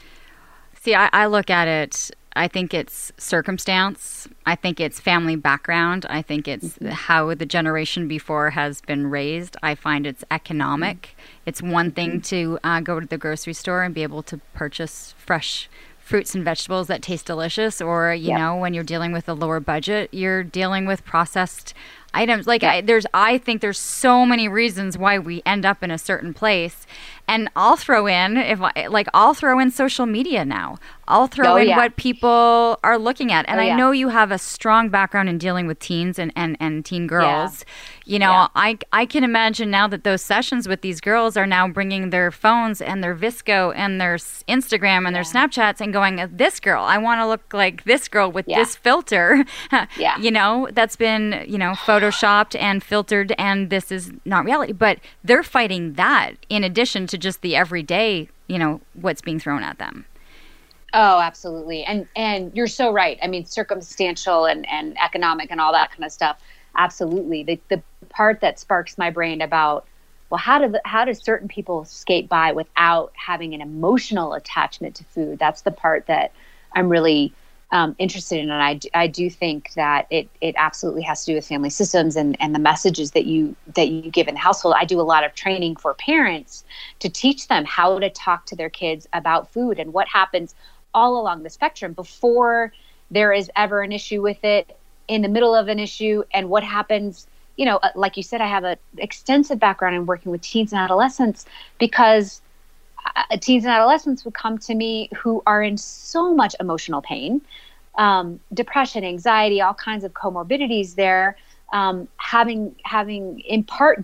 See, 0.82 0.95
I, 0.95 1.10
I 1.13 1.28
look 1.28 1.49
at 1.49 1.67
it 1.67 2.12
I 2.36 2.48
think 2.48 2.74
it's 2.74 3.12
circumstance. 3.18 4.28
I 4.46 4.56
think 4.56 4.80
it's 4.80 5.00
family 5.00 5.36
background. 5.36 6.06
I 6.10 6.22
think 6.22 6.48
it's 6.48 6.68
mm-hmm. 6.68 6.89
how 6.89 7.34
the 7.34 7.46
generation 7.46 8.08
before 8.08 8.52
has 8.52 8.82
been 8.82 9.08
raised. 9.08 9.58
I 9.63 9.76
find 9.76 10.06
it's 10.06 10.24
economic. 10.30 11.15
It's 11.46 11.62
one 11.62 11.92
thing 11.92 12.22
mm-hmm. 12.22 12.36
to 12.36 12.60
uh, 12.63 12.80
go 12.82 13.00
to 13.00 13.06
the 13.06 13.18
grocery 13.18 13.54
store 13.54 13.84
and 13.84 13.94
be 13.94 14.04
able 14.04 14.24
to 14.24 14.38
purchase 14.54 15.15
fresh 15.18 15.70
fruits 15.98 16.34
and 16.34 16.44
vegetables 16.44 16.88
that 16.88 17.04
taste 17.04 17.28
delicious, 17.28 17.82
or, 17.82 18.13
you 18.13 18.30
yep. 18.30 18.39
know, 18.39 18.56
when 18.56 18.74
you're 18.74 18.84
dealing 18.84 19.12
with 19.12 19.30
a 19.30 19.34
lower 19.34 19.60
budget, 19.60 20.12
you're 20.12 20.44
dealing 20.44 20.88
with 20.88 21.06
processed 21.06 21.74
items. 22.13 22.48
Like, 22.48 22.63
I, 22.63 22.82
there's, 22.82 23.06
I 23.13 23.38
think 23.38 23.62
there's 23.62 23.80
so 23.80 24.26
many 24.26 24.48
reasons 24.48 24.98
why 24.98 25.19
we 25.19 25.41
end 25.45 25.65
up 25.65 25.84
in 25.84 25.91
a 25.91 25.98
certain 25.98 26.34
place 26.34 26.86
and 27.30 27.48
I'll 27.56 27.78
throw 27.78 28.08
in 28.08 28.38
if 28.38 28.60
I, 28.60 28.88
like 28.88 29.08
I'll 29.13 29.36
throw 29.36 29.60
in 29.60 29.69
social 29.69 30.08
media 30.08 30.43
now. 30.43 30.78
I'll 31.08 31.28
throw 31.28 31.54
oh, 31.54 31.56
in 31.58 31.69
yeah. 31.69 31.78
what 31.78 31.95
people 31.95 32.80
are 32.84 32.98
looking 32.98 33.32
at. 33.32 33.48
And 33.48 33.60
oh, 33.60 33.63
I 33.63 33.76
know 33.76 33.91
you 33.91 34.10
have 34.10 34.32
a 34.32 34.38
strong 34.38 34.89
background 34.89 35.28
in 35.28 35.39
dealing 35.39 35.65
with 35.65 35.80
teens 35.80 36.19
and, 36.19 36.32
and, 36.36 36.56
and 36.60 36.86
teen 36.86 37.08
girls. 37.08 37.65
Yeah. 37.65 38.13
You 38.13 38.19
know, 38.19 38.32
yeah. 38.32 38.48
I, 38.56 38.78
I 38.93 39.06
can 39.06 39.24
imagine 39.24 39.72
now 39.72 39.88
that 39.88 40.04
those 40.04 40.22
sessions 40.22 40.67
with 40.67 40.82
these 40.82 41.02
girls 41.02 41.36
are 41.36 41.48
now 41.48 41.67
bringing 41.67 42.12
their 42.12 42.32
phones 42.32 42.80
and 42.82 43.04
their 43.04 43.15
VSCO 43.15 43.74
and 43.76 44.00
their 44.00 44.15
Instagram 44.15 45.06
and 45.08 45.15
their 45.15 45.24
Snapchats 45.24 45.82
and 45.82 45.93
going, 45.93 46.28
this 46.32 46.60
girl, 46.60 46.84
I 46.84 46.98
want 47.00 47.22
to 47.22 47.28
look 47.28 47.54
like 47.54 47.84
this 47.86 48.08
girl 48.08 48.32
with 48.32 48.45
this 48.45 48.76
filter. 48.76 49.45
yeah. 49.98 50.17
You 50.19 50.32
know, 50.32 50.67
that's 50.74 50.95
been, 50.95 51.43
you 51.48 51.58
know, 51.58 51.74
photoshopped 51.99 52.59
and 52.59 52.83
filtered 52.83 53.33
and 53.38 53.69
this 53.69 53.91
is 53.91 54.12
not 54.25 54.45
reality. 54.45 54.73
But 54.73 54.99
they're 55.23 55.43
fighting 55.43 55.93
that 55.93 56.33
in 56.49 56.63
addition 56.63 57.07
to 57.07 57.17
just 57.17 57.41
the 57.41 57.55
everyday, 57.55 58.29
you 58.47 58.57
know, 58.57 58.81
what's 58.93 59.21
being 59.21 59.39
thrown 59.39 59.63
at 59.63 59.77
them. 59.77 60.05
Oh, 60.93 61.19
absolutely. 61.19 61.83
And 61.83 62.07
and 62.15 62.51
you're 62.55 62.67
so 62.67 62.91
right. 62.91 63.19
I 63.21 63.27
mean, 63.27 63.45
circumstantial 63.45 64.45
and, 64.45 64.67
and 64.69 64.97
economic 65.03 65.51
and 65.51 65.62
all 65.62 65.71
that 65.73 65.91
kind 65.91 66.03
of 66.03 66.12
stuff. 66.12 66.41
Absolutely. 66.75 67.43
The 67.43 67.59
the 67.69 67.83
part 68.09 68.41
that 68.41 68.59
sparks 68.59 68.97
my 68.97 69.09
brain 69.09 69.41
about 69.41 69.85
well, 70.29 70.38
how 70.38 70.59
do 70.59 70.69
the, 70.69 70.81
how 70.85 71.05
do 71.05 71.13
certain 71.13 71.47
people 71.47 71.85
skate 71.85 72.29
by 72.29 72.51
without 72.51 73.12
having 73.15 73.55
an 73.55 73.62
emotional 73.62 74.33
attachment 74.33 74.95
to 74.95 75.03
food? 75.05 75.39
That's 75.39 75.62
the 75.62 75.71
part 75.71 76.05
that 76.05 76.31
I'm 76.75 76.88
really 76.89 77.33
um, 77.71 77.95
interested 77.99 78.39
in, 78.39 78.49
and 78.49 78.63
I, 78.63 78.79
I 78.93 79.08
do 79.08 79.29
think 79.29 79.73
that 79.73 80.08
it 80.10 80.27
it 80.41 80.55
absolutely 80.58 81.03
has 81.03 81.23
to 81.25 81.32
do 81.32 81.36
with 81.36 81.47
family 81.47 81.69
systems 81.69 82.15
and 82.15 82.36
and 82.39 82.55
the 82.55 82.60
messages 82.60 83.12
that 83.12 83.25
you 83.25 83.55
that 83.75 83.89
you 83.89 84.10
give 84.10 84.27
in 84.27 84.34
the 84.34 84.39
household. 84.39 84.75
I 84.77 84.86
do 84.86 84.99
a 84.99 85.03
lot 85.03 85.23
of 85.23 85.36
training 85.36 85.75
for 85.75 85.93
parents 85.93 86.63
to 86.99 87.10
teach 87.10 87.47
them 87.47 87.65
how 87.65 87.99
to 87.99 88.10
talk 88.10 88.45
to 88.47 88.55
their 88.55 88.69
kids 88.69 89.08
about 89.13 89.51
food 89.53 89.79
and 89.79 89.93
what 89.93 90.08
happens 90.08 90.55
all 90.95 91.21
along 91.21 91.43
the 91.43 91.49
spectrum 91.49 91.93
before 91.93 92.73
there 93.12 93.32
is 93.32 93.51
ever 93.55 93.82
an 93.82 93.91
issue 93.91 94.21
with 94.21 94.43
it, 94.43 94.77
in 95.08 95.21
the 95.21 95.29
middle 95.29 95.53
of 95.55 95.67
an 95.67 95.79
issue, 95.79 96.23
and 96.34 96.49
what 96.49 96.63
happens. 96.63 97.27
You 97.55 97.65
know, 97.65 97.77
uh, 97.77 97.89
like 97.93 98.15
you 98.15 98.23
said, 98.23 98.39
I 98.41 98.47
have 98.47 98.63
an 98.63 98.77
extensive 98.97 99.60
background 99.60 99.95
in 99.95 100.05
working 100.05 100.32
with 100.32 100.41
teens 100.41 100.71
and 100.71 100.79
adolescents 100.79 101.45
because 101.77 102.41
teens 103.41 103.65
and 103.65 103.74
adolescents 103.74 104.26
would 104.26 104.34
come 104.34 104.58
to 104.58 104.76
me 104.76 105.10
who 105.17 105.41
are 105.45 105.63
in 105.63 105.78
so 105.78 106.34
much 106.34 106.56
emotional 106.60 107.02
pain, 107.02 107.41
um, 107.98 108.39
depression, 108.54 109.04
anxiety, 109.04 109.62
all 109.62 109.74
kinds 109.74 110.04
of 110.04 110.13
comorbidities 110.13 110.95
there, 110.95 111.38
um, 111.74 112.08
having 112.17 112.76
having 112.84 113.39
in 113.41 113.63
part 113.63 114.04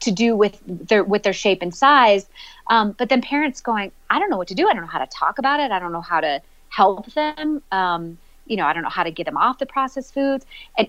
to 0.00 0.10
do 0.10 0.36
with 0.36 0.60
their 0.66 1.04
with 1.04 1.22
their 1.22 1.32
shape 1.32 1.62
and 1.62 1.74
size. 1.74 2.26
Um, 2.68 2.92
but 2.92 3.08
then 3.08 3.22
parents 3.22 3.60
going, 3.60 3.92
I 4.10 4.18
don't 4.18 4.30
know 4.30 4.36
what 4.36 4.48
to 4.48 4.54
do. 4.54 4.68
I 4.68 4.72
don't 4.72 4.82
know 4.82 4.88
how 4.88 4.98
to 4.98 5.06
talk 5.06 5.38
about 5.38 5.60
it. 5.60 5.70
I 5.70 5.78
don't 5.78 5.92
know 5.92 6.00
how 6.00 6.20
to 6.20 6.42
help 6.68 7.06
them. 7.14 7.62
Um, 7.70 8.18
you 8.46 8.56
know, 8.56 8.66
I 8.66 8.72
don't 8.72 8.82
know 8.82 8.88
how 8.88 9.04
to 9.04 9.10
get 9.10 9.24
them 9.26 9.36
off 9.36 9.58
the 9.58 9.66
processed 9.66 10.14
foods. 10.14 10.44
And 10.76 10.88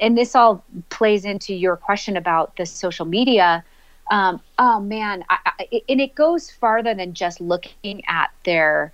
and 0.00 0.16
this 0.16 0.34
all 0.34 0.62
plays 0.90 1.24
into 1.24 1.54
your 1.54 1.76
question 1.76 2.16
about 2.16 2.56
the 2.56 2.66
social 2.66 3.06
media 3.06 3.64
um, 4.10 4.40
oh 4.58 4.80
man, 4.80 5.24
I, 5.30 5.38
I, 5.46 5.82
and 5.88 6.00
it 6.00 6.14
goes 6.14 6.50
farther 6.50 6.94
than 6.94 7.14
just 7.14 7.40
looking 7.40 8.02
at 8.06 8.30
their 8.44 8.92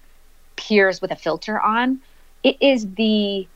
peers 0.57 1.01
with 1.01 1.11
a 1.11 1.17
filter 1.17 1.59
on. 1.59 2.01
It 2.43 2.57
is 2.61 2.89
the 2.95 3.49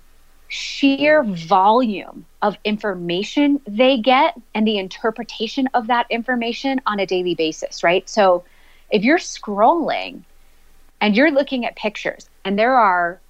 sheer 0.49 1.23
volume 1.23 2.25
of 2.43 2.57
information 2.65 3.61
they 3.67 3.99
get 3.99 4.41
and 4.55 4.67
the 4.67 4.79
interpretation 4.79 5.69
of 5.75 5.87
that 5.87 6.07
information 6.11 6.81
on 6.87 6.99
a 6.99 7.07
daily 7.07 7.35
basis, 7.35 7.85
right? 7.85 8.09
So 8.09 8.45
if 8.91 9.05
you're 9.05 9.19
scrolling 9.19 10.23
and 11.01 11.17
you're 11.17 11.31
looking 11.31 11.67
at 11.67 11.77
pictures 11.77 12.29
and 12.45 12.59
there 12.59 12.75
are 12.75 13.21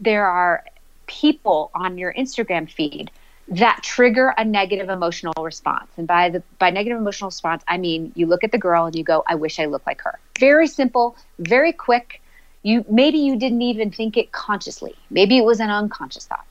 there 0.00 0.26
are 0.26 0.64
people 1.06 1.70
on 1.74 1.96
your 1.96 2.12
Instagram 2.12 2.70
feed 2.70 3.10
that 3.50 3.80
trigger 3.82 4.34
a 4.36 4.44
negative 4.44 4.88
emotional 4.88 5.32
response. 5.42 5.90
And 5.96 6.06
by 6.06 6.28
the 6.28 6.42
by 6.58 6.70
negative 6.70 6.98
emotional 6.98 7.28
response, 7.28 7.62
I 7.66 7.78
mean 7.78 8.12
you 8.14 8.26
look 8.26 8.44
at 8.44 8.52
the 8.52 8.58
girl 8.58 8.86
and 8.86 8.94
you 8.94 9.04
go, 9.04 9.22
I 9.26 9.34
wish 9.34 9.58
I 9.58 9.66
looked 9.66 9.86
like 9.86 10.02
her. 10.02 10.18
Very 10.38 10.66
simple, 10.66 11.16
very 11.38 11.72
quick. 11.72 12.20
You 12.62 12.84
maybe 12.90 13.18
you 13.18 13.36
didn't 13.38 13.62
even 13.62 13.90
think 13.90 14.16
it 14.16 14.32
consciously. 14.32 14.94
Maybe 15.10 15.38
it 15.38 15.44
was 15.44 15.60
an 15.60 15.70
unconscious 15.70 16.26
thought. 16.26 16.44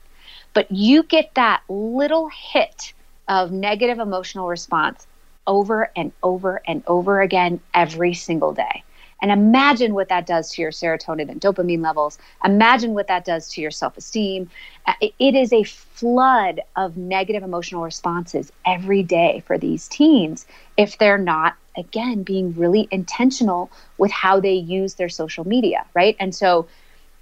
But 0.54 0.70
you 0.72 1.02
get 1.02 1.34
that 1.34 1.62
little 1.68 2.28
hit 2.28 2.92
of 3.28 3.52
negative 3.52 3.98
emotional 3.98 4.48
response 4.48 5.06
over 5.46 5.90
and 5.94 6.12
over 6.22 6.62
and 6.66 6.82
over 6.86 7.20
again 7.20 7.60
every 7.74 8.14
single 8.14 8.52
day. 8.52 8.82
And 9.20 9.30
imagine 9.30 9.94
what 9.94 10.08
that 10.08 10.26
does 10.26 10.52
to 10.52 10.62
your 10.62 10.70
serotonin 10.70 11.30
and 11.30 11.40
dopamine 11.40 11.82
levels. 11.82 12.18
Imagine 12.44 12.94
what 12.94 13.08
that 13.08 13.24
does 13.24 13.48
to 13.50 13.60
your 13.60 13.70
self 13.70 13.96
esteem. 13.96 14.50
Uh, 14.86 14.94
it 15.00 15.34
is 15.34 15.52
a 15.52 15.64
flood 15.64 16.60
of 16.76 16.96
negative 16.96 17.42
emotional 17.42 17.82
responses 17.82 18.52
every 18.64 19.02
day 19.02 19.42
for 19.46 19.58
these 19.58 19.88
teens 19.88 20.46
if 20.76 20.98
they're 20.98 21.18
not, 21.18 21.56
again, 21.76 22.22
being 22.22 22.54
really 22.54 22.88
intentional 22.90 23.72
with 23.98 24.10
how 24.10 24.40
they 24.40 24.54
use 24.54 24.94
their 24.94 25.08
social 25.08 25.46
media, 25.46 25.84
right? 25.94 26.16
And 26.20 26.34
so 26.34 26.68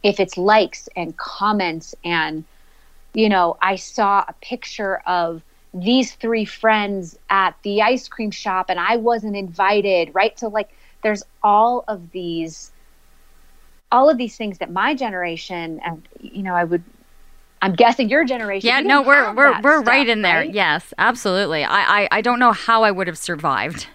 if 0.02 0.20
it's 0.20 0.36
likes 0.36 0.88
and 0.96 1.16
comments 1.16 1.94
and, 2.04 2.44
you 3.14 3.28
know, 3.28 3.56
I 3.62 3.76
saw 3.76 4.24
a 4.28 4.34
picture 4.42 4.98
of 5.06 5.42
these 5.74 6.14
three 6.14 6.44
friends 6.44 7.18
at 7.28 7.54
the 7.62 7.82
ice 7.82 8.08
cream 8.08 8.30
shop 8.30 8.66
and 8.70 8.78
I 8.78 8.96
wasn't 8.96 9.36
invited, 9.36 10.14
right? 10.14 10.38
So, 10.38 10.48
like, 10.48 10.70
there's 11.02 11.22
all 11.42 11.84
of 11.88 12.10
these 12.12 12.72
all 13.92 14.10
of 14.10 14.18
these 14.18 14.36
things 14.36 14.58
that 14.58 14.70
my 14.70 14.94
generation 14.94 15.80
and 15.84 16.06
you 16.20 16.42
know 16.42 16.54
i 16.54 16.64
would 16.64 16.82
i'm 17.62 17.74
guessing 17.74 18.08
your 18.08 18.24
generation 18.24 18.66
yeah 18.66 18.80
no 18.80 19.02
we're 19.02 19.32
we're, 19.34 19.60
we're 19.60 19.76
stuff, 19.78 19.86
right 19.86 20.08
in 20.08 20.22
there 20.22 20.40
right? 20.40 20.54
yes 20.54 20.92
absolutely 20.98 21.64
I, 21.64 22.02
I 22.02 22.08
i 22.12 22.20
don't 22.20 22.38
know 22.38 22.52
how 22.52 22.82
i 22.82 22.90
would 22.90 23.06
have 23.06 23.18
survived 23.18 23.86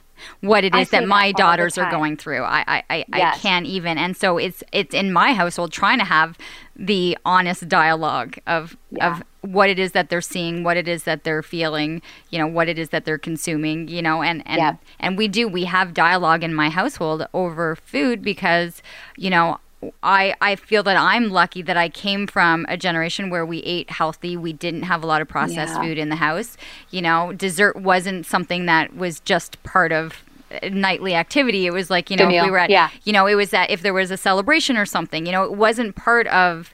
what 0.41 0.63
it 0.63 0.75
is 0.75 0.89
that 0.89 1.07
my 1.07 1.31
daughters 1.31 1.77
are 1.77 1.89
going 1.89 2.17
through. 2.17 2.43
I 2.43 2.63
I, 2.67 2.83
I, 2.89 3.05
yes. 3.15 3.35
I, 3.35 3.39
can't 3.39 3.65
even. 3.65 3.97
And 3.97 4.15
so 4.15 4.37
it's 4.37 4.63
it's 4.71 4.93
in 4.93 5.11
my 5.11 5.33
household 5.33 5.71
trying 5.71 5.99
to 5.99 6.05
have 6.05 6.37
the 6.75 7.17
honest 7.25 7.67
dialogue 7.67 8.37
of 8.47 8.77
yeah. 8.91 9.13
of 9.13 9.23
what 9.41 9.69
it 9.69 9.79
is 9.79 9.93
that 9.93 10.09
they're 10.09 10.21
seeing, 10.21 10.63
what 10.63 10.77
it 10.77 10.87
is 10.87 11.03
that 11.03 11.23
they're 11.23 11.41
feeling, 11.41 12.01
you 12.29 12.37
know, 12.37 12.47
what 12.47 12.69
it 12.69 12.77
is 12.77 12.89
that 12.89 13.05
they're 13.05 13.17
consuming, 13.17 13.87
you 13.87 14.01
know, 14.01 14.21
and 14.21 14.43
and 14.45 14.57
yeah. 14.59 14.75
and 14.99 15.17
we 15.17 15.27
do 15.27 15.47
we 15.47 15.65
have 15.65 15.93
dialogue 15.93 16.43
in 16.43 16.53
my 16.53 16.69
household 16.69 17.25
over 17.33 17.75
food 17.75 18.21
because, 18.21 18.81
you 19.17 19.29
know, 19.29 19.59
I, 20.03 20.35
I 20.41 20.55
feel 20.55 20.83
that 20.83 20.97
I'm 20.97 21.29
lucky 21.29 21.61
that 21.63 21.77
I 21.77 21.89
came 21.89 22.27
from 22.27 22.65
a 22.69 22.77
generation 22.77 23.29
where 23.29 23.45
we 23.45 23.59
ate 23.59 23.89
healthy. 23.89 24.37
We 24.37 24.53
didn't 24.53 24.83
have 24.83 25.03
a 25.03 25.07
lot 25.07 25.21
of 25.21 25.27
processed 25.27 25.73
yeah. 25.73 25.81
food 25.81 25.97
in 25.97 26.09
the 26.09 26.17
house. 26.17 26.55
You 26.91 27.01
know, 27.01 27.33
dessert 27.33 27.75
wasn't 27.75 28.25
something 28.25 28.67
that 28.67 28.95
was 28.95 29.19
just 29.21 29.61
part 29.63 29.91
of 29.91 30.23
uh, 30.51 30.69
nightly 30.69 31.15
activity. 31.15 31.65
It 31.65 31.73
was 31.73 31.89
like, 31.89 32.11
you 32.11 32.17
know, 32.17 32.29
if 32.29 32.43
we 32.43 32.51
were 32.51 32.59
at, 32.59 32.69
yeah. 32.69 32.89
you 33.05 33.13
know, 33.13 33.25
it 33.25 33.35
was 33.35 33.49
that 33.49 33.71
if 33.71 33.81
there 33.81 33.93
was 33.93 34.11
a 34.11 34.17
celebration 34.17 34.77
or 34.77 34.85
something, 34.85 35.25
you 35.25 35.31
know, 35.31 35.43
it 35.43 35.53
wasn't 35.53 35.95
part 35.95 36.27
of, 36.27 36.73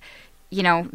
you 0.50 0.64
know, 0.64 0.90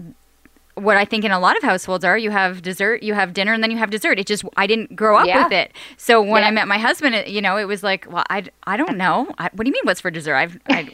what 0.75 0.97
I 0.97 1.05
think 1.05 1.25
in 1.25 1.31
a 1.33 1.39
lot 1.39 1.57
of 1.57 1.63
households 1.63 2.05
are 2.05 2.17
you 2.17 2.31
have 2.31 2.63
dessert, 2.63 3.03
you 3.03 3.15
have 3.15 3.35
dinner, 3.35 3.53
and 3.53 3.63
then 3.63 3.71
you 3.71 3.77
have 3.77 3.91
dessert. 3.91 4.19
It 4.19 4.27
just 4.27 4.43
I 4.57 4.67
didn't 4.67 4.97
grow 4.97 5.19
up 5.19 5.27
Yeah. 5.27 5.45
with 5.45 5.53
it. 5.53 5.73
So 5.99 6.23
when 6.23 6.43
Yeah. 6.43 6.49
I 6.49 6.51
met 6.51 6.67
my 6.67 6.79
husband, 6.79 7.15
it, 7.15 7.29
you 7.29 7.43
know, 7.43 7.57
it 7.59 7.65
was 7.65 7.83
like, 7.83 8.07
well, 8.11 8.25
I, 8.31 8.45
I 8.65 8.77
don't 8.79 8.97
know. 8.97 9.33
I, 9.39 9.51
what 9.53 9.65
do 9.65 9.69
you 9.69 9.73
mean? 9.73 9.83
What's 9.85 10.01
for 10.01 10.11
dessert? 10.11 10.35
I've, 10.37 10.59
I, 10.69 10.89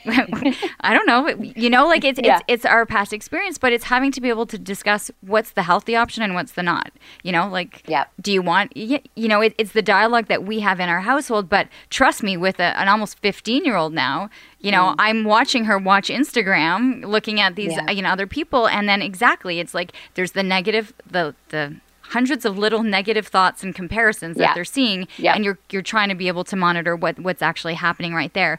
I 0.81 0.93
don't 0.95 1.07
know. 1.07 1.29
You 1.55 1.71
know, 1.71 1.87
like 1.87 2.05
it's 2.05 2.19
Yeah. 2.23 2.37
it's 2.39 2.45
it's 2.49 2.65
our 2.67 2.87
past 2.87 3.13
experience, 3.13 3.57
but 3.59 3.73
it's 3.73 3.85
having 3.85 4.11
to 4.13 4.21
be 4.21 4.29
able 4.29 4.47
to 4.47 4.59
discuss 4.59 5.11
what's 5.21 5.51
the 5.53 5.63
healthy 5.63 5.95
option 5.95 6.23
and 6.25 6.35
what's 6.35 6.53
the 6.53 6.63
not. 6.63 6.91
You 7.23 7.33
know, 7.33 7.49
like 7.49 7.83
Yep. 7.89 8.11
do 8.21 8.33
you 8.33 8.43
want 8.43 8.77
you 8.77 9.01
know 9.17 9.41
it, 9.41 9.55
it's 9.59 9.73
the 9.73 9.83
dialogue 9.83 10.27
that 10.27 10.43
we 10.45 10.61
have 10.61 10.81
in 10.81 10.89
our 10.89 11.01
household 11.01 11.49
but 11.49 11.69
trust 11.91 12.23
me 12.23 12.37
with 12.37 12.59
a, 12.59 12.77
an 12.81 12.89
almost 12.89 13.19
15 13.21 13.65
year 13.65 13.77
old 13.77 13.93
now 13.93 14.29
you 14.61 14.71
know 14.71 14.95
i'm 14.99 15.25
watching 15.25 15.65
her 15.65 15.79
watch 15.79 16.09
instagram 16.09 17.05
looking 17.05 17.41
at 17.41 17.55
these 17.55 17.73
Mm. 17.73 17.87
Yeah. 17.87 17.91
you 17.93 18.03
know 18.03 18.09
other 18.11 18.27
people 18.27 18.67
and 18.69 18.89
then 18.89 19.03
exactly 19.03 19.61
it's 19.61 19.75
like 19.75 19.93
there's 20.15 20.33
the 20.33 20.43
negative 20.43 20.93
the 21.11 21.35
the 21.51 21.77
hundreds 22.03 22.45
of 22.45 22.57
little 22.59 22.83
negative 22.83 23.27
thoughts 23.27 23.63
and 23.63 23.75
comparisons 23.75 24.37
that 24.39 24.55
they're 24.55 24.65
seeing 24.65 25.07
Yeah. 25.19 25.35
and 25.35 25.45
you're 25.45 25.59
you're 25.71 25.83
trying 25.83 26.09
to 26.09 26.15
be 26.15 26.27
able 26.29 26.45
to 26.45 26.57
monitor 26.57 26.97
what 26.97 27.19
what's 27.19 27.43
actually 27.43 27.75
happening 27.75 28.15
right 28.15 28.33
there 28.33 28.59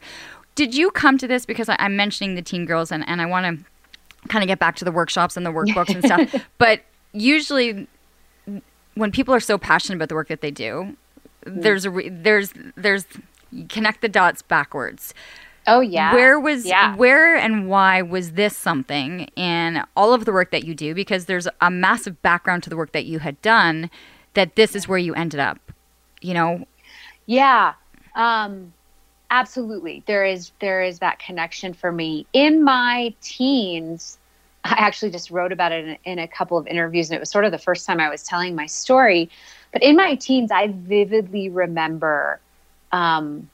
did 0.56 0.74
you 0.76 0.92
come 0.92 1.18
to 1.18 1.28
this 1.28 1.46
because 1.46 1.68
I, 1.70 1.76
i'm 1.80 1.96
mentioning 1.96 2.36
the 2.36 2.42
teen 2.42 2.66
girls 2.66 2.92
and, 2.92 3.04
and 3.08 3.22
i 3.22 3.26
want 3.26 3.46
to 3.60 3.66
kind 4.30 4.44
of 4.44 4.48
get 4.48 4.60
back 4.60 4.76
to 4.78 4.86
the 4.86 4.92
workshops 4.92 5.36
and 5.38 5.46
the 5.46 5.52
workbooks 5.52 5.94
and 5.96 6.04
stuff 6.04 6.46
but 6.58 6.82
usually 7.14 7.88
when 8.96 9.12
people 9.12 9.34
are 9.34 9.40
so 9.40 9.58
passionate 9.58 9.96
about 9.96 10.10
the 10.10 10.16
work 10.16 10.28
that 10.28 10.42
they 10.42 10.52
do, 10.52 10.96
Mm. 11.46 11.62
there's 11.64 11.86
a 11.86 11.90
re- 11.90 12.10
there's 12.10 12.54
there's 12.76 13.06
you 13.50 13.66
connect 13.68 14.02
the 14.02 14.10
dots 14.10 14.42
backwards. 14.42 15.14
Oh 15.70 15.82
yeah. 15.82 16.16
Where 16.16 16.40
was 16.40 16.66
yeah. 16.66 16.96
where 16.96 17.36
and 17.36 17.70
why 17.70 18.02
was 18.02 18.32
this 18.32 18.58
something 18.58 19.30
in 19.36 19.84
all 19.96 20.16
of 20.16 20.26
the 20.26 20.34
work 20.34 20.50
that 20.50 20.64
you 20.64 20.74
do? 20.74 20.96
Because 20.96 21.26
there's 21.26 21.48
a 21.62 21.70
massive 21.70 22.20
background 22.24 22.64
to 22.64 22.72
the 22.72 22.76
work 22.76 22.92
that 22.94 23.06
you 23.06 23.20
had 23.20 23.40
done. 23.44 23.92
That 24.34 24.56
this 24.56 24.76
is 24.76 24.88
where 24.88 24.98
you 24.98 25.14
ended 25.14 25.40
up. 25.40 25.60
You 26.22 26.34
know, 26.34 26.66
Yeah. 27.28 27.76
Um 28.16 28.74
absolutely. 29.30 30.04
There 30.08 30.26
is 30.26 30.52
there 30.60 30.82
is 30.82 30.98
that 31.00 31.20
connection 31.20 31.76
for 31.76 31.92
me. 31.92 32.26
In 32.34 32.64
my 32.64 33.14
teens, 33.22 34.18
I 34.64 34.74
actually 34.80 35.12
just 35.12 35.30
wrote 35.30 35.52
about 35.52 35.72
it 35.72 35.86
in, 35.86 35.98
in 36.14 36.20
a 36.20 36.28
couple 36.28 36.58
of 36.58 36.66
interviews 36.66 37.12
and 37.12 37.16
it 37.16 37.20
was 37.20 37.30
sort 37.30 37.46
of 37.46 37.52
the 37.52 37.60
first 37.60 37.86
time 37.86 38.00
I 38.00 38.10
was 38.10 38.24
telling 38.24 38.56
my 38.56 38.66
story. 38.66 39.30
But 39.72 39.84
in 39.84 39.96
my 39.96 40.16
teens, 40.16 40.50
I 40.50 40.74
vividly 40.76 41.48
remember 41.48 42.40
um 42.92 43.52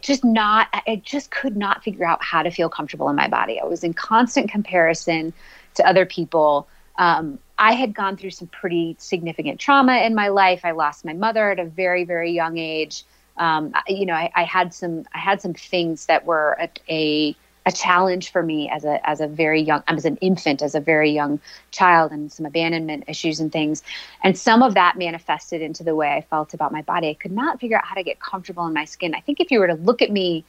just 0.00 0.24
not 0.24 0.68
I 0.72 1.02
just 1.04 1.30
could 1.30 1.56
not 1.56 1.84
figure 1.84 2.04
out 2.06 2.22
how 2.22 2.42
to 2.42 2.50
feel 2.50 2.68
comfortable 2.68 3.08
in 3.08 3.16
my 3.16 3.28
body. 3.28 3.60
I 3.60 3.64
was 3.64 3.84
in 3.84 3.92
constant 3.92 4.50
comparison 4.50 5.32
to 5.74 5.86
other 5.86 6.06
people. 6.06 6.68
Um, 6.96 7.38
I 7.58 7.74
had 7.74 7.94
gone 7.94 8.16
through 8.16 8.30
some 8.30 8.48
pretty 8.48 8.96
significant 8.98 9.60
trauma 9.60 9.98
in 9.98 10.14
my 10.14 10.28
life. 10.28 10.62
I 10.64 10.72
lost 10.72 11.04
my 11.04 11.12
mother 11.12 11.50
at 11.50 11.58
a 11.58 11.64
very, 11.64 12.04
very 12.04 12.32
young 12.32 12.58
age. 12.58 13.04
Um, 13.36 13.72
you 13.86 14.04
know, 14.04 14.14
I, 14.14 14.30
I 14.34 14.44
had 14.44 14.74
some, 14.74 15.04
I 15.14 15.18
had 15.18 15.40
some 15.40 15.54
things 15.54 16.06
that 16.06 16.26
were 16.26 16.56
a, 16.60 16.68
a, 16.88 17.36
a 17.64 17.72
challenge 17.72 18.32
for 18.32 18.42
me 18.42 18.68
as 18.68 18.84
a, 18.84 19.08
as 19.08 19.20
a 19.20 19.26
very 19.26 19.62
young, 19.62 19.82
as 19.88 20.04
an 20.04 20.16
infant, 20.16 20.62
as 20.62 20.74
a 20.74 20.80
very 20.80 21.10
young 21.10 21.40
child, 21.70 22.12
and 22.12 22.32
some 22.32 22.46
abandonment 22.46 23.04
issues 23.06 23.40
and 23.40 23.52
things. 23.52 23.82
And 24.22 24.36
some 24.36 24.62
of 24.62 24.74
that 24.74 24.98
manifested 24.98 25.62
into 25.62 25.84
the 25.84 25.94
way 25.94 26.12
I 26.12 26.22
felt 26.22 26.54
about 26.54 26.72
my 26.72 26.82
body. 26.82 27.08
I 27.08 27.14
could 27.14 27.32
not 27.32 27.60
figure 27.60 27.76
out 27.78 27.84
how 27.84 27.94
to 27.94 28.02
get 28.02 28.20
comfortable 28.20 28.66
in 28.66 28.72
my 28.72 28.84
skin. 28.84 29.14
I 29.14 29.20
think 29.20 29.40
if 29.40 29.50
you 29.50 29.60
were 29.60 29.68
to 29.68 29.74
look 29.74 30.02
at 30.02 30.10
me 30.10 30.44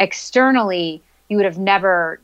externally, 0.00 1.02
you 1.28 1.36
would 1.36 1.46
have 1.46 1.58
never 1.58 2.20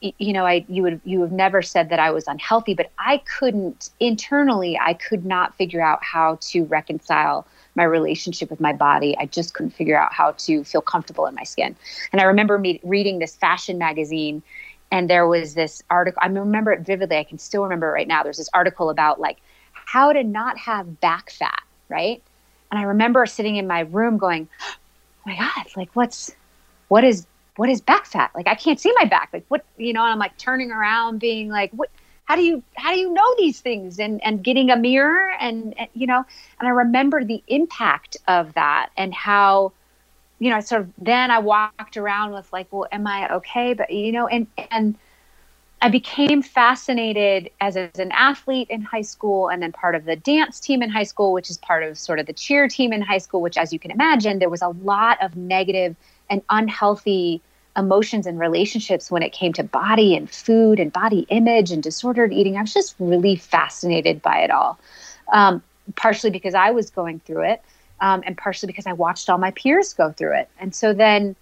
you 0.00 0.32
know 0.32 0.44
i 0.44 0.64
you 0.68 0.82
would 0.82 1.00
you 1.04 1.20
have 1.20 1.32
never 1.32 1.62
said 1.62 1.88
that 1.88 2.00
i 2.00 2.10
was 2.10 2.26
unhealthy 2.26 2.74
but 2.74 2.90
i 2.98 3.18
couldn't 3.38 3.90
internally 4.00 4.78
i 4.78 4.92
could 4.94 5.24
not 5.24 5.56
figure 5.56 5.80
out 5.80 6.02
how 6.02 6.36
to 6.40 6.64
reconcile 6.64 7.46
my 7.74 7.84
relationship 7.84 8.50
with 8.50 8.60
my 8.60 8.72
body 8.72 9.16
i 9.18 9.26
just 9.26 9.54
couldn't 9.54 9.70
figure 9.70 9.98
out 9.98 10.12
how 10.12 10.32
to 10.32 10.64
feel 10.64 10.80
comfortable 10.80 11.26
in 11.26 11.34
my 11.34 11.44
skin 11.44 11.74
and 12.12 12.20
i 12.20 12.24
remember 12.24 12.58
me 12.58 12.80
reading 12.82 13.18
this 13.18 13.36
fashion 13.36 13.78
magazine 13.78 14.42
and 14.90 15.08
there 15.08 15.26
was 15.26 15.54
this 15.54 15.82
article 15.90 16.20
i 16.22 16.26
remember 16.26 16.72
it 16.72 16.80
vividly 16.80 17.16
i 17.16 17.24
can 17.24 17.38
still 17.38 17.62
remember 17.62 17.88
it 17.88 17.92
right 17.92 18.08
now 18.08 18.22
there's 18.22 18.38
this 18.38 18.50
article 18.52 18.90
about 18.90 19.20
like 19.20 19.38
how 19.72 20.12
to 20.12 20.22
not 20.22 20.58
have 20.58 21.00
back 21.00 21.30
fat 21.30 21.62
right 21.88 22.22
and 22.70 22.80
i 22.80 22.82
remember 22.82 23.24
sitting 23.26 23.56
in 23.56 23.66
my 23.66 23.80
room 23.80 24.18
going 24.18 24.48
oh 24.62 24.74
my 25.26 25.36
god 25.36 25.66
like 25.76 25.90
what's 25.94 26.34
what 26.88 27.04
is 27.04 27.26
what 27.60 27.68
is 27.68 27.82
back 27.82 28.06
fat? 28.06 28.30
Like 28.34 28.48
I 28.48 28.54
can't 28.54 28.80
see 28.80 28.90
my 28.98 29.04
back. 29.04 29.28
Like 29.34 29.44
what 29.48 29.64
you 29.76 29.92
know, 29.92 30.02
and 30.02 30.12
I'm 30.12 30.18
like 30.18 30.36
turning 30.38 30.70
around 30.70 31.18
being 31.18 31.50
like, 31.50 31.70
what 31.72 31.90
how 32.30 32.36
do 32.36 32.42
you 32.42 32.62
how 32.76 32.92
do 32.92 33.00
you 33.00 33.12
know 33.12 33.34
these 33.38 33.60
things 33.60 33.98
and 33.98 34.22
and 34.22 34.44
getting 34.44 34.70
a 34.70 34.76
mirror 34.76 35.32
and, 35.40 35.76
and 35.76 35.88
you 35.94 36.06
know, 36.06 36.24
and 36.60 36.68
I 36.68 36.70
remember 36.70 37.24
the 37.24 37.42
impact 37.48 38.18
of 38.28 38.54
that 38.54 38.90
and 38.96 39.12
how 39.12 39.72
you 40.38 40.48
know, 40.48 40.56
I 40.56 40.60
sort 40.60 40.82
of 40.82 40.92
then 40.96 41.32
I 41.32 41.40
walked 41.40 41.96
around 41.96 42.32
with 42.32 42.50
like, 42.52 42.68
well, 42.70 42.86
am 42.92 43.04
I 43.08 43.34
okay? 43.34 43.74
But 43.74 43.90
you 43.90 44.12
know, 44.12 44.28
and 44.28 44.46
and 44.70 44.94
I 45.82 45.88
became 45.88 46.40
fascinated 46.40 47.50
as, 47.60 47.76
as 47.76 47.98
an 47.98 48.12
athlete 48.12 48.70
in 48.70 48.82
high 48.82 49.02
school 49.02 49.48
and 49.48 49.60
then 49.60 49.72
part 49.72 49.96
of 49.96 50.04
the 50.04 50.14
dance 50.14 50.60
team 50.60 50.84
in 50.84 50.90
high 50.90 51.08
school, 51.12 51.32
which 51.32 51.50
is 51.50 51.58
part 51.58 51.82
of 51.82 51.98
sort 51.98 52.20
of 52.20 52.26
the 52.26 52.32
cheer 52.32 52.68
team 52.68 52.92
in 52.92 53.02
high 53.02 53.18
school, 53.18 53.40
which, 53.40 53.58
as 53.58 53.72
you 53.72 53.80
can 53.80 53.90
imagine, 53.90 54.38
there 54.38 54.50
was 54.50 54.62
a 54.62 54.68
lot 54.68 55.20
of 55.20 55.34
negative 55.34 55.96
and 56.28 56.42
unhealthy 56.48 57.40
emotions 57.80 58.26
and 58.26 58.38
relationships 58.38 59.10
when 59.10 59.22
it 59.22 59.32
came 59.32 59.52
to 59.54 59.64
body 59.64 60.14
and 60.14 60.30
food 60.30 60.78
and 60.78 60.92
body 60.92 61.26
image 61.30 61.72
and 61.72 61.82
disordered 61.82 62.32
eating. 62.32 62.56
I 62.56 62.62
was 62.62 62.72
just 62.72 62.94
really 63.00 63.34
fascinated 63.34 64.22
by 64.22 64.38
it 64.38 64.50
all, 64.52 64.78
um, 65.32 65.62
partially 65.96 66.30
because 66.30 66.54
I 66.54 66.70
was 66.70 66.90
going 66.90 67.20
through 67.20 67.42
it. 67.42 67.62
Um, 68.02 68.22
and 68.24 68.34
partially 68.34 68.66
because 68.66 68.86
I 68.86 68.94
watched 68.94 69.28
all 69.28 69.36
my 69.36 69.50
peers 69.50 69.92
go 69.92 70.10
through 70.10 70.34
it. 70.38 70.48
And 70.58 70.74
so 70.74 70.94
then 70.94 71.36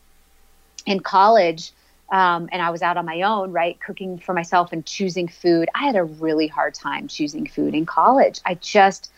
in 0.86 0.98
college, 0.98 1.70
um, 2.10 2.48
and 2.50 2.60
I 2.60 2.70
was 2.70 2.82
out 2.82 2.96
on 2.96 3.06
my 3.06 3.22
own, 3.22 3.52
right, 3.52 3.78
cooking 3.80 4.18
for 4.18 4.32
myself 4.34 4.72
and 4.72 4.84
choosing 4.84 5.28
food. 5.28 5.68
I 5.76 5.84
had 5.84 5.94
a 5.94 6.02
really 6.02 6.48
hard 6.48 6.74
time 6.74 7.06
choosing 7.06 7.46
food 7.46 7.74
in 7.74 7.86
college. 7.86 8.40
I 8.44 8.54
just, 8.54 9.12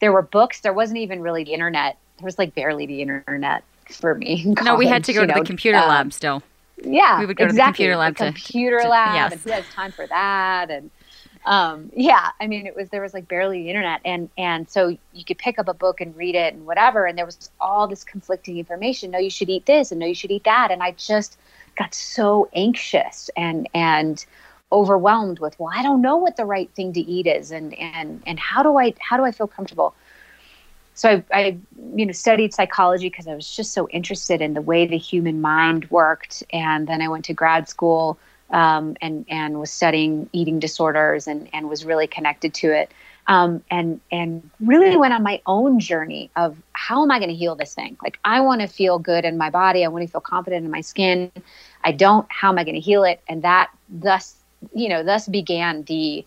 there 0.00 0.12
were 0.12 0.22
books, 0.22 0.60
there 0.62 0.72
wasn't 0.72 0.98
even 0.98 1.20
really 1.22 1.44
the 1.44 1.52
internet. 1.52 1.98
There 2.18 2.24
was 2.24 2.36
like 2.36 2.52
barely 2.52 2.86
the 2.86 3.00
internet 3.00 3.62
for 3.88 4.16
me. 4.16 4.42
in 4.44 4.54
no, 4.64 4.74
we 4.74 4.88
had 4.88 5.04
to 5.04 5.12
go 5.12 5.20
to 5.20 5.26
know. 5.28 5.38
the 5.38 5.44
computer 5.44 5.78
Um, 5.78 5.88
lab 5.88 6.12
still. 6.12 6.42
Yeah, 6.84 7.20
We 7.20 7.26
would 7.26 7.36
go 7.36 7.44
to 7.44 7.48
the 7.52 7.54
exactly. 7.58 7.84
computer 7.86 7.96
lab 7.96 8.16
The 8.16 8.24
to- 8.26 8.32
computer 8.32 8.80
to- 8.82 8.88
lab, 8.88 9.14
yes. 9.14 9.32
and 9.32 9.40
who 9.42 9.50
has 9.50 9.68
time 9.70 9.92
for 9.92 10.06
that? 10.06 10.70
And 10.70 10.90
um, 11.44 11.90
yeah, 11.94 12.30
I 12.40 12.46
mean, 12.46 12.66
it 12.66 12.76
was 12.76 12.88
there 12.90 13.02
was 13.02 13.14
like 13.14 13.26
barely 13.28 13.62
the 13.64 13.68
internet, 13.68 14.00
and 14.04 14.28
and 14.38 14.68
so 14.68 14.96
you 15.12 15.24
could 15.24 15.38
pick 15.38 15.58
up 15.58 15.68
a 15.68 15.74
book 15.74 16.00
and 16.00 16.16
read 16.16 16.34
it 16.34 16.54
and 16.54 16.66
whatever, 16.66 17.06
and 17.06 17.18
there 17.18 17.26
was 17.26 17.50
all 17.60 17.88
this 17.88 18.04
conflicting 18.04 18.58
information. 18.58 19.10
No, 19.10 19.18
you 19.18 19.30
should 19.30 19.48
eat 19.50 19.66
this, 19.66 19.90
and 19.90 19.98
no, 20.00 20.06
you 20.06 20.14
should 20.14 20.30
eat 20.30 20.44
that, 20.44 20.70
and 20.70 20.82
I 20.82 20.92
just 20.92 21.38
got 21.76 21.94
so 21.94 22.48
anxious 22.54 23.28
and 23.36 23.68
and 23.74 24.24
overwhelmed 24.70 25.38
with 25.38 25.58
well 25.58 25.70
i 25.74 25.82
don't 25.82 26.00
know 26.00 26.16
what 26.16 26.36
the 26.38 26.46
right 26.46 26.70
thing 26.74 26.94
to 26.94 27.00
eat 27.00 27.26
is 27.26 27.50
and 27.50 27.74
and 27.74 28.22
and 28.26 28.38
how 28.38 28.62
do 28.62 28.78
i 28.78 28.94
how 29.00 29.18
do 29.18 29.22
i 29.24 29.30
feel 29.30 29.46
comfortable 29.46 29.94
so 30.94 31.22
I, 31.32 31.38
I 31.38 31.58
you 31.94 32.06
know 32.06 32.12
studied 32.12 32.54
psychology 32.54 33.08
because 33.08 33.26
I 33.26 33.34
was 33.34 33.50
just 33.54 33.72
so 33.72 33.88
interested 33.88 34.40
in 34.40 34.54
the 34.54 34.62
way 34.62 34.86
the 34.86 34.98
human 34.98 35.40
mind 35.40 35.90
worked. 35.90 36.42
And 36.52 36.86
then 36.86 37.00
I 37.00 37.08
went 37.08 37.24
to 37.26 37.34
grad 37.34 37.68
school 37.68 38.18
um, 38.50 38.96
and 39.00 39.24
and 39.28 39.58
was 39.58 39.70
studying 39.70 40.28
eating 40.32 40.58
disorders 40.58 41.26
and 41.26 41.48
and 41.52 41.68
was 41.68 41.84
really 41.84 42.06
connected 42.06 42.54
to 42.54 42.72
it. 42.72 42.90
Um, 43.28 43.62
and 43.70 44.00
and 44.10 44.50
really 44.60 44.96
went 44.96 45.14
on 45.14 45.22
my 45.22 45.40
own 45.46 45.78
journey 45.78 46.30
of 46.34 46.56
how 46.72 47.04
am 47.04 47.10
I 47.12 47.18
going 47.18 47.30
to 47.30 47.36
heal 47.36 47.54
this 47.54 47.72
thing? 47.72 47.96
Like 48.02 48.18
I 48.24 48.40
want 48.40 48.62
to 48.62 48.66
feel 48.66 48.98
good 48.98 49.24
in 49.24 49.38
my 49.38 49.48
body. 49.48 49.84
I 49.84 49.88
want 49.88 50.04
to 50.04 50.10
feel 50.10 50.20
confident 50.20 50.64
in 50.64 50.70
my 50.70 50.80
skin. 50.80 51.30
I 51.84 51.92
don't 51.92 52.26
how 52.30 52.48
am 52.50 52.58
I 52.58 52.64
going 52.64 52.74
to 52.74 52.80
heal 52.80 53.04
it? 53.04 53.20
And 53.28 53.42
that 53.42 53.70
thus 53.88 54.34
you 54.74 54.88
know 54.88 55.02
thus 55.02 55.28
began 55.28 55.84
the 55.84 56.26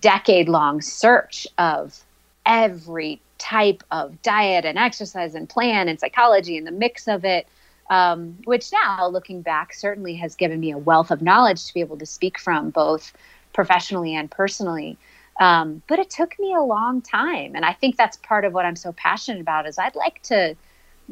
decade 0.00 0.48
long 0.48 0.80
search 0.80 1.46
of 1.58 2.04
every 2.46 3.20
type 3.44 3.84
of 3.90 4.22
diet 4.22 4.64
and 4.64 4.78
exercise 4.78 5.34
and 5.34 5.50
plan 5.50 5.86
and 5.86 6.00
psychology 6.00 6.56
and 6.56 6.66
the 6.66 6.72
mix 6.72 7.06
of 7.06 7.26
it 7.26 7.46
um, 7.90 8.38
which 8.44 8.72
now 8.72 9.06
looking 9.06 9.42
back 9.42 9.74
certainly 9.74 10.14
has 10.14 10.34
given 10.34 10.58
me 10.58 10.70
a 10.70 10.78
wealth 10.78 11.10
of 11.10 11.20
knowledge 11.20 11.66
to 11.66 11.74
be 11.74 11.80
able 11.80 11.98
to 11.98 12.06
speak 12.06 12.38
from 12.38 12.70
both 12.70 13.12
professionally 13.52 14.14
and 14.14 14.30
personally. 14.30 14.96
Um, 15.38 15.82
but 15.88 15.98
it 15.98 16.08
took 16.08 16.38
me 16.38 16.54
a 16.54 16.62
long 16.62 17.02
time. 17.02 17.54
And 17.54 17.64
i 17.64 17.72
think 17.72 17.96
that's 17.96 18.16
part 18.18 18.44
of 18.44 18.54
what 18.54 18.64
i'm 18.64 18.76
so 18.76 18.92
passionate 18.92 19.40
about 19.40 19.66
is 19.66 19.78
i'd 19.78 19.94
like 19.94 20.22
to 20.22 20.56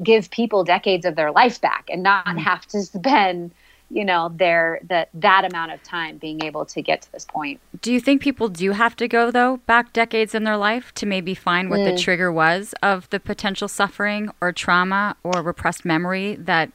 give 0.03 0.31
people 0.31 0.65
decades 0.65 1.05
of 1.05 1.17
their 1.17 1.33
life 1.33 1.61
back 1.61 1.89
and 1.93 2.03
not 2.03 2.39
have 2.39 2.65
to 2.69 2.81
spend 2.83 3.53
you 3.93 4.05
know 4.05 4.33
their 4.35 4.81
that 4.89 5.09
that 5.15 5.45
amount 5.45 5.73
of 5.73 5.83
time 5.83 6.17
being 6.19 6.43
able 6.43 6.65
to 6.65 6.81
get 6.81 7.03
to 7.03 7.13
this 7.13 7.25
point 7.25 7.61
Do 7.81 7.93
you 7.93 8.01
think 8.01 8.23
people 8.23 8.49
do 8.49 8.73
have 8.73 8.97
to 8.97 9.07
go 9.07 9.31
though 9.31 9.59
back 9.67 9.93
decades 9.93 10.35
in 10.35 10.45
their 10.45 10.57
life 10.57 10.93
to 10.95 11.07
maybe 11.07 11.35
find 11.35 11.71
what 11.71 11.85
the 11.85 11.97
trigger 11.97 12.33
was 12.33 12.75
of 12.83 13.09
the 13.11 13.21
potential 13.21 13.69
suffering 13.69 14.31
or 14.41 14.53
trauma 14.53 15.17
or 15.23 15.43
repressed 15.43 15.85
memory 15.85 16.37
that 16.37 16.71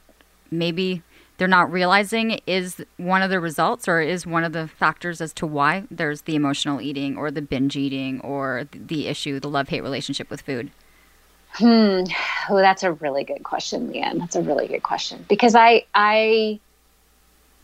maybe 0.50 1.02
they're 1.38 1.48
not 1.48 1.70
realizing 1.70 2.40
is 2.46 2.84
one 2.96 3.22
of 3.22 3.30
the 3.30 3.40
results 3.40 3.88
or 3.88 4.00
is 4.00 4.26
one 4.26 4.44
of 4.44 4.52
the 4.52 4.66
factors 4.68 5.20
as 5.20 5.32
to 5.34 5.46
why 5.46 5.84
there's 5.90 6.22
the 6.22 6.34
emotional 6.34 6.80
eating 6.80 7.16
or 7.16 7.30
the 7.30 7.40
binge 7.40 7.76
eating 7.76 8.20
or 8.20 8.68
the 8.72 9.06
issue, 9.06 9.38
the 9.38 9.48
love 9.48 9.68
hate 9.68 9.82
relationship 9.82 10.30
with 10.30 10.40
food? 10.40 10.70
Hmm. 11.52 12.02
Oh, 12.50 12.56
that's 12.56 12.82
a 12.82 12.92
really 12.92 13.24
good 13.24 13.44
question, 13.44 13.88
Leanne. 13.88 14.18
That's 14.18 14.36
a 14.36 14.42
really 14.42 14.66
good 14.66 14.82
question 14.82 15.24
because 15.28 15.54
I 15.54 15.84
I 15.94 16.60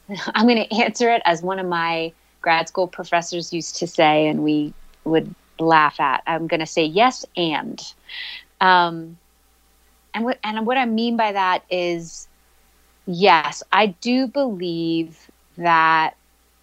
I'm 0.34 0.46
going 0.46 0.64
to 0.64 0.82
answer 0.82 1.10
it 1.12 1.22
as 1.24 1.42
one 1.42 1.58
of 1.58 1.66
my 1.66 2.12
grad 2.40 2.68
school 2.68 2.88
professors 2.88 3.52
used 3.52 3.76
to 3.78 3.86
say, 3.86 4.26
and 4.26 4.42
we 4.42 4.74
would 5.04 5.34
laugh 5.58 6.00
at. 6.00 6.22
I'm 6.26 6.46
going 6.46 6.60
to 6.60 6.66
say 6.66 6.84
yes 6.84 7.24
and. 7.36 7.80
Um, 8.60 9.18
and 10.14 10.24
what 10.24 10.38
and 10.44 10.66
what 10.66 10.76
I 10.76 10.86
mean 10.86 11.16
by 11.16 11.32
that 11.32 11.64
is, 11.70 12.28
yes, 13.06 13.62
I 13.72 13.86
do 13.86 14.26
believe 14.28 15.30
that 15.56 16.14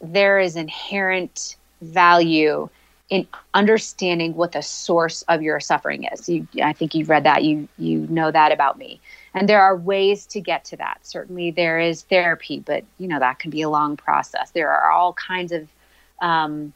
there 0.01 0.39
is 0.39 0.55
inherent 0.55 1.57
value 1.81 2.69
in 3.09 3.27
understanding 3.53 4.35
what 4.35 4.53
the 4.53 4.61
source 4.61 5.21
of 5.23 5.41
your 5.41 5.59
suffering 5.59 6.05
is. 6.11 6.29
You, 6.29 6.47
I 6.63 6.73
think 6.73 6.95
you've 6.95 7.09
read 7.09 7.25
that. 7.25 7.43
You 7.43 7.67
you 7.77 8.07
know 8.09 8.31
that 8.31 8.51
about 8.51 8.77
me. 8.77 9.01
And 9.33 9.47
there 9.47 9.61
are 9.61 9.75
ways 9.77 10.25
to 10.27 10.41
get 10.41 10.65
to 10.65 10.77
that. 10.77 10.99
Certainly, 11.03 11.51
there 11.51 11.79
is 11.79 12.03
therapy, 12.03 12.59
but 12.59 12.83
you 12.97 13.07
know 13.07 13.19
that 13.19 13.39
can 13.39 13.49
be 13.49 13.61
a 13.61 13.69
long 13.69 13.95
process. 13.95 14.51
There 14.51 14.69
are 14.69 14.91
all 14.91 15.13
kinds 15.13 15.51
of 15.51 15.67
um, 16.21 16.73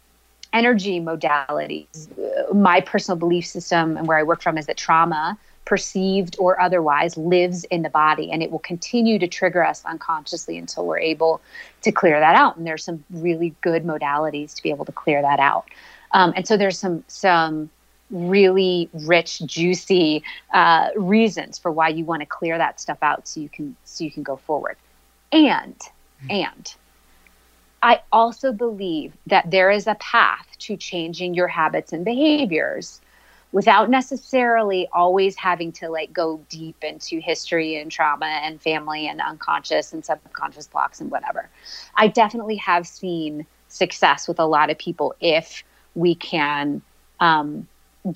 energy 0.54 1.02
modalities. 1.02 2.08
My 2.54 2.80
personal 2.80 3.18
belief 3.18 3.46
system 3.46 3.98
and 3.98 4.08
where 4.08 4.18
I 4.18 4.24
work 4.24 4.42
from 4.42 4.58
is 4.58 4.68
that 4.68 4.78
trauma, 4.78 5.38
perceived 5.66 6.38
or 6.40 6.60
otherwise, 6.62 7.18
lives 7.18 7.66
in 7.66 7.82
the 7.82 7.90
body, 7.90 8.32
and 8.32 8.42
it 8.42 8.52
will 8.52 8.60
continue 8.60 9.20
to 9.20 9.28
trigger 9.28 9.64
us 9.64 9.84
unconsciously 9.84 10.58
until 10.58 10.86
we're 10.86 11.00
able 11.00 11.42
to 11.82 11.92
clear 11.92 12.20
that 12.20 12.36
out. 12.36 12.56
And 12.56 12.66
there's 12.66 12.86
some 12.86 13.04
really 13.10 13.54
good 13.62 13.84
modalities 13.84 14.56
to 14.56 14.64
be 14.64 14.70
able 14.70 14.86
to 14.86 14.94
clear 14.94 15.22
that 15.22 15.40
out. 15.40 15.66
Um, 16.12 16.32
and 16.38 16.48
so 16.48 16.56
there's 16.56 16.80
some 16.80 17.04
some 17.08 17.70
really 18.10 18.90
rich, 18.94 19.42
juicy 19.46 20.24
uh, 20.54 20.90
reasons 20.96 21.58
for 21.58 21.72
why 21.72 21.90
you 21.90 22.06
want 22.06 22.22
to 22.22 22.26
clear 22.26 22.58
that 22.58 22.80
stuff 22.80 23.00
out 23.02 23.28
so 23.28 23.40
you 23.40 23.50
can 23.50 23.76
so 23.84 24.04
you 24.04 24.12
can 24.12 24.24
go 24.24 24.36
forward. 24.36 24.78
And 25.32 25.76
and 26.30 26.76
I 27.82 28.02
also 28.12 28.52
believe 28.52 29.14
that 29.28 29.52
there 29.52 29.70
is 29.70 29.86
a 29.88 29.96
path 29.96 30.48
to 30.60 30.78
changing 30.78 31.34
your 31.34 31.48
habits 31.48 31.94
and 31.94 32.04
behaviors 32.04 33.02
without 33.52 33.90
necessarily 33.90 34.88
always 34.92 35.36
having 35.36 35.72
to 35.72 35.90
like 35.90 36.12
go 36.12 36.42
deep 36.50 36.84
into 36.84 37.20
history 37.20 37.78
and 37.78 37.92
trauma 37.92 38.26
and 38.26 38.62
family 38.62 39.08
and 39.08 39.22
unconscious 39.22 39.94
and 39.94 40.04
subconscious 40.04 40.68
blocks 40.68 41.00
and 41.00 41.10
whatever. 41.12 41.48
I 41.96 42.08
definitely 42.08 42.58
have 42.58 42.88
seen 42.88 43.46
success 43.68 44.28
with 44.28 44.40
a 44.40 44.46
lot 44.46 44.70
of 44.70 44.78
people 44.78 45.16
if 45.22 45.64
we 45.94 46.16
can 46.16 46.82
um, 47.20 47.68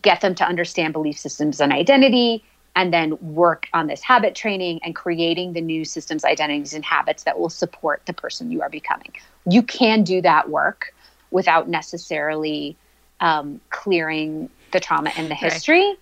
get 0.01 0.21
them 0.21 0.35
to 0.35 0.45
understand 0.45 0.93
belief 0.93 1.17
systems 1.17 1.59
and 1.59 1.71
identity 1.71 2.43
and 2.75 2.93
then 2.93 3.17
work 3.33 3.67
on 3.73 3.87
this 3.87 4.01
habit 4.01 4.35
training 4.35 4.79
and 4.83 4.95
creating 4.95 5.53
the 5.53 5.61
new 5.61 5.83
systems 5.83 6.23
identities 6.23 6.73
and 6.73 6.85
habits 6.85 7.23
that 7.23 7.39
will 7.39 7.49
support 7.49 8.01
the 8.05 8.13
person 8.13 8.51
you 8.51 8.61
are 8.61 8.69
becoming. 8.69 9.11
You 9.49 9.63
can 9.63 10.03
do 10.03 10.21
that 10.21 10.49
work 10.49 10.93
without 11.31 11.67
necessarily 11.67 12.77
um, 13.19 13.59
clearing 13.69 14.49
the 14.71 14.79
trauma 14.79 15.11
and 15.17 15.29
the 15.29 15.35
history. 15.35 15.95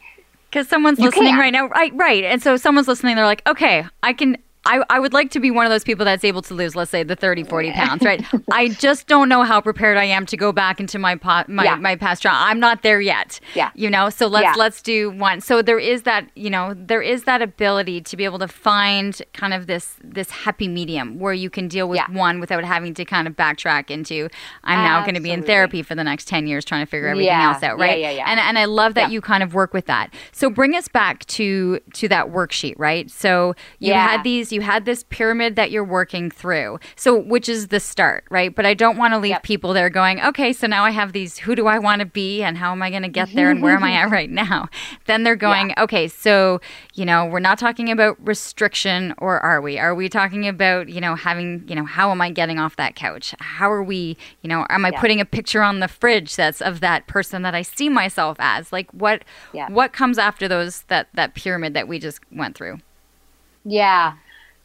Because 0.49 0.67
someone's 0.67 0.99
you 0.99 1.05
listening 1.05 1.33
can. 1.33 1.39
right 1.39 1.51
now 1.51 1.67
right 1.67 1.93
right 1.95 2.23
and 2.23 2.41
so 2.41 2.55
someone's 2.55 2.87
listening 2.87 3.15
they're 3.15 3.25
like 3.25 3.45
okay 3.47 3.85
i 4.01 4.13
can 4.13 4.37
I, 4.67 4.83
I 4.89 4.99
would 4.99 5.13
like 5.13 5.31
to 5.31 5.39
be 5.39 5.49
one 5.49 5.65
of 5.65 5.71
those 5.71 5.85
people 5.85 6.03
that's 6.03 6.25
able 6.25 6.41
to 6.43 6.53
lose, 6.53 6.75
let's 6.75 6.91
say, 6.91 7.01
the 7.01 7.15
30, 7.15 7.43
40 7.43 7.71
pounds, 7.71 8.03
right? 8.03 8.23
I 8.51 8.67
just 8.67 9.07
don't 9.07 9.29
know 9.29 9.43
how 9.43 9.61
prepared 9.61 9.97
I 9.97 10.03
am 10.03 10.25
to 10.25 10.35
go 10.35 10.51
back 10.51 10.81
into 10.81 10.99
my 10.99 11.15
pot, 11.15 11.47
my, 11.47 11.63
yeah. 11.63 11.75
my 11.75 11.95
past 11.95 12.21
trauma. 12.21 12.37
I'm 12.41 12.59
not 12.59 12.83
there 12.83 12.99
yet. 12.99 13.39
Yeah. 13.55 13.71
You 13.75 13.89
know, 13.89 14.09
so 14.09 14.27
let's 14.27 14.43
yeah. 14.43 14.53
let's 14.57 14.81
do 14.81 15.11
one. 15.11 15.39
So 15.39 15.61
there 15.61 15.79
is 15.79 16.03
that, 16.03 16.29
you 16.35 16.49
know, 16.49 16.73
there 16.75 17.01
is 17.01 17.23
that 17.23 17.41
ability 17.41 18.01
to 18.01 18.17
be 18.17 18.25
able 18.25 18.39
to 18.39 18.47
find 18.47 19.21
kind 19.33 19.53
of 19.53 19.67
this 19.67 19.95
this 20.03 20.29
happy 20.29 20.67
medium 20.67 21.17
where 21.17 21.33
you 21.33 21.49
can 21.49 21.69
deal 21.69 21.87
with 21.87 21.97
yeah. 21.97 22.11
one 22.11 22.41
without 22.41 22.65
having 22.65 22.93
to 22.95 23.05
kind 23.05 23.27
of 23.27 23.35
backtrack 23.35 23.89
into 23.89 24.27
I'm 24.65 24.83
now 24.83 25.01
going 25.01 25.15
to 25.15 25.21
be 25.21 25.31
in 25.31 25.43
therapy 25.43 25.81
for 25.81 25.95
the 25.95 26.03
next 26.03 26.27
10 26.27 26.45
years 26.45 26.65
trying 26.65 26.85
to 26.85 26.89
figure 26.89 27.07
everything 27.07 27.31
else 27.31 27.63
out, 27.63 27.79
right? 27.79 27.99
Yeah, 27.99 28.09
yeah, 28.09 28.17
yeah. 28.17 28.25
And 28.27 28.39
and 28.39 28.59
I 28.59 28.65
love 28.65 28.95
that 28.95 29.11
you 29.11 29.21
kind 29.21 29.43
of 29.43 29.53
work 29.53 29.73
with 29.73 29.85
that. 29.85 30.13
So 30.33 30.49
bring 30.49 30.75
us 30.75 30.89
back 30.89 31.25
to 31.27 31.79
to 31.93 32.07
that 32.09 32.27
worksheet, 32.27 32.75
right? 32.77 33.09
So 33.09 33.55
you 33.79 33.93
had 33.93 34.23
these 34.23 34.51
you 34.56 34.56
had 34.61 34.85
this 34.85 35.03
pyramid 35.09 35.55
that 35.55 35.71
you're 35.71 35.83
working 35.83 36.29
through. 36.29 36.79
So, 36.95 37.17
which 37.17 37.49
is 37.49 37.67
the 37.67 37.79
start, 37.79 38.25
right? 38.29 38.53
But 38.53 38.65
I 38.65 38.73
don't 38.73 38.97
want 38.97 39.13
to 39.13 39.19
leave 39.19 39.29
yep. 39.29 39.43
people 39.43 39.73
there 39.73 39.89
going, 39.89 40.21
okay, 40.21 40.53
so 40.53 40.67
now 40.67 40.83
I 40.83 40.91
have 40.91 41.13
these, 41.13 41.39
who 41.39 41.55
do 41.55 41.67
I 41.67 41.79
want 41.79 41.99
to 41.99 42.05
be 42.05 42.43
and 42.43 42.57
how 42.57 42.71
am 42.71 42.81
I 42.81 42.89
going 42.89 43.03
to 43.03 43.09
get 43.09 43.33
there 43.33 43.49
and 43.49 43.61
where 43.61 43.75
am 43.75 43.83
I 43.83 43.93
at 43.93 44.09
right 44.11 44.29
now? 44.29 44.69
Then 45.05 45.23
they're 45.23 45.35
going, 45.35 45.69
yeah. 45.69 45.83
okay, 45.83 46.07
so, 46.07 46.61
you 46.93 47.05
know, 47.05 47.25
we're 47.25 47.39
not 47.39 47.59
talking 47.59 47.91
about 47.91 48.17
restriction 48.25 49.13
or 49.17 49.39
are 49.39 49.61
we? 49.61 49.77
Are 49.79 49.95
we 49.95 50.09
talking 50.09 50.47
about, 50.47 50.89
you 50.89 51.01
know, 51.01 51.15
having, 51.15 51.63
you 51.67 51.75
know, 51.75 51.85
how 51.85 52.11
am 52.11 52.21
I 52.21 52.29
getting 52.29 52.59
off 52.59 52.75
that 52.77 52.95
couch? 52.95 53.35
How 53.39 53.71
are 53.71 53.83
we, 53.83 54.17
you 54.41 54.49
know, 54.49 54.65
am 54.69 54.85
I 54.85 54.89
yeah. 54.89 55.01
putting 55.01 55.21
a 55.21 55.25
picture 55.25 55.61
on 55.61 55.79
the 55.79 55.87
fridge 55.87 56.35
that's 56.35 56.61
of 56.61 56.79
that 56.81 57.07
person 57.07 57.41
that 57.41 57.55
I 57.55 57.61
see 57.61 57.89
myself 57.89 58.37
as? 58.39 58.71
Like 58.71 58.91
what 58.91 59.23
yeah. 59.53 59.69
what 59.69 59.93
comes 59.93 60.17
after 60.17 60.47
those 60.47 60.83
that 60.83 61.07
that 61.13 61.33
pyramid 61.35 61.73
that 61.73 61.87
we 61.87 61.99
just 61.99 62.19
went 62.31 62.55
through? 62.55 62.79
Yeah. 63.63 64.13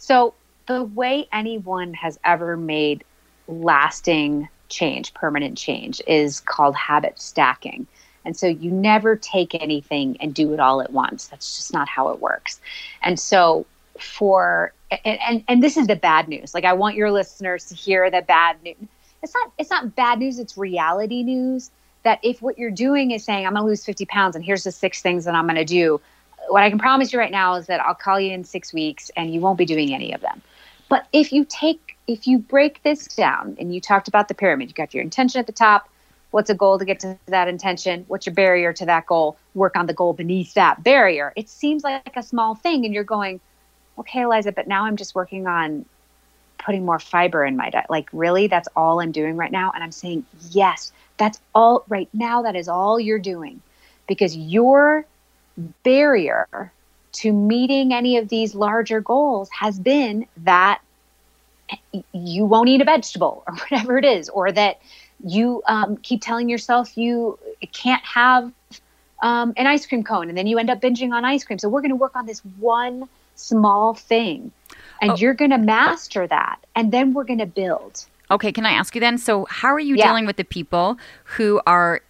So, 0.02 0.34
the 0.66 0.82
way 0.82 1.28
anyone 1.32 1.94
has 1.94 2.18
ever 2.24 2.56
made 2.56 3.04
lasting 3.46 4.48
change, 4.68 5.14
permanent 5.14 5.56
change, 5.56 6.02
is 6.08 6.40
called 6.40 6.74
habit 6.74 7.20
stacking. 7.20 7.86
And 8.24 8.36
so 8.36 8.48
you 8.48 8.72
never 8.72 9.14
take 9.14 9.54
anything 9.54 10.16
and 10.18 10.34
do 10.34 10.52
it 10.54 10.58
all 10.58 10.82
at 10.82 10.92
once. 10.92 11.28
That's 11.28 11.56
just 11.56 11.72
not 11.72 11.88
how 11.88 12.08
it 12.08 12.18
works. 12.18 12.60
And 13.00 13.18
so 13.18 13.64
for 13.96 14.72
and, 14.90 15.20
and, 15.20 15.44
and 15.46 15.62
this 15.62 15.76
is 15.76 15.86
the 15.86 15.94
bad 15.94 16.26
news. 16.26 16.52
Like 16.52 16.64
I 16.64 16.72
want 16.72 16.96
your 16.96 17.12
listeners 17.12 17.66
to 17.66 17.76
hear 17.76 18.10
the 18.10 18.22
bad 18.22 18.60
news. 18.64 18.88
It's 19.22 19.34
not 19.34 19.52
it's 19.56 19.70
not 19.70 19.94
bad 19.94 20.18
news, 20.18 20.40
it's 20.40 20.58
reality 20.58 21.22
news 21.22 21.70
that 22.02 22.18
if 22.24 22.42
what 22.42 22.58
you're 22.58 22.72
doing 22.72 23.12
is 23.12 23.22
saying 23.22 23.46
I'm 23.46 23.52
going 23.52 23.62
to 23.62 23.68
lose 23.68 23.84
50 23.84 24.04
pounds 24.06 24.34
and 24.34 24.44
here's 24.44 24.64
the 24.64 24.72
six 24.72 25.00
things 25.00 25.26
that 25.26 25.36
I'm 25.36 25.46
going 25.46 25.54
to 25.54 25.64
do, 25.64 26.00
what 26.48 26.62
I 26.62 26.70
can 26.70 26.78
promise 26.78 27.12
you 27.12 27.18
right 27.18 27.30
now 27.30 27.54
is 27.54 27.66
that 27.66 27.80
I'll 27.80 27.94
call 27.94 28.20
you 28.20 28.32
in 28.32 28.44
six 28.44 28.72
weeks 28.72 29.10
and 29.16 29.32
you 29.32 29.40
won't 29.40 29.58
be 29.58 29.64
doing 29.64 29.94
any 29.94 30.12
of 30.12 30.20
them. 30.20 30.42
But 30.88 31.06
if 31.12 31.32
you 31.32 31.46
take, 31.48 31.96
if 32.06 32.26
you 32.26 32.38
break 32.38 32.82
this 32.82 33.06
down 33.06 33.56
and 33.58 33.74
you 33.74 33.80
talked 33.80 34.08
about 34.08 34.28
the 34.28 34.34
pyramid, 34.34 34.68
you 34.68 34.74
got 34.74 34.92
your 34.92 35.02
intention 35.02 35.38
at 35.38 35.46
the 35.46 35.52
top. 35.52 35.88
What's 36.32 36.50
a 36.50 36.54
goal 36.54 36.78
to 36.78 36.84
get 36.84 37.00
to 37.00 37.18
that 37.26 37.48
intention? 37.48 38.04
What's 38.08 38.26
your 38.26 38.34
barrier 38.34 38.72
to 38.72 38.86
that 38.86 39.06
goal? 39.06 39.36
Work 39.54 39.76
on 39.76 39.86
the 39.86 39.94
goal 39.94 40.12
beneath 40.14 40.54
that 40.54 40.82
barrier. 40.82 41.32
It 41.36 41.48
seems 41.48 41.84
like 41.84 42.16
a 42.16 42.22
small 42.22 42.54
thing, 42.54 42.84
and 42.86 42.94
you're 42.94 43.04
going, 43.04 43.40
okay, 43.98 44.22
Eliza, 44.22 44.52
but 44.52 44.66
now 44.66 44.84
I'm 44.84 44.96
just 44.96 45.14
working 45.14 45.46
on 45.46 45.84
putting 46.58 46.84
more 46.84 46.98
fiber 46.98 47.44
in 47.44 47.56
my 47.56 47.70
diet. 47.70 47.90
Like, 47.90 48.08
really? 48.12 48.46
That's 48.46 48.68
all 48.76 49.00
I'm 49.00 49.12
doing 49.12 49.36
right 49.36 49.52
now? 49.52 49.72
And 49.74 49.82
I'm 49.82 49.92
saying, 49.92 50.24
yes, 50.50 50.92
that's 51.18 51.40
all 51.54 51.84
right 51.88 52.08
now. 52.12 52.42
That 52.42 52.56
is 52.56 52.68
all 52.68 52.98
you're 52.98 53.18
doing 53.18 53.60
because 54.06 54.36
your 54.36 55.04
barrier 55.56 56.72
to 57.12 57.32
meeting 57.32 57.92
any 57.92 58.16
of 58.16 58.28
these 58.28 58.54
larger 58.54 59.00
goals 59.00 59.50
has 59.50 59.78
been 59.78 60.26
that 60.38 60.80
you 62.12 62.44
won't 62.44 62.68
eat 62.68 62.80
a 62.80 62.84
vegetable 62.84 63.42
or 63.46 63.54
whatever 63.70 63.98
it 63.98 64.04
is, 64.04 64.28
or 64.28 64.50
that 64.52 64.80
you 65.24 65.62
um, 65.66 65.96
keep 65.98 66.20
telling 66.22 66.48
yourself 66.48 66.96
you 66.96 67.38
can't 67.72 68.04
have 68.04 68.50
um, 69.22 69.52
an 69.56 69.66
ice 69.66 69.86
cream 69.86 70.02
cone 70.02 70.28
and 70.28 70.36
then 70.36 70.46
you 70.46 70.58
end 70.58 70.68
up 70.68 70.80
binging 70.80 71.12
on 71.12 71.24
ice 71.24 71.44
cream. 71.44 71.58
So 71.58 71.68
we're 71.68 71.80
going 71.80 71.90
to 71.90 71.96
work 71.96 72.16
on 72.16 72.26
this 72.26 72.40
one 72.58 73.08
small 73.36 73.94
thing 73.94 74.50
and 75.00 75.12
oh. 75.12 75.16
you're 75.16 75.34
going 75.34 75.52
to 75.52 75.58
master 75.58 76.26
that 76.26 76.58
and 76.74 76.92
then 76.92 77.14
we're 77.14 77.24
going 77.24 77.38
to 77.38 77.46
build. 77.46 78.04
Okay, 78.30 78.50
can 78.50 78.66
I 78.66 78.72
ask 78.72 78.94
you 78.94 79.00
then? 79.00 79.18
So, 79.18 79.46
how 79.50 79.68
are 79.68 79.80
you 79.80 79.94
yeah. 79.94 80.06
dealing 80.06 80.24
with 80.24 80.36
the 80.36 80.44
people 80.44 80.96
who 81.24 81.60
are 81.66 82.00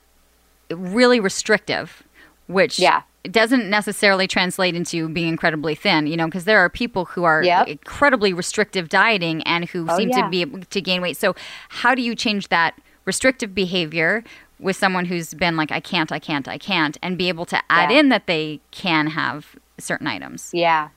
really 0.71 1.19
restrictive, 1.19 2.05
which 2.47 2.79
yeah 2.79 3.03
it 3.25 3.31
doesn't 3.31 3.71
necessarily 3.71 4.27
translate 4.27 4.75
into 4.75 5.09
being 5.09 5.29
incredibly 5.29 5.75
thin, 5.75 6.07
you 6.07 6.17
know, 6.17 6.27
because 6.27 6.45
there 6.45 6.59
are 6.59 6.69
people 6.69 7.05
who 7.05 7.25
are 7.25 7.43
yep. 7.43 7.69
incredibly 7.69 8.33
restrictive 8.33 8.89
dieting 8.89 9.43
and 9.43 9.69
who 9.69 9.87
oh, 9.89 9.97
seem 9.97 10.09
yeah. 10.09 10.23
to 10.23 10.29
be 10.29 10.41
able 10.41 10.61
to 10.61 10.81
gain 10.81 11.01
weight. 11.01 11.17
So, 11.17 11.37
how 11.69 11.95
do 11.95 12.03
you 12.03 12.17
change 12.17 12.49
that 12.49 12.75
restrictive 13.05 13.55
behavior 13.55 14.25
with 14.59 14.77
someone 14.77 15.05
who's 15.05 15.35
been 15.35 15.57
like, 15.57 15.71
I 15.71 15.81
can't, 15.81 16.11
I 16.11 16.19
can't, 16.19 16.49
I 16.49 16.59
can't, 16.59 16.97
and 17.03 17.17
be 17.17 17.29
able 17.29 17.47
to 17.47 17.61
add 17.71 17.91
yeah. 17.91 18.01
in 18.01 18.09
that 18.09 18.27
they 18.27 18.61
can 18.71 19.09
have 19.09 19.57
certain 19.79 20.07
items? 20.07 20.51
Yeah. 20.53 20.89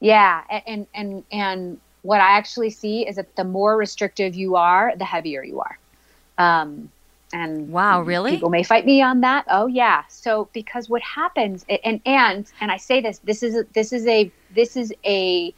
Yeah. 0.00 0.42
And, 0.66 0.86
and, 0.94 1.24
and 1.30 1.80
what 2.02 2.20
I 2.20 2.36
actually 2.36 2.70
see 2.70 3.06
is 3.06 3.16
that 3.16 3.34
the 3.36 3.44
more 3.44 3.76
restrictive 3.76 4.34
you 4.34 4.56
are, 4.56 4.94
the 4.96 5.04
heavier 5.04 5.42
you 5.42 5.60
are. 5.60 5.78
Um, 6.38 6.90
and 7.36 7.68
wow 7.70 8.02
really? 8.02 8.32
people 8.32 8.50
may 8.50 8.62
fight 8.62 8.86
me 8.86 9.02
on 9.02 9.20
that. 9.20 9.44
Oh 9.48 9.66
yeah. 9.66 10.04
So 10.08 10.48
because 10.52 10.88
what 10.88 11.02
happens 11.02 11.64
and 11.68 12.00
and 12.06 12.50
and 12.60 12.70
i 12.70 12.76
say 12.76 13.00
this 13.00 13.18
this 13.18 13.42
is 13.42 13.54
a, 13.56 13.64
this 13.74 13.92
is 13.92 14.06
a 14.06 14.30
this 14.54 14.76
is 14.76 14.92
a 15.04 15.54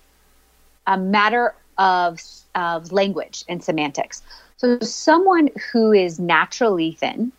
a 0.88 0.98
matter 0.98 1.54
of, 1.76 2.20
of 2.54 2.90
language 2.90 3.44
and 3.48 3.62
semantics. 3.62 4.22
So 4.56 4.80
someone 4.80 5.50
who 5.72 5.92
is 5.92 6.18
naturally 6.18 6.92
thin 6.92 7.30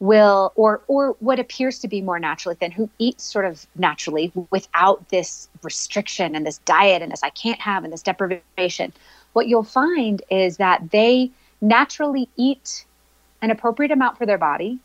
will 0.00 0.52
or 0.54 0.80
or 0.86 1.16
what 1.18 1.40
appears 1.40 1.80
to 1.80 1.88
be 1.88 2.00
more 2.00 2.20
naturally 2.20 2.54
thin 2.54 2.70
who 2.70 2.88
eats 2.98 3.24
sort 3.24 3.44
of 3.44 3.66
naturally 3.76 4.32
without 4.50 5.08
this 5.08 5.48
restriction 5.64 6.36
and 6.36 6.46
this 6.46 6.58
diet 6.58 7.02
and 7.02 7.10
this 7.10 7.24
I 7.24 7.30
can't 7.30 7.60
have 7.60 7.82
and 7.82 7.92
this 7.92 8.02
deprivation 8.02 8.92
what 9.32 9.48
you'll 9.48 9.64
find 9.64 10.22
is 10.30 10.58
that 10.58 10.92
they 10.92 11.32
naturally 11.60 12.28
eat 12.36 12.86
an 13.42 13.50
appropriate 13.50 13.90
amount 13.90 14.18
for 14.18 14.26
their 14.26 14.38
body. 14.38 14.78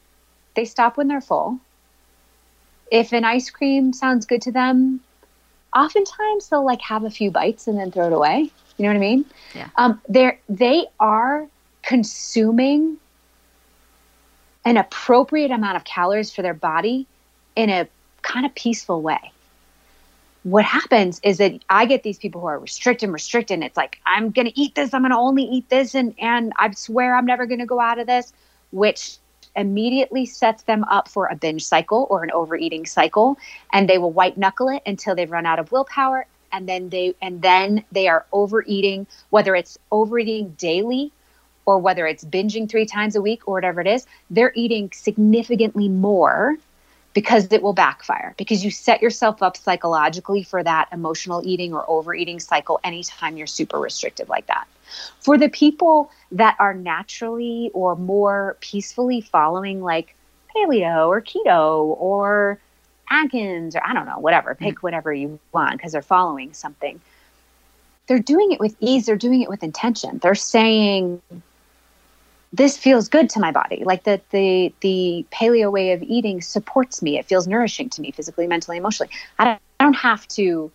They 0.56 0.66
stop 0.66 0.98
when 0.98 1.08
they're 1.08 1.22
full. 1.22 1.60
If 2.92 3.12
an 3.12 3.26
ice 3.26 3.50
cream 3.50 3.94
sounds 3.94 4.26
good 4.26 4.42
to 4.44 4.52
them 4.52 5.02
oftentimes 5.76 6.50
they'll 6.50 6.66
like 6.66 6.82
have 6.82 7.04
a 7.04 7.10
few 7.10 7.32
bites 7.32 7.68
and 7.68 7.78
then 7.78 7.92
throw 7.92 8.08
it 8.08 8.14
away. 8.14 8.52
You 8.78 8.84
know 8.84 8.90
what 8.90 8.96
I 8.96 9.00
mean? 9.00 9.26
Yeah. 9.54 9.70
Um, 9.76 10.02
they're 10.08 10.40
they 10.50 10.86
are 11.00 11.48
consuming 11.82 12.98
an 14.66 14.78
appropriate 14.78 15.52
amount 15.52 15.76
of 15.76 15.84
calories 15.84 16.34
for 16.34 16.42
their 16.42 16.54
body 16.54 17.06
in 17.56 17.70
a 17.70 17.88
kind 18.22 18.46
of 18.46 18.56
peaceful 18.56 19.02
way. 19.02 19.32
What 20.44 20.66
happens 20.66 21.22
is 21.24 21.38
that 21.38 21.64
I 21.70 21.86
get 21.86 22.04
these 22.04 22.18
people 22.18 22.42
who 22.42 22.48
are 22.48 22.60
restricted 22.60 23.08
and 23.08 23.14
restricted. 23.14 23.56
And 23.56 23.64
it's 23.64 23.78
like, 23.78 24.00
I'm 24.06 24.32
going 24.32 24.48
to 24.48 24.60
eat 24.60 24.76
this. 24.76 24.94
I'm 24.94 25.02
going 25.02 25.12
to 25.12 25.18
only 25.18 25.44
eat 25.44 25.70
this. 25.70 25.96
And, 25.96 26.14
and 26.20 26.52
I 26.58 26.70
swear 26.72 27.16
I'm 27.16 27.26
never 27.26 27.46
going 27.46 27.60
to 27.60 27.66
go 27.66 27.80
out 27.80 27.98
of 27.98 28.08
this, 28.08 28.34
which 28.72 29.18
immediately 29.56 30.26
sets 30.26 30.64
them 30.64 30.84
up 30.86 31.08
for 31.08 31.28
a 31.28 31.36
binge 31.36 31.64
cycle 31.66 32.08
or 32.10 32.24
an 32.24 32.32
overeating 32.32 32.86
cycle. 32.86 33.38
And 33.72 33.88
they 33.88 33.98
will 33.98 34.12
white 34.12 34.38
knuckle 34.38 34.68
it 34.68 34.82
until 34.86 35.16
they've 35.16 35.32
run 35.32 35.46
out 35.46 35.60
of 35.60 35.72
willpower. 35.72 36.28
And 36.52 36.68
then 36.68 36.90
they, 36.90 37.16
and 37.22 37.42
then 37.42 37.86
they 37.92 38.10
are 38.10 38.26
overeating, 38.34 39.08
whether 39.30 39.56
it's 39.56 39.78
overeating 39.92 40.50
daily 40.58 41.12
or 41.66 41.80
whether 41.80 42.06
it's 42.06 42.26
binging 42.26 42.70
three 42.70 42.86
times 42.86 43.16
a 43.16 43.22
week 43.22 43.48
or 43.48 43.54
whatever 43.54 43.80
it 43.80 43.88
is, 43.88 44.06
they're 44.30 44.52
eating 44.56 44.92
significantly 44.94 45.88
more 45.88 46.58
because 47.14 47.52
it 47.52 47.62
will 47.62 47.74
backfire 47.74 48.34
because 48.38 48.64
you 48.64 48.72
set 48.72 49.02
yourself 49.02 49.44
up 49.44 49.56
psychologically 49.56 50.44
for 50.44 50.64
that 50.64 50.88
emotional 50.92 51.42
eating 51.46 51.74
or 51.74 51.88
overeating 51.90 52.40
cycle 52.40 52.80
anytime 52.84 53.38
you're 53.38 53.48
super 53.48 53.80
restrictive 53.80 54.30
like 54.30 54.48
that. 54.48 54.68
For 55.20 55.38
the 55.38 55.50
people 55.50 56.12
that 56.32 56.56
are 56.60 56.74
naturally 56.74 57.72
or 57.74 57.96
more 57.96 58.58
peacefully 58.62 59.22
following 59.22 59.82
like 59.82 60.16
paleo 60.56 61.08
or 61.08 61.22
keto 61.22 61.96
or 62.00 62.60
Atkins 63.10 63.76
or 63.76 63.82
I 63.86 63.94
don't 63.94 64.06
know, 64.06 64.20
whatever, 64.20 64.56
mm-hmm. 64.56 64.66
pick 64.66 64.84
whatever 64.84 65.14
you 65.14 65.40
want 65.52 65.74
because 65.74 65.92
they're 65.92 66.02
following 66.02 66.54
something. 66.54 67.00
They're 68.08 68.20
doing 68.20 68.52
it 68.52 68.60
with 68.60 68.76
ease, 68.80 69.06
they're 69.06 69.16
doing 69.16 69.42
it 69.42 69.50
with 69.50 69.64
intention. 69.64 70.20
They're 70.22 70.36
saying, 70.36 71.22
this 72.54 72.78
feels 72.78 73.10
good 73.10 73.30
to 73.32 73.40
my 73.40 73.52
body. 73.52 73.84
Like 73.84 74.04
that 74.04 74.30
the 74.30 74.72
the 74.82 75.26
paleo 75.32 75.72
way 75.72 75.92
of 75.92 76.04
eating 76.04 76.40
supports 76.42 77.02
me. 77.02 77.18
It 77.18 77.26
feels 77.26 77.48
nourishing 77.48 77.90
to 77.90 78.02
me 78.02 78.12
physically 78.12 78.46
mentally 78.48 78.78
emotionally. 78.78 79.12
I 79.40 79.46
don't, 79.46 79.62
I 79.80 79.84
don't 79.84 79.96
have 79.96 80.28
to 80.30 80.72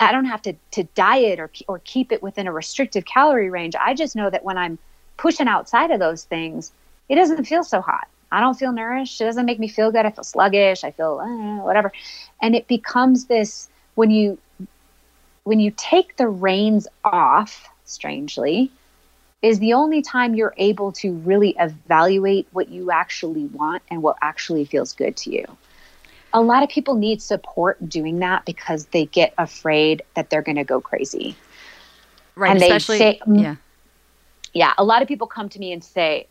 i 0.00 0.12
don't 0.12 0.24
have 0.24 0.40
to 0.40 0.54
to 0.72 0.82
diet 0.94 1.38
or 1.38 1.50
or 1.68 1.78
keep 1.84 2.10
it 2.10 2.22
within 2.22 2.46
a 2.46 2.52
restrictive 2.52 3.04
calorie 3.04 3.50
range. 3.50 3.74
I 3.80 3.94
just 3.94 4.16
know 4.16 4.28
that 4.30 4.44
when 4.44 4.58
i'm 4.58 4.78
pushing 5.16 5.46
outside 5.46 5.92
of 5.92 6.00
those 6.00 6.24
things 6.24 6.72
it 7.08 7.14
doesn't 7.14 7.44
feel 7.44 7.62
so 7.62 7.80
hot. 7.80 8.08
I 8.32 8.40
don't 8.40 8.54
feel 8.54 8.72
nourished. 8.72 9.20
It 9.20 9.24
doesn't 9.26 9.46
make 9.46 9.60
me 9.60 9.68
feel 9.68 9.92
good. 9.92 10.06
I 10.06 10.10
feel 10.10 10.24
sluggish. 10.24 10.82
I 10.82 10.90
feel 10.90 11.20
eh, 11.20 11.62
whatever. 11.62 11.92
And 12.42 12.56
it 12.56 12.66
becomes 12.66 13.26
this 13.26 13.68
when 13.94 14.10
you 14.10 14.38
when 15.44 15.60
you 15.60 15.72
take 15.76 16.16
the 16.16 16.26
reins 16.26 16.88
off 17.04 17.68
strangely 17.84 18.72
is 19.44 19.58
the 19.58 19.74
only 19.74 20.00
time 20.00 20.34
you're 20.34 20.54
able 20.56 20.90
to 20.90 21.12
really 21.12 21.54
evaluate 21.58 22.48
what 22.52 22.70
you 22.70 22.90
actually 22.90 23.44
want 23.46 23.82
and 23.90 24.02
what 24.02 24.16
actually 24.22 24.64
feels 24.64 24.94
good 24.94 25.16
to 25.18 25.30
you. 25.30 25.44
A 26.32 26.40
lot 26.40 26.62
of 26.62 26.70
people 26.70 26.94
need 26.94 27.20
support 27.20 27.88
doing 27.88 28.20
that 28.20 28.46
because 28.46 28.86
they 28.86 29.04
get 29.04 29.34
afraid 29.36 30.02
that 30.14 30.30
they're 30.30 30.42
going 30.42 30.56
to 30.56 30.64
go 30.64 30.80
crazy. 30.80 31.36
Right. 32.34 32.52
And 32.52 32.62
especially, 32.62 32.98
they 32.98 33.12
say, 33.12 33.20
mm, 33.26 33.42
yeah. 33.42 33.56
Yeah. 34.54 34.72
A 34.78 34.84
lot 34.84 35.02
of 35.02 35.08
people 35.08 35.26
come 35.26 35.48
to 35.50 35.58
me 35.58 35.72
and 35.72 35.84
say, 35.84 36.26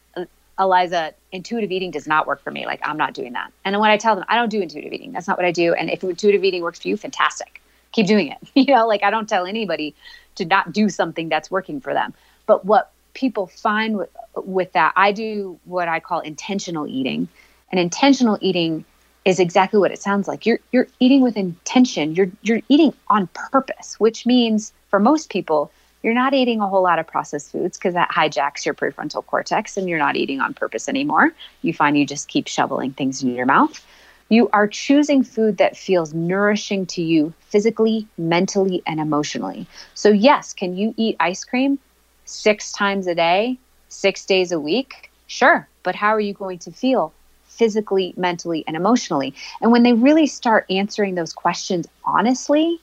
Eliza, 0.59 1.13
intuitive 1.31 1.71
eating 1.71 1.91
does 1.91 2.07
not 2.07 2.25
work 2.25 2.41
for 2.41 2.51
me. 2.51 2.65
Like, 2.65 2.79
I'm 2.83 2.97
not 2.97 3.13
doing 3.13 3.33
that. 3.33 3.51
And 3.63 3.73
then 3.73 3.79
when 3.79 3.91
I 3.91 3.97
tell 3.97 4.15
them, 4.15 4.25
I 4.27 4.35
don't 4.35 4.49
do 4.49 4.61
intuitive 4.61 4.91
eating, 4.91 5.11
that's 5.11 5.27
not 5.27 5.37
what 5.37 5.45
I 5.45 5.51
do. 5.51 5.73
And 5.73 5.89
if 5.89 6.03
intuitive 6.03 6.43
eating 6.43 6.63
works 6.63 6.79
for 6.79 6.87
you, 6.87 6.97
fantastic. 6.97 7.61
Keep 7.91 8.07
doing 8.07 8.27
it. 8.29 8.37
You 8.55 8.75
know, 8.75 8.87
like 8.87 9.03
I 9.03 9.11
don't 9.11 9.29
tell 9.29 9.45
anybody 9.45 9.93
to 10.35 10.45
not 10.45 10.71
do 10.73 10.89
something 10.89 11.29
that's 11.29 11.51
working 11.51 11.79
for 11.79 11.93
them. 11.93 12.13
But 12.45 12.65
what 12.65 12.92
people 13.13 13.47
find 13.47 13.97
with, 13.97 14.09
with 14.35 14.71
that, 14.73 14.93
I 14.95 15.11
do 15.11 15.59
what 15.65 15.87
I 15.87 15.99
call 15.99 16.19
intentional 16.19 16.87
eating. 16.87 17.27
And 17.71 17.79
intentional 17.79 18.37
eating 18.41 18.85
is 19.25 19.39
exactly 19.39 19.79
what 19.79 19.91
it 19.91 20.01
sounds 20.01 20.27
like. 20.27 20.45
You're 20.45 20.59
you're 20.71 20.87
eating 20.99 21.21
with 21.21 21.37
intention. 21.37 22.13
You're 22.13 22.29
you're 22.41 22.61
eating 22.69 22.93
on 23.07 23.27
purpose, 23.51 23.99
which 23.99 24.25
means 24.25 24.73
for 24.89 24.99
most 24.99 25.29
people, 25.29 25.71
you're 26.03 26.13
not 26.13 26.33
eating 26.33 26.59
a 26.59 26.67
whole 26.67 26.83
lot 26.83 26.99
of 26.99 27.07
processed 27.07 27.51
foods 27.51 27.77
because 27.77 27.93
that 27.93 28.11
hijacks 28.11 28.65
your 28.65 28.73
prefrontal 28.73 29.25
cortex 29.25 29.77
and 29.77 29.87
you're 29.87 29.99
not 29.99 30.15
eating 30.15 30.41
on 30.41 30.53
purpose 30.53 30.89
anymore. 30.89 31.31
You 31.61 31.73
find 31.73 31.97
you 31.97 32.05
just 32.05 32.27
keep 32.27 32.47
shoveling 32.47 32.91
things 32.91 33.23
in 33.23 33.33
your 33.33 33.45
mouth. 33.45 33.83
You 34.29 34.49
are 34.51 34.67
choosing 34.67 35.23
food 35.23 35.57
that 35.57 35.77
feels 35.77 36.13
nourishing 36.13 36.85
to 36.87 37.01
you 37.01 37.33
physically, 37.41 38.07
mentally, 38.17 38.81
and 38.87 38.99
emotionally. 38.99 39.67
So, 39.93 40.09
yes, 40.09 40.53
can 40.53 40.75
you 40.75 40.93
eat 40.97 41.15
ice 41.19 41.43
cream? 41.43 41.79
Six 42.25 42.71
times 42.71 43.07
a 43.07 43.15
day, 43.15 43.57
six 43.89 44.25
days 44.25 44.51
a 44.51 44.59
week? 44.59 45.11
Sure. 45.27 45.67
But 45.83 45.95
how 45.95 46.09
are 46.09 46.19
you 46.19 46.33
going 46.33 46.59
to 46.59 46.71
feel 46.71 47.13
physically, 47.45 48.13
mentally, 48.17 48.63
and 48.67 48.75
emotionally? 48.75 49.33
And 49.61 49.71
when 49.71 49.83
they 49.83 49.93
really 49.93 50.27
start 50.27 50.65
answering 50.69 51.15
those 51.15 51.33
questions 51.33 51.87
honestly, 52.05 52.79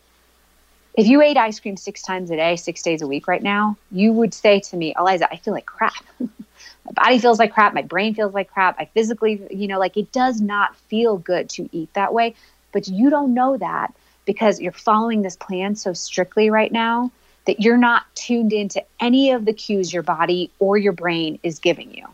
if 0.94 1.06
you 1.06 1.22
ate 1.22 1.36
ice 1.36 1.60
cream 1.60 1.76
six 1.76 2.02
times 2.02 2.30
a 2.30 2.36
day, 2.36 2.56
six 2.56 2.82
days 2.82 3.00
a 3.02 3.06
week 3.06 3.28
right 3.28 3.42
now, 3.42 3.76
you 3.90 4.12
would 4.12 4.34
say 4.34 4.60
to 4.60 4.76
me, 4.76 4.94
Eliza, 4.98 5.32
I 5.32 5.36
feel 5.36 5.54
like 5.54 5.66
crap. 5.66 5.94
my 6.18 6.92
body 6.92 7.18
feels 7.18 7.38
like 7.38 7.52
crap. 7.52 7.74
My 7.74 7.82
brain 7.82 8.14
feels 8.14 8.34
like 8.34 8.50
crap. 8.50 8.76
I 8.78 8.86
physically, 8.86 9.40
you 9.50 9.68
know, 9.68 9.78
like 9.78 9.96
it 9.96 10.12
does 10.12 10.40
not 10.40 10.76
feel 10.76 11.16
good 11.16 11.48
to 11.50 11.68
eat 11.72 11.92
that 11.94 12.12
way. 12.12 12.34
But 12.72 12.88
you 12.88 13.10
don't 13.10 13.34
know 13.34 13.56
that 13.56 13.94
because 14.26 14.60
you're 14.60 14.72
following 14.72 15.22
this 15.22 15.36
plan 15.36 15.74
so 15.76 15.92
strictly 15.92 16.50
right 16.50 16.70
now 16.70 17.10
that 17.46 17.60
you're 17.60 17.76
not 17.76 18.04
tuned 18.14 18.52
into 18.52 18.82
any 19.00 19.30
of 19.30 19.44
the 19.44 19.52
cues 19.52 19.92
your 19.92 20.02
body 20.02 20.50
or 20.58 20.76
your 20.76 20.92
brain 20.92 21.38
is 21.42 21.58
giving 21.58 21.94
you. 21.94 22.06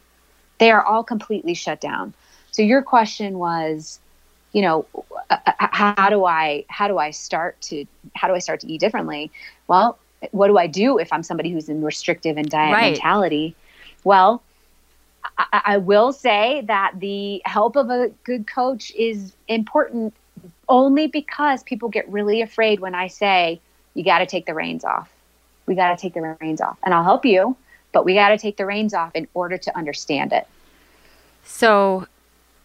They 0.58 0.70
are 0.70 0.84
all 0.84 1.04
completely 1.04 1.54
shut 1.54 1.80
down. 1.80 2.14
So 2.52 2.62
your 2.62 2.82
question 2.82 3.38
was, 3.38 4.00
you 4.52 4.62
know, 4.62 4.86
uh, 5.28 5.36
uh, 5.46 5.52
how 5.58 6.08
do 6.08 6.24
I 6.24 6.64
how 6.68 6.88
do 6.88 6.98
I 6.98 7.10
start 7.10 7.60
to 7.62 7.84
how 8.14 8.28
do 8.28 8.34
I 8.34 8.38
start 8.38 8.60
to 8.60 8.72
eat 8.72 8.80
differently? 8.80 9.30
Well, 9.68 9.98
what 10.30 10.46
do 10.46 10.56
I 10.56 10.66
do 10.66 10.98
if 10.98 11.12
I'm 11.12 11.22
somebody 11.22 11.50
who's 11.50 11.68
in 11.68 11.82
restrictive 11.82 12.38
and 12.38 12.48
diet 12.48 12.72
right. 12.72 12.92
mentality? 12.92 13.54
Well, 14.04 14.42
I, 15.36 15.62
I 15.64 15.76
will 15.76 16.12
say 16.12 16.62
that 16.66 16.92
the 16.98 17.42
help 17.44 17.76
of 17.76 17.90
a 17.90 18.08
good 18.24 18.46
coach 18.46 18.90
is 18.92 19.34
important 19.48 20.14
only 20.68 21.08
because 21.08 21.62
people 21.64 21.88
get 21.88 22.08
really 22.08 22.40
afraid 22.40 22.80
when 22.80 22.94
I 22.94 23.08
say 23.08 23.60
you 23.94 24.04
got 24.04 24.20
to 24.20 24.26
take 24.26 24.46
the 24.46 24.54
reins 24.54 24.84
off 24.84 25.10
we 25.66 25.74
got 25.74 25.96
to 25.96 26.00
take 26.00 26.14
the 26.14 26.36
reins 26.40 26.60
off. 26.60 26.78
And 26.84 26.94
I'll 26.94 27.04
help 27.04 27.24
you, 27.24 27.56
but 27.92 28.04
we 28.04 28.14
got 28.14 28.30
to 28.30 28.38
take 28.38 28.56
the 28.56 28.66
reins 28.66 28.94
off 28.94 29.10
in 29.14 29.28
order 29.34 29.58
to 29.58 29.76
understand 29.76 30.32
it. 30.32 30.46
So 31.44 32.06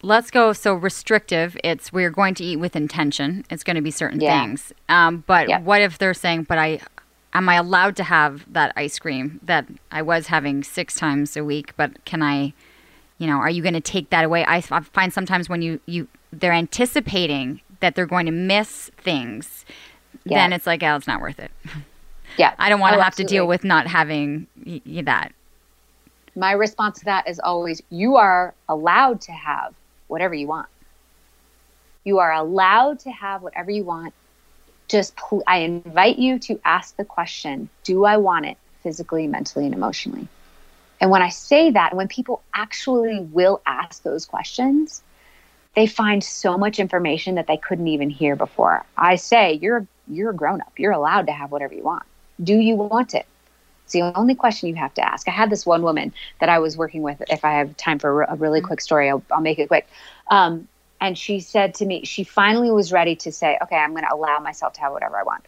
let's 0.02 0.30
go. 0.30 0.52
So 0.52 0.74
restrictive, 0.74 1.56
it's 1.64 1.92
we're 1.92 2.10
going 2.10 2.34
to 2.34 2.44
eat 2.44 2.56
with 2.56 2.76
intention. 2.76 3.44
It's 3.50 3.62
going 3.62 3.76
to 3.76 3.82
be 3.82 3.90
certain 3.90 4.20
yeah. 4.20 4.40
things. 4.40 4.72
Um, 4.88 5.24
but 5.26 5.48
yeah. 5.48 5.60
what 5.60 5.80
if 5.80 5.98
they're 5.98 6.14
saying, 6.14 6.44
but 6.44 6.58
I, 6.58 6.80
am 7.32 7.48
I 7.48 7.54
allowed 7.54 7.96
to 7.96 8.04
have 8.04 8.50
that 8.52 8.72
ice 8.76 8.98
cream 8.98 9.40
that 9.42 9.66
I 9.90 10.02
was 10.02 10.26
having 10.26 10.62
six 10.62 10.94
times 10.94 11.36
a 11.36 11.44
week? 11.44 11.74
But 11.76 12.04
can 12.04 12.22
I, 12.22 12.52
you 13.18 13.26
know, 13.26 13.36
are 13.36 13.50
you 13.50 13.62
going 13.62 13.74
to 13.74 13.80
take 13.80 14.10
that 14.10 14.24
away? 14.24 14.44
I, 14.44 14.56
I 14.56 14.80
find 14.80 15.12
sometimes 15.12 15.48
when 15.48 15.62
you, 15.62 15.80
you, 15.86 16.08
they're 16.32 16.52
anticipating 16.52 17.60
that 17.80 17.94
they're 17.94 18.06
going 18.06 18.26
to 18.26 18.32
miss 18.32 18.90
things, 18.96 19.64
yeah. 20.24 20.38
then 20.38 20.52
it's 20.52 20.66
like, 20.66 20.82
oh, 20.82 20.96
it's 20.96 21.06
not 21.06 21.20
worth 21.20 21.38
it. 21.38 21.50
Yeah. 22.38 22.54
I 22.58 22.68
don't 22.68 22.80
want 22.80 22.92
to 22.94 22.98
oh, 22.98 23.00
have 23.00 23.08
absolutely. 23.08 23.28
to 23.28 23.38
deal 23.40 23.46
with 23.46 23.64
not 23.64 23.86
having 23.86 24.46
y- 24.64 24.80
y- 24.86 25.02
that. 25.02 25.32
My 26.34 26.52
response 26.52 27.00
to 27.00 27.04
that 27.06 27.28
is 27.28 27.38
always 27.38 27.82
you 27.90 28.16
are 28.16 28.54
allowed 28.68 29.20
to 29.22 29.32
have 29.32 29.74
whatever 30.08 30.34
you 30.34 30.46
want. 30.46 30.68
You 32.04 32.18
are 32.18 32.32
allowed 32.32 33.00
to 33.00 33.10
have 33.10 33.42
whatever 33.42 33.70
you 33.70 33.84
want. 33.84 34.14
Just 34.88 35.14
pl- 35.16 35.44
I 35.46 35.58
invite 35.58 36.18
you 36.18 36.38
to 36.40 36.60
ask 36.64 36.96
the 36.96 37.04
question, 37.04 37.68
do 37.84 38.04
I 38.04 38.16
want 38.16 38.46
it 38.46 38.56
physically, 38.82 39.26
mentally 39.26 39.66
and 39.66 39.74
emotionally? 39.74 40.26
And 41.00 41.10
when 41.10 41.22
I 41.22 41.28
say 41.28 41.70
that, 41.70 41.94
when 41.94 42.08
people 42.08 42.42
actually 42.54 43.20
will 43.20 43.60
ask 43.66 44.02
those 44.02 44.24
questions, 44.24 45.02
they 45.74 45.86
find 45.86 46.22
so 46.22 46.56
much 46.56 46.78
information 46.78 47.34
that 47.36 47.46
they 47.46 47.56
couldn't 47.56 47.88
even 47.88 48.10
hear 48.10 48.36
before. 48.36 48.84
I 48.96 49.16
say, 49.16 49.58
you're 49.60 49.86
you're 50.08 50.30
a 50.30 50.34
grown 50.34 50.60
up. 50.60 50.72
You're 50.78 50.92
allowed 50.92 51.26
to 51.26 51.32
have 51.32 51.52
whatever 51.52 51.74
you 51.74 51.82
want 51.82 52.04
Do 52.42 52.54
you 52.54 52.76
want 52.76 53.14
it? 53.14 53.26
It's 53.84 53.92
the 53.92 54.02
only 54.16 54.34
question 54.34 54.68
you 54.68 54.74
have 54.76 54.94
to 54.94 55.06
ask. 55.06 55.28
I 55.28 55.32
had 55.32 55.50
this 55.50 55.66
one 55.66 55.82
woman 55.82 56.12
that 56.40 56.48
I 56.48 56.58
was 56.58 56.76
working 56.76 57.02
with. 57.02 57.22
If 57.28 57.44
I 57.44 57.52
have 57.52 57.76
time 57.76 57.98
for 57.98 58.22
a 58.22 58.36
really 58.36 58.60
mm-hmm. 58.60 58.68
quick 58.68 58.80
story, 58.80 59.10
I'll, 59.10 59.22
I'll 59.30 59.40
make 59.40 59.58
it 59.58 59.68
quick. 59.68 59.88
Um, 60.30 60.68
and 61.00 61.18
she 61.18 61.40
said 61.40 61.74
to 61.74 61.86
me, 61.86 62.04
she 62.04 62.22
finally 62.22 62.70
was 62.70 62.92
ready 62.92 63.16
to 63.16 63.32
say, 63.32 63.58
okay, 63.60 63.76
I'm 63.76 63.90
going 63.90 64.04
to 64.04 64.14
allow 64.14 64.38
myself 64.38 64.72
to 64.74 64.80
have 64.80 64.92
whatever 64.92 65.18
I 65.18 65.24
want. 65.24 65.44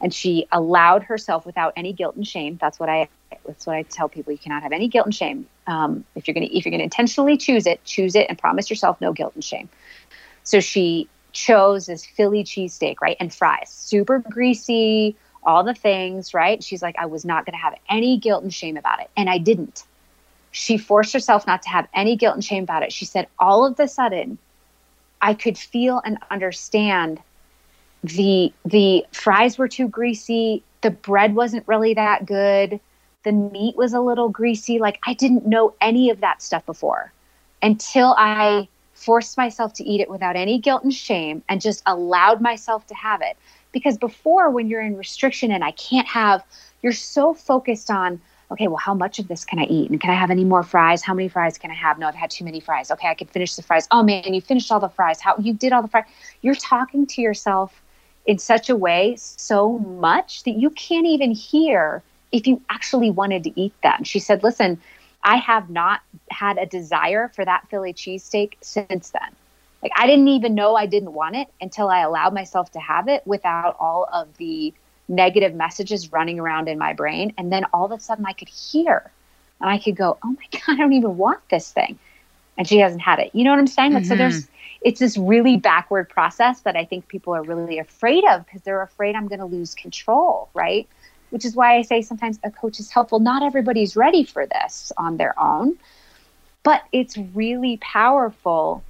And 0.00 0.12
she 0.12 0.46
allowed 0.52 1.04
herself 1.04 1.46
without 1.46 1.72
any 1.76 1.92
guilt 1.92 2.16
and 2.16 2.26
shame. 2.26 2.58
That's 2.60 2.78
what 2.78 2.88
I 2.88 3.08
that's 3.46 3.66
what 3.66 3.76
I 3.76 3.82
tell 3.82 4.08
people. 4.08 4.32
You 4.32 4.38
cannot 4.38 4.62
have 4.62 4.72
any 4.72 4.88
guilt 4.88 5.06
and 5.06 5.14
shame. 5.14 5.46
Um, 5.66 6.04
if 6.16 6.26
you're 6.26 6.34
going 6.34 6.46
to 6.46 6.54
if 6.54 6.66
you're 6.66 6.70
going 6.70 6.80
to 6.80 6.84
intentionally 6.84 7.36
choose 7.36 7.66
it, 7.66 7.82
choose 7.84 8.14
it 8.14 8.26
and 8.28 8.36
promise 8.36 8.68
yourself 8.68 9.00
no 9.00 9.12
guilt 9.12 9.34
and 9.34 9.44
shame. 9.44 9.68
So 10.42 10.60
she 10.60 11.08
chose 11.32 11.86
this 11.86 12.04
Philly 12.04 12.44
cheesesteak, 12.44 12.96
right, 13.00 13.16
and 13.20 13.32
fries, 13.32 13.70
super 13.70 14.18
greasy, 14.18 15.16
all 15.46 15.64
the 15.64 15.74
things, 15.74 16.34
right? 16.34 16.62
She's 16.62 16.82
like, 16.82 16.96
I 16.98 17.06
was 17.06 17.24
not 17.24 17.46
going 17.46 17.54
to 17.54 17.62
have 17.62 17.74
any 17.88 18.18
guilt 18.18 18.42
and 18.42 18.52
shame 18.52 18.76
about 18.76 19.00
it, 19.00 19.08
and 19.16 19.30
I 19.30 19.38
didn't. 19.38 19.84
She 20.50 20.76
forced 20.76 21.12
herself 21.12 21.46
not 21.46 21.62
to 21.62 21.68
have 21.68 21.88
any 21.94 22.16
guilt 22.16 22.34
and 22.34 22.44
shame 22.44 22.64
about 22.64 22.82
it. 22.82 22.92
She 22.92 23.04
said, 23.04 23.28
all 23.38 23.64
of 23.64 23.76
the 23.76 23.86
sudden, 23.86 24.38
I 25.22 25.34
could 25.34 25.56
feel 25.56 26.02
and 26.04 26.18
understand 26.30 27.20
the 28.02 28.52
the 28.64 29.04
fries 29.12 29.58
were 29.58 29.68
too 29.68 29.88
greasy, 29.88 30.62
the 30.82 30.90
bread 30.90 31.34
wasn't 31.34 31.66
really 31.66 31.94
that 31.94 32.26
good, 32.26 32.78
the 33.24 33.32
meat 33.32 33.76
was 33.76 33.92
a 33.92 34.00
little 34.00 34.28
greasy. 34.28 34.78
Like 34.78 35.00
I 35.04 35.14
didn't 35.14 35.46
know 35.46 35.74
any 35.80 36.10
of 36.10 36.20
that 36.20 36.42
stuff 36.42 36.64
before 36.66 37.12
until 37.62 38.14
I 38.16 38.68
forced 38.94 39.36
myself 39.36 39.72
to 39.74 39.84
eat 39.84 40.00
it 40.00 40.08
without 40.08 40.36
any 40.36 40.58
guilt 40.58 40.84
and 40.84 40.94
shame 40.94 41.42
and 41.48 41.60
just 41.60 41.82
allowed 41.86 42.40
myself 42.40 42.86
to 42.86 42.94
have 42.94 43.20
it. 43.22 43.36
Because 43.76 43.98
before, 43.98 44.48
when 44.48 44.68
you're 44.70 44.80
in 44.80 44.96
restriction 44.96 45.52
and 45.52 45.62
I 45.62 45.72
can't 45.72 46.08
have, 46.08 46.42
you're 46.80 46.94
so 46.94 47.34
focused 47.34 47.90
on, 47.90 48.18
okay, 48.50 48.68
well, 48.68 48.78
how 48.78 48.94
much 48.94 49.18
of 49.18 49.28
this 49.28 49.44
can 49.44 49.58
I 49.58 49.64
eat? 49.64 49.90
And 49.90 50.00
can 50.00 50.10
I 50.10 50.14
have 50.14 50.30
any 50.30 50.44
more 50.44 50.62
fries? 50.62 51.02
How 51.02 51.12
many 51.12 51.28
fries 51.28 51.58
can 51.58 51.70
I 51.70 51.74
have? 51.74 51.98
No, 51.98 52.08
I've 52.08 52.14
had 52.14 52.30
too 52.30 52.42
many 52.42 52.58
fries. 52.58 52.90
Okay, 52.90 53.06
I 53.06 53.12
can 53.12 53.26
finish 53.26 53.54
the 53.54 53.60
fries. 53.60 53.86
Oh 53.90 54.02
man, 54.02 54.32
you 54.32 54.40
finished 54.40 54.72
all 54.72 54.80
the 54.80 54.88
fries. 54.88 55.20
How 55.20 55.36
you 55.36 55.52
did 55.52 55.74
all 55.74 55.82
the 55.82 55.88
fries. 55.88 56.06
You're 56.40 56.54
talking 56.54 57.04
to 57.08 57.20
yourself 57.20 57.82
in 58.24 58.38
such 58.38 58.70
a 58.70 58.76
way 58.76 59.14
so 59.18 59.78
much 59.80 60.44
that 60.44 60.52
you 60.52 60.70
can't 60.70 61.06
even 61.06 61.32
hear 61.32 62.02
if 62.32 62.46
you 62.46 62.62
actually 62.70 63.10
wanted 63.10 63.44
to 63.44 63.60
eat 63.60 63.74
them. 63.82 64.04
She 64.04 64.20
said, 64.20 64.42
listen, 64.42 64.80
I 65.22 65.36
have 65.36 65.68
not 65.68 66.00
had 66.30 66.56
a 66.56 66.64
desire 66.64 67.28
for 67.28 67.44
that 67.44 67.68
Philly 67.68 67.92
cheesesteak 67.92 68.54
since 68.62 69.10
then. 69.10 69.36
Like 69.86 69.92
I 70.02 70.08
didn't 70.08 70.26
even 70.26 70.56
know 70.56 70.74
I 70.74 70.86
didn't 70.86 71.12
want 71.12 71.36
it 71.36 71.46
until 71.60 71.88
I 71.88 72.00
allowed 72.00 72.34
myself 72.34 72.72
to 72.72 72.80
have 72.80 73.06
it 73.06 73.24
without 73.24 73.76
all 73.78 74.08
of 74.12 74.36
the 74.36 74.74
negative 75.06 75.54
messages 75.54 76.10
running 76.10 76.40
around 76.40 76.68
in 76.68 76.76
my 76.76 76.92
brain. 76.92 77.32
And 77.38 77.52
then 77.52 77.66
all 77.72 77.84
of 77.84 77.92
a 77.92 78.00
sudden 78.00 78.26
I 78.26 78.32
could 78.32 78.48
hear 78.48 79.08
and 79.60 79.70
I 79.70 79.78
could 79.78 79.94
go, 79.94 80.18
oh 80.24 80.30
my 80.30 80.42
God, 80.50 80.74
I 80.74 80.76
don't 80.76 80.92
even 80.94 81.16
want 81.16 81.38
this 81.50 81.70
thing. 81.70 82.00
And 82.58 82.66
she 82.66 82.78
hasn't 82.78 83.00
had 83.00 83.20
it. 83.20 83.30
You 83.32 83.44
know 83.44 83.50
what 83.50 83.60
I'm 83.60 83.68
saying? 83.68 83.92
Like, 83.92 84.02
mm-hmm. 84.02 84.10
so 84.10 84.16
there's, 84.16 84.48
it's 84.80 84.98
this 84.98 85.16
really 85.16 85.56
backward 85.56 86.08
process 86.08 86.62
that 86.62 86.74
I 86.74 86.84
think 86.84 87.06
people 87.06 87.32
are 87.36 87.44
really 87.44 87.78
afraid 87.78 88.24
of 88.24 88.44
because 88.44 88.62
they're 88.62 88.82
afraid 88.82 89.14
I'm 89.14 89.28
going 89.28 89.38
to 89.38 89.46
lose 89.46 89.76
control, 89.76 90.48
right? 90.52 90.88
Which 91.30 91.44
is 91.44 91.54
why 91.54 91.76
I 91.76 91.82
say 91.82 92.02
sometimes 92.02 92.40
a 92.42 92.50
coach 92.50 92.80
is 92.80 92.90
helpful. 92.90 93.20
Not 93.20 93.44
everybody's 93.44 93.94
ready 93.94 94.24
for 94.24 94.46
this 94.46 94.90
on 94.98 95.16
their 95.16 95.38
own, 95.38 95.78
but 96.64 96.82
it's 96.90 97.16
really 97.16 97.76
powerful 97.76 98.82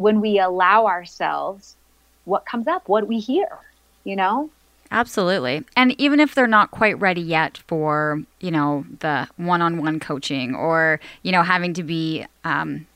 when 0.00 0.22
we 0.22 0.38
allow 0.38 0.86
ourselves 0.86 1.76
what 2.24 2.46
comes 2.46 2.66
up, 2.66 2.88
what 2.88 3.06
we 3.06 3.18
hear, 3.18 3.58
you 4.02 4.16
know? 4.16 4.48
Absolutely. 4.90 5.62
And 5.76 5.94
even 6.00 6.20
if 6.20 6.34
they're 6.34 6.46
not 6.46 6.70
quite 6.70 6.98
ready 6.98 7.20
yet 7.20 7.58
for, 7.68 8.22
you 8.40 8.50
know, 8.50 8.86
the 9.00 9.28
one 9.36 9.60
on 9.60 9.82
one 9.82 10.00
coaching 10.00 10.54
or, 10.54 11.00
you 11.22 11.32
know, 11.32 11.42
having 11.42 11.74
to 11.74 11.82
be, 11.82 12.24
um, 12.44 12.86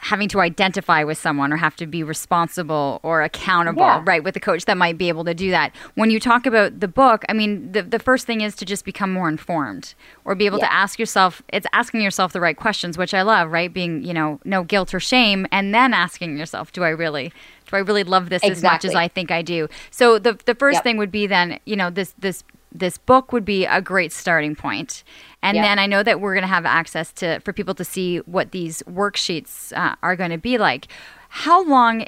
having 0.00 0.28
to 0.28 0.40
identify 0.40 1.04
with 1.04 1.18
someone 1.18 1.52
or 1.52 1.56
have 1.56 1.76
to 1.76 1.86
be 1.86 2.02
responsible 2.02 3.00
or 3.02 3.22
accountable, 3.22 3.82
yeah. 3.82 4.02
right, 4.06 4.24
with 4.24 4.34
a 4.34 4.40
coach 4.40 4.64
that 4.64 4.76
might 4.76 4.96
be 4.96 5.08
able 5.08 5.24
to 5.24 5.34
do 5.34 5.50
that. 5.50 5.74
When 5.94 6.10
you 6.10 6.18
talk 6.18 6.46
about 6.46 6.80
the 6.80 6.88
book, 6.88 7.22
I 7.28 7.34
mean, 7.34 7.72
the, 7.72 7.82
the 7.82 7.98
first 7.98 8.26
thing 8.26 8.40
is 8.40 8.56
to 8.56 8.64
just 8.64 8.84
become 8.84 9.12
more 9.12 9.28
informed 9.28 9.94
or 10.24 10.34
be 10.34 10.46
able 10.46 10.58
yeah. 10.58 10.68
to 10.68 10.72
ask 10.72 10.98
yourself, 10.98 11.42
it's 11.52 11.66
asking 11.74 12.00
yourself 12.00 12.32
the 12.32 12.40
right 12.40 12.56
questions, 12.56 12.96
which 12.96 13.12
I 13.12 13.22
love, 13.22 13.52
right? 13.52 13.72
Being, 13.72 14.02
you 14.02 14.14
know, 14.14 14.40
no 14.44 14.64
guilt 14.64 14.94
or 14.94 15.00
shame, 15.00 15.46
and 15.52 15.74
then 15.74 15.92
asking 15.92 16.38
yourself, 16.38 16.72
do 16.72 16.82
I 16.82 16.88
really 16.88 17.32
do 17.68 17.76
I 17.76 17.80
really 17.80 18.02
love 18.02 18.30
this 18.30 18.42
exactly. 18.42 18.56
as 18.56 18.62
much 18.62 18.84
as 18.84 18.94
I 18.94 19.06
think 19.08 19.30
I 19.30 19.42
do? 19.42 19.68
So 19.90 20.18
the 20.18 20.38
the 20.46 20.54
first 20.54 20.76
yep. 20.76 20.84
thing 20.84 20.96
would 20.96 21.12
be 21.12 21.26
then, 21.26 21.60
you 21.66 21.76
know, 21.76 21.90
this 21.90 22.14
this 22.18 22.42
this 22.72 22.98
book 22.98 23.32
would 23.32 23.44
be 23.44 23.66
a 23.66 23.80
great 23.80 24.12
starting 24.12 24.54
point. 24.54 25.02
And 25.42 25.56
yep. 25.56 25.64
then 25.64 25.78
I 25.78 25.86
know 25.86 26.02
that 26.02 26.20
we're 26.20 26.34
going 26.34 26.42
to 26.42 26.48
have 26.48 26.64
access 26.64 27.12
to 27.14 27.40
for 27.40 27.52
people 27.52 27.74
to 27.74 27.84
see 27.84 28.18
what 28.18 28.52
these 28.52 28.82
worksheets 28.82 29.76
uh, 29.76 29.96
are 30.02 30.16
going 30.16 30.30
to 30.30 30.38
be 30.38 30.58
like. 30.58 30.86
How 31.30 31.64
long 31.64 32.06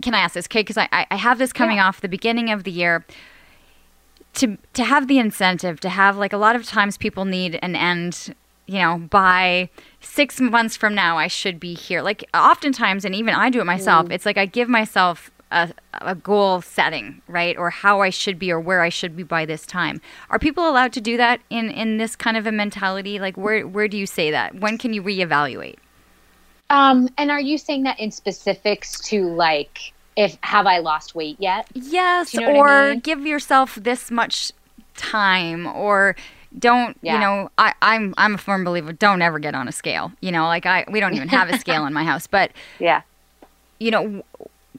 can 0.00 0.14
I 0.14 0.20
ask 0.20 0.34
this? 0.34 0.46
Okay, 0.46 0.60
because 0.60 0.78
I, 0.78 0.88
I 1.10 1.16
have 1.16 1.38
this 1.38 1.52
coming 1.52 1.76
yeah. 1.78 1.88
off 1.88 2.00
the 2.00 2.08
beginning 2.08 2.50
of 2.50 2.64
the 2.64 2.70
year. 2.70 3.04
To 4.34 4.56
to 4.72 4.84
have 4.84 5.08
the 5.08 5.18
incentive 5.18 5.78
to 5.80 5.90
have 5.90 6.16
like 6.16 6.32
a 6.32 6.38
lot 6.38 6.56
of 6.56 6.64
times 6.64 6.96
people 6.96 7.26
need 7.26 7.58
an 7.60 7.76
end 7.76 8.34
you 8.66 8.78
know, 8.78 8.98
by 8.98 9.68
six 10.00 10.40
months 10.40 10.76
from 10.76 10.94
now, 10.94 11.18
I 11.18 11.26
should 11.26 11.58
be 11.58 11.74
here. 11.74 12.00
Like, 12.00 12.24
oftentimes, 12.32 13.04
and 13.04 13.14
even 13.14 13.34
I 13.34 13.50
do 13.50 13.60
it 13.60 13.64
myself, 13.64 14.06
mm. 14.06 14.12
it's 14.12 14.24
like 14.24 14.38
I 14.38 14.46
give 14.46 14.68
myself 14.68 15.30
a, 15.52 15.72
a, 16.00 16.14
goal 16.14 16.62
setting, 16.62 17.20
right? 17.28 17.56
Or 17.56 17.70
how 17.70 18.00
I 18.00 18.10
should 18.10 18.38
be 18.38 18.50
or 18.50 18.58
where 18.58 18.80
I 18.80 18.88
should 18.88 19.16
be 19.16 19.22
by 19.22 19.44
this 19.44 19.66
time. 19.66 20.00
Are 20.30 20.38
people 20.38 20.68
allowed 20.68 20.92
to 20.94 21.00
do 21.00 21.16
that 21.16 21.40
in, 21.50 21.70
in 21.70 21.98
this 21.98 22.16
kind 22.16 22.36
of 22.36 22.46
a 22.46 22.52
mentality? 22.52 23.18
Like, 23.18 23.36
where, 23.36 23.66
where 23.66 23.88
do 23.88 23.96
you 23.96 24.06
say 24.06 24.30
that? 24.30 24.54
When 24.56 24.78
can 24.78 24.92
you 24.92 25.02
reevaluate? 25.02 25.76
Um, 26.70 27.08
and 27.18 27.30
are 27.30 27.40
you 27.40 27.58
saying 27.58 27.82
that 27.82 28.00
in 28.00 28.10
specifics 28.10 28.98
to 29.08 29.24
like, 29.24 29.92
if 30.16 30.38
have 30.42 30.66
I 30.66 30.78
lost 30.78 31.14
weight 31.14 31.36
yet? 31.38 31.68
Yes, 31.74 32.32
you 32.32 32.40
know 32.40 32.56
or 32.56 32.68
I 32.68 32.90
mean? 32.92 33.00
give 33.00 33.26
yourself 33.26 33.74
this 33.74 34.10
much 34.10 34.52
time 34.94 35.66
or 35.66 36.16
don't 36.58 36.98
yeah. 37.00 37.14
you 37.14 37.20
know 37.20 37.50
I, 37.56 37.72
i'm 37.80 38.12
i'm 38.18 38.34
a 38.34 38.38
firm 38.38 38.62
believer 38.62 38.92
don't 38.92 39.22
ever 39.22 39.38
get 39.38 39.54
on 39.54 39.68
a 39.68 39.72
scale 39.72 40.12
you 40.20 40.30
know 40.30 40.44
like 40.44 40.66
i 40.66 40.84
we 40.90 41.00
don't 41.00 41.14
even 41.14 41.28
have 41.28 41.48
a 41.48 41.58
scale 41.58 41.86
in 41.86 41.94
my 41.94 42.04
house 42.04 42.26
but 42.26 42.50
yeah 42.78 43.00
you 43.78 43.90
know 43.90 44.22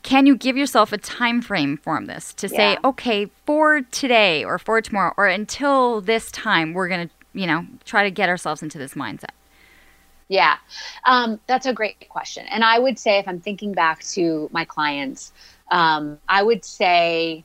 can 0.03 0.25
you 0.25 0.35
give 0.35 0.55
yourself 0.55 0.91
a 0.93 0.97
time 0.97 1.41
frame 1.41 1.77
for 1.77 1.99
this 2.05 2.33
to 2.33 2.47
say 2.47 2.73
yeah. 2.73 2.79
okay 2.83 3.29
for 3.45 3.81
today 3.81 4.43
or 4.43 4.59
for 4.59 4.81
tomorrow 4.81 5.13
or 5.17 5.27
until 5.27 6.01
this 6.01 6.31
time 6.31 6.73
we're 6.73 6.87
going 6.87 7.07
to 7.07 7.13
you 7.33 7.47
know 7.47 7.65
try 7.85 8.03
to 8.03 8.11
get 8.11 8.29
ourselves 8.29 8.61
into 8.61 8.77
this 8.77 8.93
mindset 8.93 9.31
yeah. 10.29 10.55
Um, 11.05 11.39
that's 11.47 11.65
a 11.67 11.73
great 11.73 12.09
question. 12.09 12.47
And 12.47 12.63
i 12.63 12.79
would 12.79 12.97
say 12.97 13.19
if 13.19 13.27
i'm 13.27 13.39
thinking 13.39 13.73
back 13.73 14.03
to 14.03 14.49
my 14.51 14.65
clients 14.65 15.31
um, 15.69 16.19
i 16.27 16.41
would 16.41 16.63
say 16.65 17.43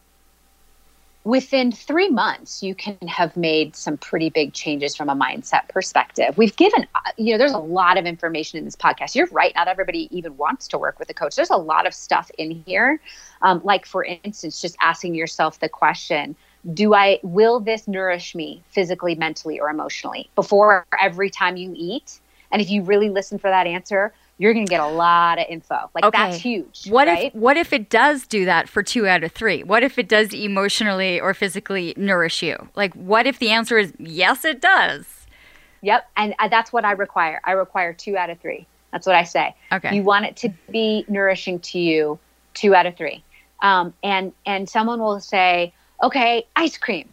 within 1.29 1.71
three 1.71 2.09
months, 2.09 2.63
you 2.63 2.75
can 2.75 2.97
have 3.07 3.37
made 3.37 3.77
some 3.77 3.99
pretty 3.99 4.31
big 4.31 4.55
changes 4.55 4.97
from 4.97 5.11
a 5.11 5.15
mindset 5.15 5.69
perspective. 5.69 6.39
We've 6.39 6.57
given, 6.57 6.87
uh, 6.95 7.01
you 7.19 7.33
know, 7.33 7.39
there's 7.39 7.53
a 7.53 7.59
lot 7.59 7.99
of 7.99 8.07
information 8.07 8.59
in 8.59 8.65
this 8.65 8.75
podcast. 8.75 9.15
You're 9.15 9.27
right. 9.27 9.55
Not 9.55 9.69
everybody 9.69 10.09
even 10.11 10.39
wants 10.39 10.67
to 10.69 10.79
work 10.79 10.99
with 10.99 11.11
a 11.11 11.13
coach. 11.13 11.37
There's 11.37 11.51
a 11.51 11.57
lot 11.57 11.87
of 11.87 11.93
stuff 11.93 12.31
in 12.39 12.63
here. 12.65 12.99
Um, 13.43 13.61
like, 13.63 13.85
for 13.85 14.05
instance, 14.05 14.59
just 14.63 14.75
asking 14.81 15.15
yourself 15.15 15.61
the 15.61 15.69
question, 15.69 16.35
do 16.73 16.95
I, 16.95 17.21
will 17.23 17.61
this 17.61 17.87
nourish 17.87 18.35
me 18.35 18.63
physically, 18.71 19.15
mentally, 19.15 19.61
or 19.61 19.69
emotionally 19.69 20.31
before 20.35 20.87
every 20.99 21.29
time 21.29 21.59
you 21.59 21.75
eat? 21.77 22.21
And 22.51 22.63
if 22.63 22.71
you 22.71 22.83
really 22.83 23.11
listen 23.11 23.39
for 23.39 23.51
that 23.51 23.67
answer, 23.67 24.15
you're 24.39 24.55
going 24.55 24.67
to 24.67 24.71
get 24.71 24.81
a 24.81 24.87
lot 24.87 25.39
of 25.39 25.47
info. 25.49 25.91
Like 25.95 26.05
okay. 26.05 26.17
that's 26.17 26.37
huge. 26.37 26.89
What 26.89 27.09
right? 27.09 27.27
if 27.27 27.35
what 27.35 27.57
if 27.57 27.73
it 27.73 27.91
does 27.91 28.27
do 28.27 28.45
that 28.45 28.69
for 28.69 28.83
2 28.83 29.07
out 29.07 29.25
of 29.25 29.33
3? 29.33 29.65
What 29.65 29.83
if 29.83 29.99
it 29.99 30.09
does 30.09 30.33
emotionally 30.33 31.21
or 31.21 31.35
physically 31.35 31.93
nourish 31.97 32.43
you? 32.43 32.69
Like 32.75 32.95
what 32.95 33.27
if 33.27 33.39
the 33.39 33.51
answer 33.51 33.79
is 33.79 33.93
yes 33.99 34.45
it 34.45 34.61
does? 34.61 35.07
Yep, 35.83 36.09
and 36.17 36.35
uh, 36.39 36.49
that's 36.49 36.73
what 36.73 36.85
I 36.85 36.93
require. 36.93 37.41
I 37.45 37.53
require 37.53 37.93
2 37.93 38.17
out 38.17 38.31
of 38.31 38.41
3. 38.41 38.67
That's 38.93 39.07
what 39.07 39.15
I 39.15 39.23
say. 39.25 39.55
Okay. 39.73 39.95
You 39.95 40.03
want 40.03 40.25
it 40.25 40.37
to 40.39 40.53
be 40.71 41.05
nourishing 41.09 41.61
to 41.61 41.79
you 41.79 42.19
2 42.55 42.75
out 42.75 42.87
of 42.87 42.97
3. 42.97 43.23
Um, 43.61 43.93
and 44.03 44.33
and 44.47 44.69
someone 44.69 45.01
will 45.01 45.21
say, 45.21 45.73
"Okay, 46.03 46.47
ice 46.55 46.79
cream." 46.79 47.09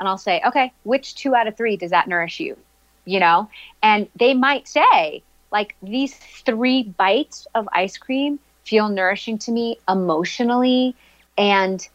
And 0.00 0.08
I'll 0.08 0.18
say, 0.18 0.40
"Okay, 0.46 0.72
which 0.84 1.14
2 1.16 1.34
out 1.34 1.46
of 1.46 1.56
3 1.56 1.76
does 1.76 1.90
that 1.90 2.08
nourish 2.08 2.40
you?" 2.40 2.56
You 3.04 3.20
know? 3.20 3.50
And 3.82 4.08
they 4.16 4.32
might 4.32 4.68
say, 4.68 5.22
like 5.52 5.76
these 5.82 6.14
three 6.14 6.82
bites 6.82 7.46
of 7.54 7.68
ice 7.72 7.96
cream 7.98 8.38
feel 8.64 8.88
nourishing 8.88 9.38
to 9.38 9.52
me 9.52 9.78
emotionally 9.88 10.94
and 11.36 11.88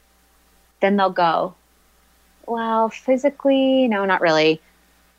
then 0.80 0.96
they'll 0.96 1.10
go 1.10 1.56
well 2.46 2.90
physically 2.90 3.88
no 3.88 4.06
not 4.06 4.22
really 4.22 4.62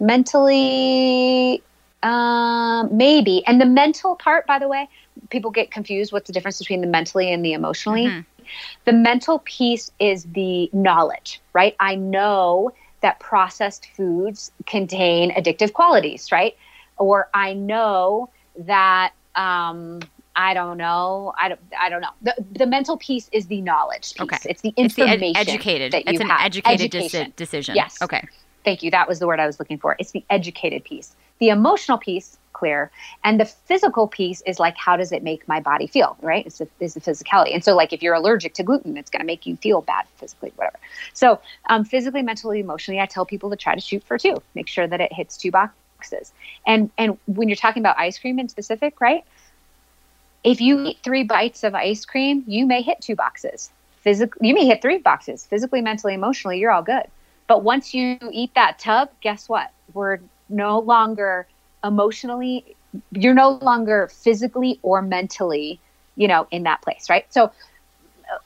mentally 0.00 1.62
um, 2.02 2.96
maybe 2.96 3.44
and 3.46 3.60
the 3.60 3.66
mental 3.66 4.14
part 4.14 4.46
by 4.46 4.58
the 4.58 4.68
way 4.68 4.88
people 5.30 5.50
get 5.50 5.70
confused 5.70 6.12
what's 6.12 6.28
the 6.28 6.32
difference 6.32 6.58
between 6.58 6.80
the 6.80 6.86
mentally 6.86 7.32
and 7.32 7.44
the 7.44 7.52
emotionally 7.52 8.06
mm-hmm. 8.06 8.20
The 8.84 8.92
mental 8.92 9.40
piece 9.40 9.90
is 9.98 10.24
the 10.24 10.70
knowledge, 10.72 11.40
right? 11.52 11.76
I 11.80 11.94
know 11.94 12.72
that 13.00 13.20
processed 13.20 13.86
foods 13.94 14.50
contain 14.66 15.30
addictive 15.32 15.72
qualities, 15.72 16.32
right? 16.32 16.56
Or 16.98 17.28
I 17.34 17.54
know 17.54 18.30
that 18.58 19.12
um, 19.34 20.00
I 20.38 20.54
don't 20.54 20.78
know. 20.78 21.32
I 21.36 21.48
don't. 21.48 21.60
I 21.78 21.88
don't 21.88 22.00
know. 22.00 22.10
The, 22.22 22.34
the 22.52 22.66
mental 22.66 22.96
piece 22.96 23.28
is 23.32 23.46
the 23.46 23.60
knowledge 23.60 24.14
piece. 24.14 24.20
Okay. 24.20 24.38
It's 24.44 24.62
the 24.62 24.72
information. 24.76 25.22
It's 25.22 25.32
the 25.32 25.38
ed- 25.38 25.48
educated. 25.48 25.94
It's 25.94 26.20
an 26.20 26.28
have. 26.28 26.40
educated 26.40 26.92
deci- 26.92 27.34
decision. 27.34 27.74
Yes. 27.74 28.00
Okay. 28.00 28.24
Thank 28.64 28.84
you. 28.84 28.90
That 28.92 29.08
was 29.08 29.18
the 29.18 29.26
word 29.26 29.40
I 29.40 29.46
was 29.46 29.58
looking 29.58 29.78
for. 29.78 29.96
It's 29.98 30.12
the 30.12 30.24
educated 30.30 30.84
piece. 30.84 31.16
The 31.40 31.48
emotional 31.48 31.98
piece, 31.98 32.38
clear, 32.52 32.90
and 33.24 33.40
the 33.40 33.46
physical 33.46 34.06
piece 34.06 34.40
is 34.42 34.60
like 34.60 34.76
how 34.76 34.96
does 34.96 35.10
it 35.10 35.24
make 35.24 35.46
my 35.48 35.58
body 35.58 35.88
feel? 35.88 36.16
Right? 36.20 36.46
It's 36.46 36.58
the, 36.58 36.68
is 36.78 36.94
the 36.94 37.00
physicality. 37.00 37.52
And 37.52 37.64
so, 37.64 37.74
like 37.74 37.92
if 37.92 38.00
you're 38.00 38.14
allergic 38.14 38.54
to 38.54 38.62
gluten, 38.62 38.96
it's 38.96 39.10
going 39.10 39.20
to 39.20 39.26
make 39.26 39.44
you 39.44 39.56
feel 39.56 39.80
bad 39.80 40.06
physically, 40.18 40.52
whatever. 40.54 40.78
So, 41.14 41.40
um, 41.68 41.84
physically, 41.84 42.22
mentally, 42.22 42.60
emotionally, 42.60 43.00
I 43.00 43.06
tell 43.06 43.26
people 43.26 43.50
to 43.50 43.56
try 43.56 43.74
to 43.74 43.80
shoot 43.80 44.04
for 44.04 44.18
two. 44.18 44.40
Make 44.54 44.68
sure 44.68 44.86
that 44.86 45.00
it 45.00 45.12
hits 45.12 45.36
two 45.36 45.50
boxes. 45.98 46.32
And 46.66 46.90
and 46.96 47.18
when 47.26 47.48
you're 47.48 47.56
talking 47.56 47.82
about 47.82 47.98
ice 47.98 48.18
cream 48.18 48.38
in 48.38 48.48
specific, 48.48 49.00
right? 49.00 49.24
If 50.44 50.60
you 50.60 50.84
eat 50.84 50.98
three 51.02 51.24
bites 51.24 51.64
of 51.64 51.74
ice 51.74 52.04
cream, 52.04 52.44
you 52.46 52.64
may 52.66 52.82
hit 52.82 53.00
two 53.00 53.16
boxes. 53.16 53.70
Physically, 54.02 54.48
you 54.48 54.54
may 54.54 54.66
hit 54.66 54.80
three 54.80 54.98
boxes. 54.98 55.44
Physically, 55.44 55.82
mentally, 55.82 56.14
emotionally, 56.14 56.58
you're 56.58 56.70
all 56.70 56.82
good. 56.82 57.04
But 57.48 57.64
once 57.64 57.92
you 57.92 58.18
eat 58.30 58.54
that 58.54 58.78
tub, 58.78 59.10
guess 59.20 59.48
what? 59.48 59.70
We're 59.94 60.18
no 60.48 60.78
longer 60.78 61.46
emotionally, 61.82 62.76
you're 63.12 63.34
no 63.34 63.50
longer 63.62 64.08
physically 64.12 64.78
or 64.82 65.02
mentally, 65.02 65.80
you 66.16 66.28
know, 66.28 66.46
in 66.50 66.62
that 66.64 66.82
place, 66.82 67.10
right? 67.10 67.26
So 67.32 67.50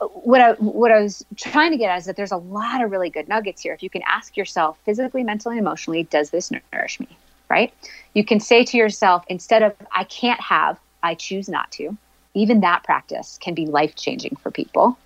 uh, 0.01 0.07
what 0.07 0.41
I 0.41 0.53
what 0.53 0.91
I 0.91 1.01
was 1.01 1.25
trying 1.35 1.71
to 1.71 1.77
get 1.77 1.89
at 1.89 1.99
is 1.99 2.05
that 2.05 2.15
there's 2.15 2.31
a 2.31 2.37
lot 2.37 2.81
of 2.83 2.91
really 2.91 3.09
good 3.09 3.27
nuggets 3.27 3.61
here. 3.61 3.73
If 3.73 3.83
you 3.83 3.89
can 3.89 4.01
ask 4.07 4.35
yourself 4.35 4.77
physically, 4.83 5.23
mentally, 5.23 5.57
emotionally, 5.57 6.03
does 6.03 6.31
this 6.31 6.51
nourish 6.51 6.99
me? 6.99 7.07
Right? 7.53 7.71
You 8.15 8.25
can 8.25 8.39
say 8.39 8.63
to 8.63 8.77
yourself 8.77 9.23
instead 9.27 9.61
of 9.61 9.75
I 9.91 10.05
can't 10.05 10.41
have, 10.41 10.79
I 11.03 11.13
choose 11.13 11.47
not 11.47 11.71
to. 11.73 11.95
Even 12.33 12.61
that 12.61 12.83
practice 12.83 13.37
can 13.39 13.53
be 13.53 13.67
life 13.67 13.93
changing 13.95 14.37
for 14.37 14.49
people. 14.49 14.97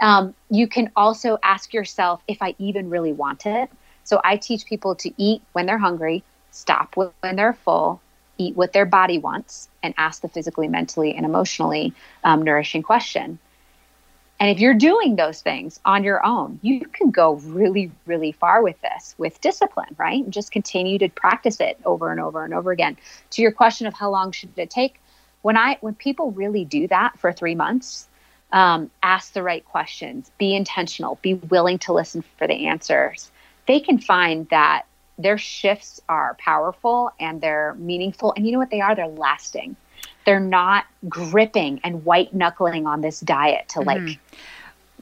Um, 0.00 0.32
you 0.48 0.68
can 0.68 0.92
also 0.94 1.38
ask 1.42 1.74
yourself 1.74 2.22
if 2.28 2.38
I 2.40 2.54
even 2.58 2.88
really 2.88 3.12
want 3.12 3.46
it. 3.46 3.68
So 4.04 4.20
I 4.22 4.36
teach 4.36 4.64
people 4.64 4.94
to 4.94 5.10
eat 5.16 5.42
when 5.54 5.66
they're 5.66 5.86
hungry, 5.88 6.22
stop 6.52 6.96
when 6.96 7.34
they're 7.34 7.58
full, 7.64 8.00
eat 8.38 8.54
what 8.54 8.72
their 8.72 8.86
body 8.86 9.18
wants, 9.18 9.68
and 9.82 9.92
ask 9.98 10.22
the 10.22 10.28
physically, 10.28 10.68
mentally, 10.68 11.16
and 11.16 11.26
emotionally 11.26 11.92
um, 12.22 12.42
nourishing 12.42 12.84
question. 12.84 13.40
And 14.38 14.50
if 14.50 14.60
you're 14.60 14.74
doing 14.74 15.16
those 15.16 15.40
things 15.40 15.80
on 15.84 16.04
your 16.04 16.24
own, 16.24 16.58
you 16.62 16.80
can 16.86 17.10
go 17.10 17.34
really, 17.36 17.90
really 18.04 18.32
far 18.32 18.62
with 18.62 18.80
this 18.82 19.14
with 19.18 19.40
discipline, 19.40 19.94
right? 19.98 20.22
And 20.22 20.32
just 20.32 20.52
continue 20.52 20.98
to 20.98 21.08
practice 21.08 21.58
it 21.60 21.78
over 21.84 22.10
and 22.10 22.20
over 22.20 22.44
and 22.44 22.52
over 22.52 22.70
again. 22.70 22.96
To 23.30 23.42
your 23.42 23.52
question 23.52 23.86
of 23.86 23.94
how 23.94 24.10
long 24.10 24.32
should 24.32 24.50
it 24.56 24.68
take, 24.68 25.00
when 25.42 25.56
I 25.56 25.78
when 25.80 25.94
people 25.94 26.32
really 26.32 26.64
do 26.64 26.86
that 26.88 27.18
for 27.18 27.32
three 27.32 27.54
months, 27.54 28.08
um, 28.52 28.90
ask 29.02 29.32
the 29.32 29.42
right 29.42 29.64
questions, 29.64 30.30
be 30.38 30.54
intentional, 30.54 31.18
be 31.22 31.34
willing 31.34 31.78
to 31.80 31.92
listen 31.92 32.22
for 32.36 32.46
the 32.46 32.66
answers, 32.66 33.30
they 33.66 33.80
can 33.80 33.98
find 33.98 34.48
that 34.50 34.82
their 35.18 35.38
shifts 35.38 36.00
are 36.08 36.36
powerful 36.38 37.10
and 37.18 37.40
they're 37.40 37.74
meaningful. 37.78 38.34
And 38.36 38.46
you 38.46 38.52
know 38.52 38.58
what 38.58 38.70
they 38.70 38.80
are? 38.80 38.94
They're 38.94 39.06
lasting. 39.08 39.76
They're 40.26 40.40
not 40.40 40.86
gripping 41.08 41.80
and 41.84 42.04
white 42.04 42.34
knuckling 42.34 42.86
on 42.86 43.00
this 43.00 43.20
diet 43.20 43.68
to 43.70 43.80
like, 43.80 44.00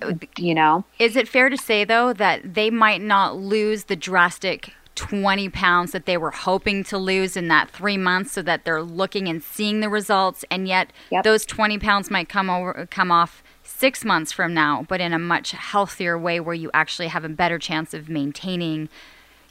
mm-hmm. 0.01 0.22
you 0.37 0.55
know? 0.55 0.85
Is 0.99 1.16
it 1.16 1.27
fair 1.27 1.49
to 1.49 1.57
say 1.57 1.85
though 1.85 2.12
that 2.12 2.55
they 2.55 2.70
might 2.70 3.01
not 3.01 3.37
lose 3.37 3.85
the 3.85 3.97
drastic 3.97 4.72
20 4.95 5.49
pounds 5.49 5.93
that 5.93 6.07
they 6.07 6.16
were 6.16 6.31
hoping 6.31 6.85
to 6.85 6.99
lose 6.99 7.37
in 7.37 7.49
that 7.49 7.70
three 7.70 7.97
months 7.97 8.33
so 8.33 8.43
that 8.43 8.64
they're 8.64 8.83
looking 8.83 9.29
and 9.29 9.43
seeing 9.43 9.81
the 9.81 9.89
results 9.89 10.45
and 10.51 10.68
yet 10.68 10.93
Yep. 11.11 11.25
those 11.25 11.45
20 11.45 11.79
pounds 11.79 12.11
might 12.11 12.29
come 12.29 12.49
over 12.49 12.87
come 12.91 13.11
off 13.11 13.43
six 13.64 14.05
months 14.05 14.31
from 14.31 14.55
now 14.55 14.85
but 14.89 15.01
in 15.01 15.12
a 15.12 15.18
much 15.18 15.51
healthier 15.51 16.16
way 16.16 16.39
where 16.39 16.55
you 16.55 16.70
actually 16.72 17.09
have 17.09 17.25
a 17.25 17.29
better 17.29 17.59
chance 17.59 17.93
of 17.93 18.09
maintaining 18.09 18.89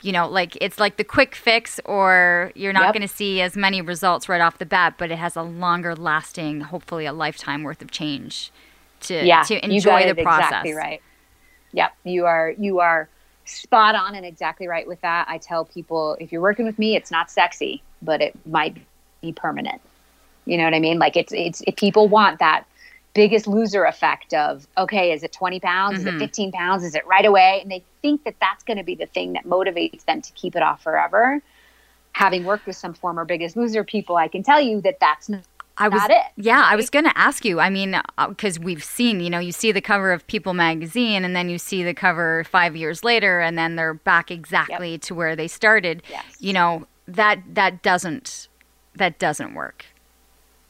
you 0.03 0.11
know 0.11 0.27
like 0.27 0.57
it's 0.61 0.79
like 0.79 0.97
the 0.97 1.03
quick 1.03 1.35
fix 1.35 1.79
or 1.85 2.51
you're 2.55 2.73
not 2.73 2.85
Yep. 2.85 2.93
going 2.93 3.07
to 3.07 3.13
see 3.13 3.41
as 3.41 3.55
many 3.55 3.81
results 3.81 4.29
right 4.29 4.41
off 4.41 4.57
the 4.59 4.65
bat 4.65 4.95
but 4.97 5.11
it 5.11 5.17
has 5.17 5.35
a 5.35 5.41
longer 5.43 5.95
lasting 5.95 6.61
hopefully 6.61 7.05
a 7.05 7.13
lifetime 7.13 7.63
worth 7.63 7.81
of 7.81 7.91
change 7.91 8.51
to, 9.01 9.25
yeah, 9.25 9.41
to 9.43 9.63
you 9.69 9.81
enjoy 9.81 9.81
got 9.81 10.15
the 10.15 10.21
it 10.21 10.23
process 10.23 10.47
Exactly 10.47 10.73
right. 10.73 11.01
Yep, 11.73 11.93
you 12.03 12.25
are 12.25 12.51
you 12.57 12.79
are 12.79 13.09
spot 13.45 13.95
on 13.95 14.15
and 14.15 14.25
exactly 14.25 14.67
right 14.67 14.87
with 14.87 15.01
that. 15.01 15.27
I 15.27 15.37
tell 15.37 15.65
people 15.65 16.17
if 16.19 16.31
you're 16.31 16.41
working 16.41 16.65
with 16.65 16.79
me, 16.79 16.95
it's 16.95 17.11
not 17.11 17.31
sexy, 17.31 17.81
but 18.01 18.21
it 18.21 18.35
might 18.45 18.77
be 19.21 19.33
permanent. 19.33 19.81
You 20.45 20.57
know 20.57 20.65
what 20.65 20.73
I 20.73 20.79
mean? 20.79 20.99
Like 20.99 21.17
it's 21.17 21.33
it's 21.33 21.61
if 21.67 21.75
people 21.75 22.07
want 22.07 22.39
that 22.39 22.65
biggest 23.13 23.47
loser 23.47 23.85
effect 23.85 24.33
of 24.33 24.67
okay, 24.77 25.11
is 25.11 25.23
it 25.23 25.31
20 25.31 25.59
pounds? 25.59 25.99
Is 25.99 26.05
it 26.05 26.11
mm-hmm. 26.11 26.19
15 26.19 26.51
pounds? 26.51 26.83
Is 26.83 26.95
it 26.95 27.05
right 27.05 27.25
away? 27.25 27.59
And 27.61 27.71
they 27.71 27.83
think 28.01 28.23
that 28.23 28.35
that's 28.39 28.63
going 28.63 28.77
to 28.77 28.83
be 28.83 28.95
the 28.95 29.05
thing 29.05 29.33
that 29.33 29.45
motivates 29.45 30.05
them 30.05 30.21
to 30.21 30.31
keep 30.33 30.55
it 30.55 30.63
off 30.63 30.81
forever. 30.83 31.41
Having 32.13 32.43
worked 32.43 32.67
with 32.67 32.75
some 32.75 32.93
former 32.93 33.25
biggest 33.25 33.55
loser 33.55 33.83
people, 33.83 34.15
I 34.15 34.27
can 34.27 34.43
tell 34.43 34.61
you 34.61 34.81
that 34.81 34.99
that's 34.99 35.29
not 35.29 35.43
I 35.77 35.87
was, 35.87 36.03
it, 36.07 36.21
Yeah, 36.35 36.63
I 36.63 36.75
was 36.75 36.89
going 36.91 37.05
to 37.05 37.17
ask 37.17 37.43
you. 37.43 37.59
I 37.59 37.69
mean, 37.69 37.95
uh, 37.95 38.27
because 38.27 38.59
we've 38.59 38.83
seen, 38.83 39.19
you 39.21 39.29
know, 39.29 39.39
you 39.39 39.51
see 39.51 39.71
the 39.71 39.81
cover 39.81 40.11
of 40.11 40.25
People 40.27 40.53
magazine, 40.53 41.25
and 41.25 41.35
then 41.35 41.49
you 41.49 41.57
see 41.57 41.83
the 41.83 41.95
cover 41.95 42.43
five 42.43 42.75
years 42.75 43.03
later, 43.03 43.39
and 43.39 43.57
then 43.57 43.75
they're 43.75 43.95
back 43.95 44.29
exactly 44.29 44.99
to 44.99 45.15
where 45.15 45.35
they 45.35 45.47
started. 45.47 46.03
Yes. 46.09 46.23
You 46.39 46.53
know 46.53 46.85
that 47.07 47.39
that 47.55 47.81
doesn't 47.81 48.47
that 48.95 49.17
doesn't 49.17 49.55
work. 49.55 49.85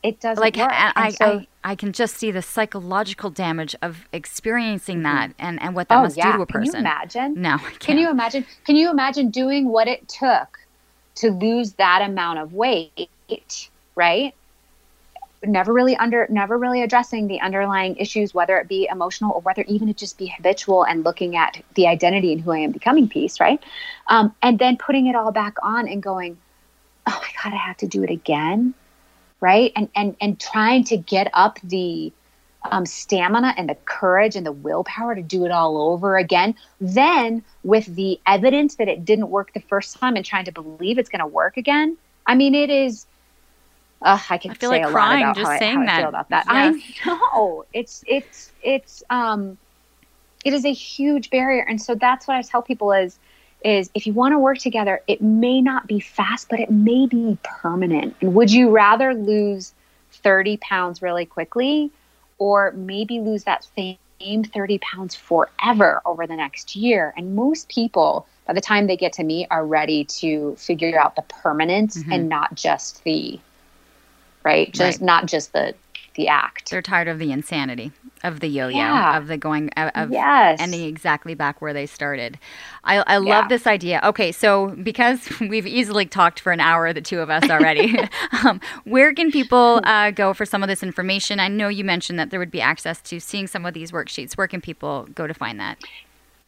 it 0.03 0.21
doesn't 0.21 0.41
Like 0.41 0.55
work. 0.55 0.71
I, 0.71 0.93
I, 0.95 1.09
so- 1.09 1.25
I, 1.25 1.47
I 1.63 1.75
can 1.75 1.93
just 1.93 2.17
see 2.17 2.31
the 2.31 2.41
psychological 2.41 3.29
damage 3.29 3.75
of 3.81 4.07
experiencing 4.11 5.03
that, 5.03 5.31
and 5.39 5.61
and 5.61 5.75
what 5.75 5.87
that 5.89 5.99
oh 5.99 6.03
must 6.03 6.17
yeah, 6.17 6.31
do 6.31 6.37
to 6.37 6.43
a 6.43 6.45
person. 6.45 6.71
can 6.71 6.73
you 6.73 6.79
imagine? 6.79 7.41
No. 7.41 7.57
Can 7.79 7.97
you 7.97 8.09
imagine? 8.09 8.45
Can 8.65 8.75
you 8.75 8.89
imagine 8.89 9.29
doing 9.29 9.69
what 9.69 9.87
it 9.87 10.07
took 10.07 10.59
to 11.15 11.29
lose 11.29 11.73
that 11.73 12.01
amount 12.01 12.39
of 12.39 12.53
weight? 12.53 13.09
Right? 13.95 14.33
Never 15.45 15.73
really 15.73 15.95
under, 15.97 16.25
never 16.29 16.57
really 16.57 16.81
addressing 16.81 17.27
the 17.27 17.41
underlying 17.41 17.97
issues, 17.97 18.33
whether 18.33 18.57
it 18.59 18.69
be 18.69 18.87
emotional 18.89 19.33
or 19.33 19.41
whether 19.41 19.63
even 19.63 19.89
it 19.89 19.97
just 19.97 20.17
be 20.17 20.27
habitual 20.27 20.83
and 20.83 21.03
looking 21.03 21.35
at 21.35 21.61
the 21.75 21.87
identity 21.87 22.31
and 22.31 22.41
who 22.41 22.51
I 22.51 22.59
am 22.59 22.71
becoming 22.71 23.09
piece, 23.09 23.41
right? 23.41 23.61
Um, 24.07 24.33
and 24.41 24.57
then 24.57 24.77
putting 24.77 25.07
it 25.07 25.15
all 25.17 25.33
back 25.33 25.55
on 25.61 25.89
and 25.89 26.01
going, 26.01 26.37
oh 27.07 27.19
my 27.21 27.29
god, 27.43 27.53
I 27.53 27.57
have 27.57 27.75
to 27.77 27.87
do 27.87 28.03
it 28.03 28.09
again, 28.09 28.73
right? 29.43 29.73
And 29.75 29.89
and 29.93 30.15
and 30.21 30.39
trying 30.39 30.85
to 30.85 30.95
get 30.95 31.29
up 31.33 31.59
the 31.61 32.13
um, 32.71 32.85
stamina 32.85 33.53
and 33.57 33.67
the 33.67 33.75
courage 33.75 34.37
and 34.37 34.45
the 34.45 34.53
willpower 34.53 35.15
to 35.15 35.21
do 35.21 35.43
it 35.43 35.51
all 35.51 35.91
over 35.91 36.15
again. 36.15 36.55
Then, 36.79 37.43
with 37.61 37.93
the 37.93 38.21
evidence 38.25 38.75
that 38.75 38.87
it 38.87 39.03
didn't 39.03 39.29
work 39.29 39.51
the 39.53 39.59
first 39.59 39.97
time 39.97 40.15
and 40.15 40.25
trying 40.25 40.45
to 40.45 40.53
believe 40.53 40.97
it's 40.97 41.09
going 41.09 41.19
to 41.19 41.27
work 41.27 41.57
again, 41.57 41.97
I 42.25 42.35
mean, 42.35 42.55
it 42.55 42.69
is. 42.69 43.05
Uh, 44.01 44.17
I 44.29 44.37
can 44.37 44.51
I 44.51 44.53
feel 44.53 44.69
say 44.69 44.79
like 44.79 44.87
a 44.87 44.91
crying 44.91 45.25
lot 45.25 45.31
about 45.31 45.35
just 45.35 45.51
I, 45.51 45.59
saying 45.59 45.79
I 45.79 45.85
that. 45.87 45.99
feel 45.99 46.09
about 46.09 46.29
that. 46.29 46.45
Yes. 46.47 46.75
I 47.05 47.05
know 47.33 47.65
it's 47.73 48.03
it's 48.07 48.51
it's 48.63 49.03
um, 49.09 49.57
it 50.45 50.53
is 50.53 50.63
a 50.63 50.71
huge 50.71 51.29
barrier, 51.29 51.65
and 51.67 51.81
so 51.81 51.95
that's 51.95 52.29
what 52.29 52.37
I 52.37 52.41
tell 52.43 52.61
people 52.61 52.93
is 52.93 53.19
is 53.63 53.89
if 53.93 54.05
you 54.05 54.13
want 54.13 54.33
to 54.33 54.39
work 54.39 54.57
together, 54.57 55.01
it 55.07 55.21
may 55.21 55.61
not 55.61 55.87
be 55.87 55.99
fast, 55.99 56.49
but 56.49 56.59
it 56.59 56.71
may 56.71 57.05
be 57.07 57.37
permanent. 57.43 58.15
And 58.21 58.33
would 58.35 58.51
you 58.51 58.69
rather 58.69 59.13
lose 59.13 59.73
30 60.11 60.57
pounds 60.57 61.01
really 61.01 61.25
quickly 61.25 61.91
or 62.37 62.71
maybe 62.73 63.19
lose 63.19 63.43
that 63.45 63.65
same 63.75 63.97
30 64.43 64.77
pounds 64.79 65.15
forever 65.15 66.01
over 66.05 66.27
the 66.27 66.35
next 66.35 66.75
year? 66.75 67.13
And 67.15 67.35
most 67.35 67.69
people, 67.69 68.27
by 68.45 68.53
the 68.53 68.61
time 68.61 68.87
they 68.87 68.97
get 68.97 69.13
to 69.13 69.23
me, 69.23 69.47
are 69.49 69.65
ready 69.65 70.05
to 70.05 70.55
figure 70.57 70.99
out 70.99 71.15
the 71.15 71.23
permanence 71.23 71.97
mm-hmm. 71.97 72.11
and 72.11 72.29
not 72.29 72.55
just 72.55 73.03
the, 73.03 73.39
right? 74.43 74.71
Just 74.73 74.99
Right. 74.99 75.05
not 75.05 75.25
just 75.27 75.53
the, 75.53 75.73
the 76.15 76.27
act. 76.27 76.69
They're 76.71 76.81
tired 76.81 77.07
of 77.07 77.19
the 77.19 77.31
insanity 77.31 77.91
of 78.23 78.39
the 78.39 78.47
yo-yo, 78.47 78.77
Yeah. 78.77 79.17
of 79.17 79.27
the 79.27 79.37
going 79.37 79.69
of, 79.71 80.11
Yes. 80.11 80.61
ending 80.61 80.83
exactly 80.85 81.33
back 81.33 81.61
where 81.61 81.73
they 81.73 81.85
started. 81.85 82.39
I, 82.85 82.97
I 83.05 83.17
love 83.17 83.45
Yeah. 83.45 83.47
this 83.49 83.67
idea. 83.67 83.99
Okay, 84.03 84.31
so 84.31 84.67
because 84.81 85.27
we've 85.41 85.67
easily 85.67 86.05
talked 86.05 86.39
for 86.39 86.51
an 86.53 86.59
hour, 86.61 86.93
the 86.93 87.01
two 87.01 87.19
of 87.19 87.29
us 87.29 87.49
already, 87.49 87.97
um, 88.45 88.61
where 88.85 89.13
can 89.13 89.31
people 89.31 89.81
uh, 89.83 90.11
go 90.11 90.33
for 90.33 90.45
some 90.45 90.63
of 90.63 90.69
this 90.69 90.83
information? 90.83 91.39
I 91.39 91.47
know 91.49 91.67
you 91.67 91.83
mentioned 91.83 92.17
that 92.19 92.29
there 92.29 92.39
would 92.39 92.51
be 92.51 92.61
access 92.61 93.01
to 93.01 93.19
seeing 93.19 93.47
some 93.47 93.65
of 93.65 93.73
these 93.73 93.91
worksheets. 93.91 94.37
Where 94.37 94.47
can 94.47 94.61
people 94.61 95.07
go 95.15 95.27
to 95.27 95.33
find 95.33 95.59
that? 95.59 95.79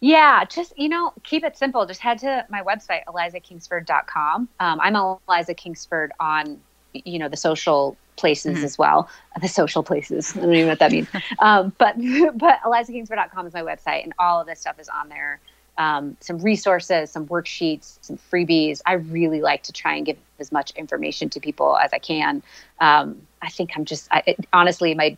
Yeah, 0.02 0.44
just, 0.46 0.78
you 0.78 0.88
know, 0.90 1.14
keep 1.24 1.44
it 1.44 1.58
simple. 1.58 1.86
Just 1.86 2.00
head 2.02 2.20
to 2.20 2.46
my 2.50 2.62
website, 2.62 3.04
elizakingsford.com. 3.06 4.50
Um, 4.60 4.80
I'm 4.80 4.96
Eliza 4.96 5.54
Kingsford 5.54 6.12
on, 6.20 6.60
you 6.94 7.18
know, 7.20 7.28
the 7.30 7.38
social 7.38 7.98
places 8.16 8.58
mm-hmm. 8.58 8.66
as 8.66 8.78
well, 8.78 9.10
the 9.42 9.48
social 9.48 9.84
places. 9.84 10.36
I 10.36 10.42
don't 10.42 10.54
even 10.54 10.66
know 10.66 10.72
what 10.72 10.80
that 10.80 10.92
means. 10.92 11.08
um, 11.40 11.74
but 11.78 11.96
but 12.36 12.60
elizakingsford.com 12.62 13.48
is 13.48 13.54
my 13.54 13.62
website, 13.62 14.04
and 14.04 14.14
all 14.20 14.42
of 14.42 14.48
this 14.48 14.60
stuff 14.60 14.80
is 14.80 14.90
on 14.90 15.10
there. 15.10 15.40
Um, 15.78 16.16
some 16.22 16.40
resources, 16.40 17.12
some 17.12 17.28
worksheets, 17.28 17.98
some 18.02 18.18
freebies. 18.18 18.82
I 18.86 18.94
really 18.94 19.42
like 19.42 19.64
to 19.64 19.74
try 19.74 19.96
and 19.96 20.06
give 20.06 20.18
as 20.40 20.52
much 20.52 20.72
information 20.72 21.30
to 21.32 21.40
people 21.40 21.78
as 21.78 21.92
I 21.92 22.00
can. 22.00 22.42
Um, 22.80 23.22
I 23.42 23.50
think 23.50 23.72
I'm 23.76 23.86
just 23.86 24.08
I, 24.12 24.24
it, 24.26 24.38
honestly 24.54 24.94
my 24.94 25.18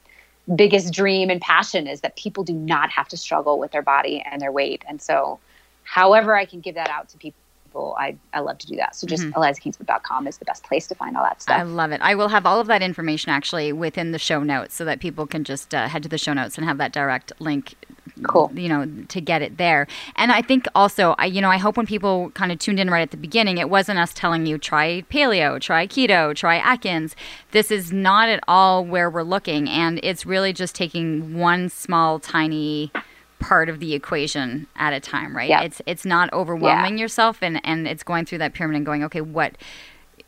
biggest 0.56 0.94
dream 0.94 1.30
and 1.30 1.42
passion 1.42 1.88
is 1.88 2.02
that 2.02 2.16
people 2.16 2.44
do 2.44 2.54
not 2.54 2.90
have 2.90 3.08
to 3.10 3.18
struggle 3.18 3.60
with 3.60 3.72
their 3.72 3.82
body 3.82 4.24
and 4.30 4.42
their 4.42 4.52
weight, 4.52 4.84
and 4.88 5.02
so 5.02 5.40
however 5.84 6.36
I 6.36 6.46
can 6.46 6.60
give 6.60 6.76
that 6.76 6.90
out 6.90 7.10
to 7.10 7.18
people 7.18 7.40
people, 7.68 7.96
I, 8.00 8.16
I 8.34 8.40
love 8.40 8.58
to 8.60 8.68
do 8.68 8.76
that. 8.78 8.96
So 8.96 9.08
just 9.08 9.24
mm-hmm. 9.24 9.40
elizakingsford.com 9.40 10.28
is 10.28 10.38
the 10.38 10.46
best 10.46 10.64
place 10.64 10.88
to 10.88 10.96
find 10.96 11.18
all 11.18 11.24
that 11.24 11.42
stuff. 11.42 11.60
I 11.60 11.64
love 11.64 11.92
it. 11.92 12.02
I 12.02 12.16
will 12.16 12.30
have 12.30 12.46
all 12.46 12.60
of 12.60 12.68
that 12.68 12.82
information 12.82 13.30
actually 13.30 13.74
within 13.74 14.12
the 14.12 14.20
show 14.20 14.42
notes 14.44 14.76
so 14.76 14.86
that 14.86 15.00
people 15.00 15.28
can 15.28 15.44
just 15.44 15.74
uh, 15.74 15.88
head 15.88 16.04
to 16.04 16.10
the 16.10 16.18
show 16.18 16.34
notes 16.34 16.58
and 16.58 16.66
have 16.66 16.78
that 16.78 16.94
direct 16.94 17.34
link 17.40 17.76
cool 18.24 18.50
you 18.56 18.68
know 18.68 18.88
to 19.10 19.22
get 19.22 19.44
it 19.44 19.58
there 19.58 19.86
and 20.16 20.32
i 20.32 20.42
think 20.42 20.66
also 20.74 21.14
i 21.20 21.26
you 21.26 21.40
know 21.40 21.52
i 21.52 21.58
hope 21.58 21.78
when 21.78 21.86
people 21.86 22.32
kind 22.32 22.52
of 22.52 22.58
tuned 22.58 22.80
in 22.80 22.90
right 22.90 23.02
at 23.02 23.12
the 23.12 23.18
beginning 23.18 23.60
it 23.60 23.70
wasn't 23.70 24.00
us 24.00 24.12
telling 24.14 24.48
you 24.48 24.58
try 24.58 25.04
paleo 25.12 25.60
try 25.62 25.86
keto 25.86 26.36
try 26.36 26.56
atkins 26.58 27.16
this 27.52 27.70
is 27.70 27.92
not 27.92 28.28
at 28.28 28.44
all 28.48 28.84
where 28.84 29.10
we're 29.10 29.22
looking 29.22 29.70
and 29.70 30.00
it's 30.02 30.26
really 30.26 30.52
just 30.52 30.74
taking 30.74 31.38
one 31.38 31.70
small 31.70 32.18
tiny 32.18 32.92
part 33.40 33.70
of 33.70 33.80
the 33.80 33.94
equation 33.94 34.68
at 34.76 34.94
a 34.94 35.00
time, 35.00 35.36
right? 35.36 35.50
Yeah. 35.50 35.62
It's 35.62 35.82
it's 35.86 36.06
not 36.06 36.32
overwhelming 36.34 36.98
yeah. 36.98 37.02
yourself 37.02 37.40
and 37.42 37.62
and 37.64 37.88
it's 37.88 38.04
going 38.04 38.26
through 38.26 38.40
that 38.40 38.54
pyramid 38.54 38.78
and 38.78 38.86
going, 38.86 39.04
okay, 39.04 39.22
what 39.22 39.58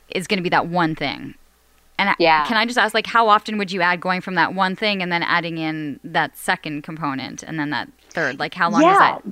is 0.09 0.27
going 0.27 0.37
to 0.37 0.43
be 0.43 0.49
that 0.49 0.67
one 0.67 0.95
thing? 0.95 1.35
And 1.99 2.15
yeah. 2.17 2.45
can 2.45 2.55
I 2.55 2.65
just 2.65 2.77
ask, 2.77 2.93
like, 2.93 3.07
how 3.07 3.27
often 3.27 3.57
would 3.57 3.73
you 3.73 3.81
add 3.81 3.99
going 3.99 4.21
from 4.21 4.35
that 4.35 4.53
one 4.53 4.73
thing 4.73 5.03
and 5.03 5.11
then 5.11 5.21
adding 5.21 5.57
in 5.57 5.99
that 6.05 6.37
second 6.37 6.83
component 6.83 7.43
and 7.43 7.59
then 7.59 7.71
that 7.71 7.89
third? 8.09 8.39
Like, 8.39 8.53
how 8.53 8.69
long 8.69 8.83
yeah. 8.83 8.93
is 8.93 8.99
that? 8.99 9.23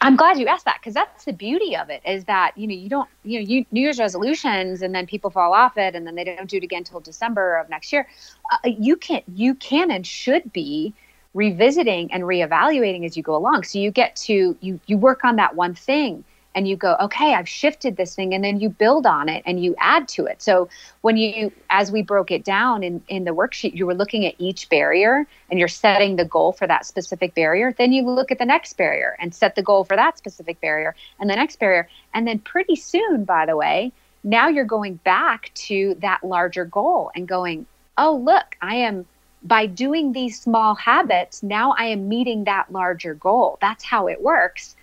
I'm 0.00 0.16
glad 0.16 0.38
you 0.38 0.46
asked 0.46 0.64
that 0.64 0.78
because 0.80 0.94
that's 0.94 1.24
the 1.24 1.32
beauty 1.32 1.76
of 1.76 1.88
it 1.88 2.02
is 2.04 2.24
that 2.24 2.58
you 2.58 2.66
know 2.66 2.74
you 2.74 2.88
don't 2.88 3.08
you 3.22 3.38
know 3.38 3.46
you 3.46 3.64
New 3.70 3.80
Year's 3.80 4.00
resolutions 4.00 4.82
and 4.82 4.92
then 4.92 5.06
people 5.06 5.30
fall 5.30 5.52
off 5.52 5.78
it 5.78 5.94
and 5.94 6.04
then 6.04 6.16
they 6.16 6.24
don't 6.24 6.50
do 6.50 6.56
it 6.56 6.64
again 6.64 6.78
until 6.78 6.98
December 6.98 7.56
of 7.56 7.68
next 7.68 7.92
year. 7.92 8.08
Uh, 8.50 8.56
you 8.64 8.96
can 8.96 9.22
you 9.32 9.54
can 9.54 9.92
and 9.92 10.04
should 10.04 10.52
be 10.52 10.92
revisiting 11.34 12.12
and 12.12 12.24
reevaluating 12.24 13.04
as 13.04 13.16
you 13.16 13.22
go 13.22 13.34
along. 13.34 13.64
So 13.64 13.78
you 13.78 13.90
get 13.90 14.16
to 14.16 14.56
you 14.60 14.80
you 14.86 14.96
work 14.96 15.24
on 15.24 15.36
that 15.36 15.54
one 15.56 15.74
thing 15.74 16.24
and 16.54 16.68
you 16.68 16.76
go, 16.76 16.96
okay, 17.00 17.32
I've 17.34 17.48
shifted 17.48 17.96
this 17.96 18.14
thing, 18.14 18.34
and 18.34 18.44
then 18.44 18.60
you 18.60 18.68
build 18.68 19.06
on 19.06 19.30
it 19.30 19.42
and 19.46 19.64
you 19.64 19.74
add 19.78 20.06
to 20.08 20.26
it. 20.26 20.42
So 20.42 20.68
when 21.00 21.16
you, 21.16 21.50
as 21.70 21.90
we 21.90 22.02
broke 22.02 22.30
it 22.30 22.44
down 22.44 22.82
in 22.82 23.02
in 23.08 23.24
the 23.24 23.30
worksheet, 23.30 23.74
you 23.74 23.86
were 23.86 23.94
looking 23.94 24.26
at 24.26 24.34
each 24.38 24.68
barrier 24.68 25.26
and 25.50 25.58
you're 25.58 25.68
setting 25.68 26.16
the 26.16 26.26
goal 26.26 26.52
for 26.52 26.66
that 26.66 26.84
specific 26.84 27.34
barrier. 27.34 27.74
Then 27.76 27.92
you 27.92 28.02
look 28.02 28.30
at 28.30 28.38
the 28.38 28.44
next 28.44 28.74
barrier 28.76 29.16
and 29.18 29.34
set 29.34 29.54
the 29.54 29.62
goal 29.62 29.84
for 29.84 29.96
that 29.96 30.18
specific 30.18 30.60
barrier 30.60 30.94
and 31.18 31.30
the 31.30 31.36
next 31.36 31.58
barrier, 31.58 31.88
and 32.12 32.28
then 32.28 32.38
pretty 32.40 32.76
soon, 32.76 33.24
by 33.24 33.46
the 33.46 33.56
way, 33.56 33.92
now 34.22 34.48
you're 34.48 34.64
going 34.64 34.96
back 34.96 35.50
to 35.54 35.96
that 36.00 36.22
larger 36.22 36.66
goal 36.66 37.10
and 37.14 37.26
going, 37.26 37.66
oh 37.96 38.16
look, 38.16 38.56
I 38.60 38.76
am 38.76 39.06
by 39.44 39.66
doing 39.66 40.12
these 40.12 40.40
small 40.40 40.74
habits, 40.74 41.42
now 41.42 41.74
I 41.76 41.86
am 41.86 42.08
meeting 42.08 42.44
that 42.44 42.70
larger 42.70 43.14
goal. 43.14 43.58
That's 43.60 43.84
how 43.84 44.06
it 44.06 44.22
works. 44.22 44.76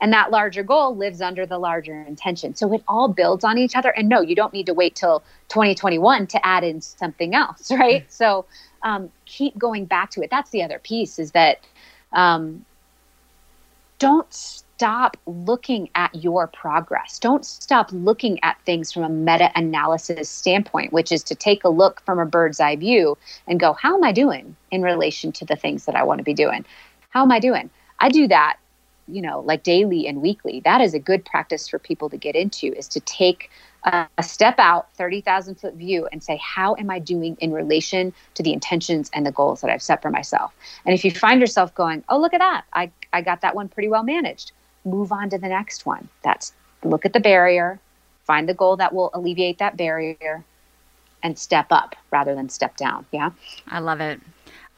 And 0.00 0.12
that 0.12 0.32
larger 0.32 0.64
goal 0.64 0.96
lives 0.96 1.20
under 1.20 1.46
the 1.46 1.58
larger 1.58 2.02
intention. 2.02 2.56
So 2.56 2.72
it 2.74 2.82
all 2.88 3.06
builds 3.06 3.44
on 3.44 3.56
each 3.56 3.76
other. 3.76 3.90
And 3.90 4.08
no, 4.08 4.20
you 4.20 4.34
don't 4.34 4.52
need 4.52 4.66
to 4.66 4.74
wait 4.74 4.96
till 4.96 5.20
2021 5.48 6.26
to 6.28 6.44
add 6.44 6.64
in 6.64 6.80
something 6.80 7.34
else, 7.34 7.70
right? 7.70 8.04
So 8.12 8.44
um, 8.82 9.10
keep 9.26 9.56
going 9.56 9.84
back 9.84 10.10
to 10.12 10.22
it. 10.22 10.30
That's 10.30 10.50
the 10.50 10.62
other 10.64 10.80
piece 10.80 11.20
is 11.20 11.30
that 11.32 11.60
um, 12.12 12.64
don't 14.00 14.61
stop 14.82 15.16
looking 15.26 15.88
at 15.94 16.12
your 16.12 16.48
progress. 16.48 17.20
Don't 17.20 17.46
stop 17.46 17.88
looking 17.92 18.40
at 18.42 18.60
things 18.66 18.90
from 18.90 19.04
a 19.04 19.08
meta 19.08 19.48
analysis 19.54 20.28
standpoint, 20.28 20.92
which 20.92 21.12
is 21.12 21.22
to 21.22 21.36
take 21.36 21.62
a 21.62 21.68
look 21.68 22.00
from 22.04 22.18
a 22.18 22.26
bird's 22.26 22.58
eye 22.58 22.74
view 22.74 23.16
and 23.46 23.60
go, 23.60 23.74
how 23.74 23.94
am 23.94 24.02
I 24.02 24.10
doing 24.10 24.56
in 24.72 24.82
relation 24.82 25.30
to 25.30 25.44
the 25.44 25.54
things 25.54 25.84
that 25.84 25.94
I 25.94 26.02
want 26.02 26.18
to 26.18 26.24
be 26.24 26.34
doing? 26.34 26.64
How 27.10 27.22
am 27.22 27.30
I 27.30 27.38
doing? 27.38 27.70
I 28.00 28.08
do 28.08 28.26
that, 28.26 28.56
you 29.06 29.22
know, 29.22 29.38
like 29.38 29.62
daily 29.62 30.08
and 30.08 30.20
weekly. 30.20 30.58
That 30.64 30.80
is 30.80 30.94
a 30.94 30.98
good 30.98 31.24
practice 31.24 31.68
for 31.68 31.78
people 31.78 32.10
to 32.10 32.16
get 32.16 32.34
into 32.34 32.76
is 32.76 32.88
to 32.88 32.98
take 32.98 33.52
a 33.84 34.08
step 34.20 34.56
out 34.58 34.92
30,000 34.94 35.60
foot 35.60 35.74
view 35.74 36.08
and 36.10 36.24
say, 36.24 36.40
how 36.42 36.74
am 36.74 36.90
I 36.90 36.98
doing 36.98 37.36
in 37.38 37.52
relation 37.52 38.12
to 38.34 38.42
the 38.42 38.52
intentions 38.52 39.12
and 39.14 39.24
the 39.24 39.32
goals 39.32 39.60
that 39.60 39.70
I've 39.70 39.80
set 39.80 40.02
for 40.02 40.10
myself? 40.10 40.52
And 40.84 40.92
if 40.92 41.04
you 41.04 41.12
find 41.12 41.40
yourself 41.40 41.72
going, 41.76 42.02
oh, 42.08 42.18
look 42.18 42.34
at 42.34 42.40
that, 42.40 42.64
I, 42.72 42.90
I 43.12 43.22
got 43.22 43.42
that 43.42 43.54
one 43.54 43.68
pretty 43.68 43.88
well 43.88 44.02
managed, 44.02 44.50
move 44.84 45.12
on 45.12 45.30
to 45.30 45.38
the 45.38 45.48
next 45.48 45.86
one. 45.86 46.08
That's 46.22 46.52
look 46.84 47.04
at 47.06 47.12
the 47.12 47.20
barrier, 47.20 47.78
find 48.24 48.48
the 48.48 48.54
goal 48.54 48.76
that 48.76 48.94
will 48.94 49.10
alleviate 49.14 49.58
that 49.58 49.76
barrier, 49.76 50.44
and 51.22 51.38
step 51.38 51.66
up 51.70 51.96
rather 52.10 52.34
than 52.34 52.48
step 52.48 52.76
down. 52.76 53.06
Yeah. 53.12 53.30
I 53.68 53.78
love 53.78 54.00
it. 54.00 54.20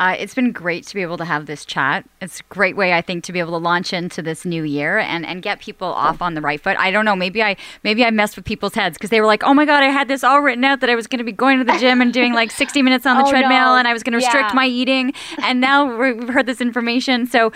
Uh, 0.00 0.16
it's 0.18 0.34
been 0.34 0.50
great 0.50 0.84
to 0.84 0.94
be 0.94 1.02
able 1.02 1.16
to 1.16 1.24
have 1.24 1.46
this 1.46 1.64
chat. 1.64 2.04
It's 2.20 2.40
a 2.40 2.42
great 2.48 2.76
way, 2.76 2.92
I 2.92 3.00
think, 3.00 3.22
to 3.24 3.32
be 3.32 3.38
able 3.38 3.52
to 3.52 3.58
launch 3.58 3.92
into 3.92 4.22
this 4.22 4.44
new 4.44 4.64
year 4.64 4.98
and, 4.98 5.24
and 5.24 5.40
get 5.40 5.60
people 5.60 5.86
off 5.86 6.20
on 6.20 6.34
the 6.34 6.40
right 6.40 6.60
foot. 6.60 6.76
I 6.78 6.90
don't 6.90 7.04
know. 7.04 7.14
Maybe 7.14 7.44
I 7.44 7.56
maybe 7.84 8.04
I 8.04 8.10
messed 8.10 8.34
with 8.34 8.44
people's 8.44 8.74
heads 8.74 8.98
because 8.98 9.10
they 9.10 9.20
were 9.20 9.26
like, 9.28 9.44
"Oh 9.44 9.54
my 9.54 9.64
god, 9.64 9.84
I 9.84 9.90
had 9.90 10.08
this 10.08 10.24
all 10.24 10.40
written 10.40 10.64
out 10.64 10.80
that 10.80 10.90
I 10.90 10.96
was 10.96 11.06
going 11.06 11.18
to 11.18 11.24
be 11.24 11.30
going 11.30 11.58
to 11.58 11.64
the 11.64 11.78
gym 11.78 12.00
and 12.00 12.12
doing 12.12 12.34
like 12.34 12.50
60 12.50 12.82
minutes 12.82 13.06
on 13.06 13.18
the 13.18 13.24
oh, 13.26 13.30
treadmill 13.30 13.50
no. 13.50 13.76
and 13.76 13.86
I 13.86 13.92
was 13.92 14.02
going 14.02 14.12
to 14.12 14.18
restrict 14.18 14.50
yeah. 14.50 14.54
my 14.54 14.66
eating." 14.66 15.12
And 15.44 15.60
now 15.60 15.96
we've 15.96 16.28
heard 16.28 16.46
this 16.46 16.60
information. 16.60 17.28
So 17.28 17.52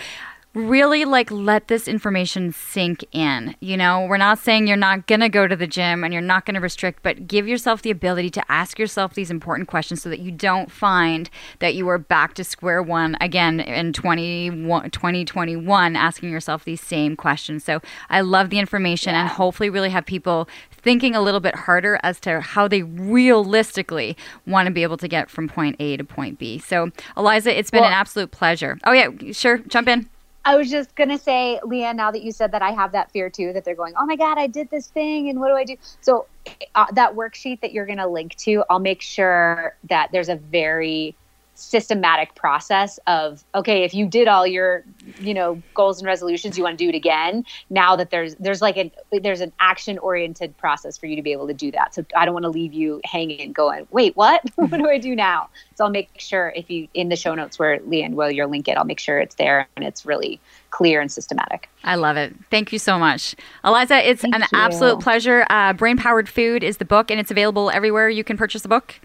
really 0.59 1.05
like 1.05 1.31
let 1.31 1.67
this 1.67 1.87
information 1.87 2.51
sink 2.51 3.05
in. 3.11 3.55
You 3.59 3.77
know, 3.77 4.05
we're 4.05 4.17
not 4.17 4.39
saying 4.39 4.67
you're 4.67 4.77
not 4.77 5.07
going 5.07 5.21
to 5.21 5.29
go 5.29 5.47
to 5.47 5.55
the 5.55 5.67
gym 5.67 6.03
and 6.03 6.13
you're 6.13 6.21
not 6.21 6.45
going 6.45 6.55
to 6.55 6.61
restrict, 6.61 7.03
but 7.03 7.27
give 7.27 7.47
yourself 7.47 7.81
the 7.81 7.91
ability 7.91 8.29
to 8.31 8.51
ask 8.51 8.77
yourself 8.77 9.13
these 9.13 9.31
important 9.31 9.67
questions 9.67 10.01
so 10.01 10.09
that 10.09 10.19
you 10.19 10.31
don't 10.31 10.71
find 10.71 11.29
that 11.59 11.75
you 11.75 11.87
are 11.87 11.97
back 11.97 12.33
to 12.35 12.43
square 12.43 12.83
one 12.83 13.17
again 13.21 13.59
in 13.59 13.93
20, 13.93 14.49
2021 14.49 15.95
asking 15.95 16.29
yourself 16.29 16.63
these 16.63 16.81
same 16.81 17.15
questions. 17.15 17.63
So 17.63 17.81
I 18.09 18.21
love 18.21 18.49
the 18.49 18.59
information 18.59 19.13
yeah. 19.13 19.21
and 19.21 19.29
hopefully 19.29 19.69
really 19.69 19.89
have 19.89 20.05
people 20.05 20.47
thinking 20.71 21.15
a 21.15 21.21
little 21.21 21.39
bit 21.39 21.55
harder 21.55 21.99
as 22.03 22.19
to 22.21 22.41
how 22.41 22.67
they 22.67 22.83
realistically 22.83 24.17
want 24.45 24.67
to 24.67 24.71
be 24.71 24.83
able 24.83 24.97
to 24.97 25.07
get 25.07 25.29
from 25.29 25.47
point 25.47 25.75
A 25.79 25.97
to 25.97 26.03
point 26.03 26.39
B. 26.39 26.57
So, 26.59 26.91
Eliza, 27.17 27.57
it's 27.57 27.71
been 27.71 27.81
well, 27.81 27.89
an 27.89 27.93
absolute 27.95 28.31
pleasure. 28.31 28.77
Oh, 28.85 28.91
yeah, 28.91 29.09
sure, 29.31 29.59
jump 29.59 29.87
in. 29.87 30.09
I 30.45 30.55
was 30.55 30.69
just 30.69 30.95
gonna 30.95 31.17
say, 31.17 31.59
Leanne. 31.63 31.95
Now 31.95 32.11
that 32.11 32.23
you 32.23 32.31
said 32.31 32.51
that, 32.53 32.61
I 32.61 32.71
have 32.71 32.93
that 32.93 33.11
fear 33.11 33.29
too. 33.29 33.53
That 33.53 33.65
they're 33.65 33.75
going, 33.75 33.93
"Oh 33.97 34.05
my 34.05 34.15
God, 34.15 34.37
I 34.37 34.47
did 34.47 34.69
this 34.69 34.87
thing, 34.87 35.29
and 35.29 35.39
what 35.39 35.49
do 35.49 35.55
I 35.55 35.63
do?" 35.63 35.77
So 36.01 36.27
uh, 36.75 36.85
that 36.93 37.15
worksheet 37.15 37.61
that 37.61 37.73
you're 37.73 37.85
gonna 37.85 38.07
link 38.07 38.35
to, 38.37 38.63
I'll 38.69 38.79
make 38.79 39.01
sure 39.01 39.75
that 39.89 40.11
there's 40.11 40.29
a 40.29 40.35
very 40.35 41.15
systematic 41.59 42.35
process 42.35 42.99
of 43.05 43.43
okay 43.53 43.83
if 43.83 43.93
you 43.93 44.05
did 44.05 44.27
all 44.27 44.47
your 44.47 44.83
you 45.19 45.33
know 45.33 45.61
goals 45.73 45.99
and 45.99 46.07
resolutions 46.07 46.57
you 46.57 46.63
want 46.63 46.77
to 46.77 46.83
do 46.83 46.89
it 46.89 46.95
again 46.95 47.45
now 47.69 47.95
that 47.95 48.09
there's 48.11 48.35
there's 48.35 48.61
like 48.61 48.77
an 48.77 48.91
there's 49.21 49.41
an 49.41 49.51
action 49.59 49.97
oriented 49.99 50.55
process 50.57 50.97
for 50.97 51.05
you 51.05 51.15
to 51.15 51.21
be 51.21 51.31
able 51.31 51.47
to 51.47 51.53
do 51.53 51.71
that. 51.71 51.93
So 51.93 52.05
i 52.15 52.25
don't 52.25 52.33
want 52.33 52.43
to 52.43 52.49
leave 52.49 52.73
you 52.73 53.01
hanging 53.03 53.41
and 53.41 53.53
going 53.53 53.87
wait 53.91 54.15
what? 54.15 54.41
What 54.55 54.77
do 54.77 54.89
i 54.89 54.97
do 54.97 55.15
now? 55.15 55.49
So 55.75 55.83
i'll 55.83 55.91
make 55.91 56.09
sure 56.17 56.53
if 56.55 56.69
you 56.69 56.87
in 56.93 57.09
the 57.09 57.15
show 57.15 57.35
notes 57.35 57.59
where 57.59 57.79
leanne 57.79 58.13
will 58.13 58.31
you'll 58.31 58.49
link 58.49 58.67
it 58.67 58.77
i'll 58.77 58.85
make 58.85 58.99
sure 58.99 59.19
it's 59.19 59.35
there 59.35 59.67
and 59.75 59.85
it's 59.85 60.05
really 60.05 60.39
clear 60.71 61.01
and 61.01 61.11
systematic. 61.11 61.67
I 61.83 61.95
love 61.95 62.15
it. 62.15 62.35
Thank 62.51 62.71
you 62.71 62.79
so 62.79 62.99
much. 62.99 63.35
Eliza 63.65 64.07
it's 64.07 64.21
thank 64.21 64.35
an 64.35 64.41
you. 64.41 64.47
absolute 64.53 64.99
pleasure. 64.99 65.45
Uh, 65.49 65.73
brain 65.73 65.97
powered 65.97 66.29
food 66.29 66.63
is 66.63 66.77
the 66.77 66.85
book 66.85 67.09
and 67.11 67.19
it's 67.19 67.31
available 67.31 67.69
everywhere 67.71 68.09
you 68.09 68.23
can 68.23 68.37
purchase 68.37 68.61
the 68.61 68.69
book 68.69 68.95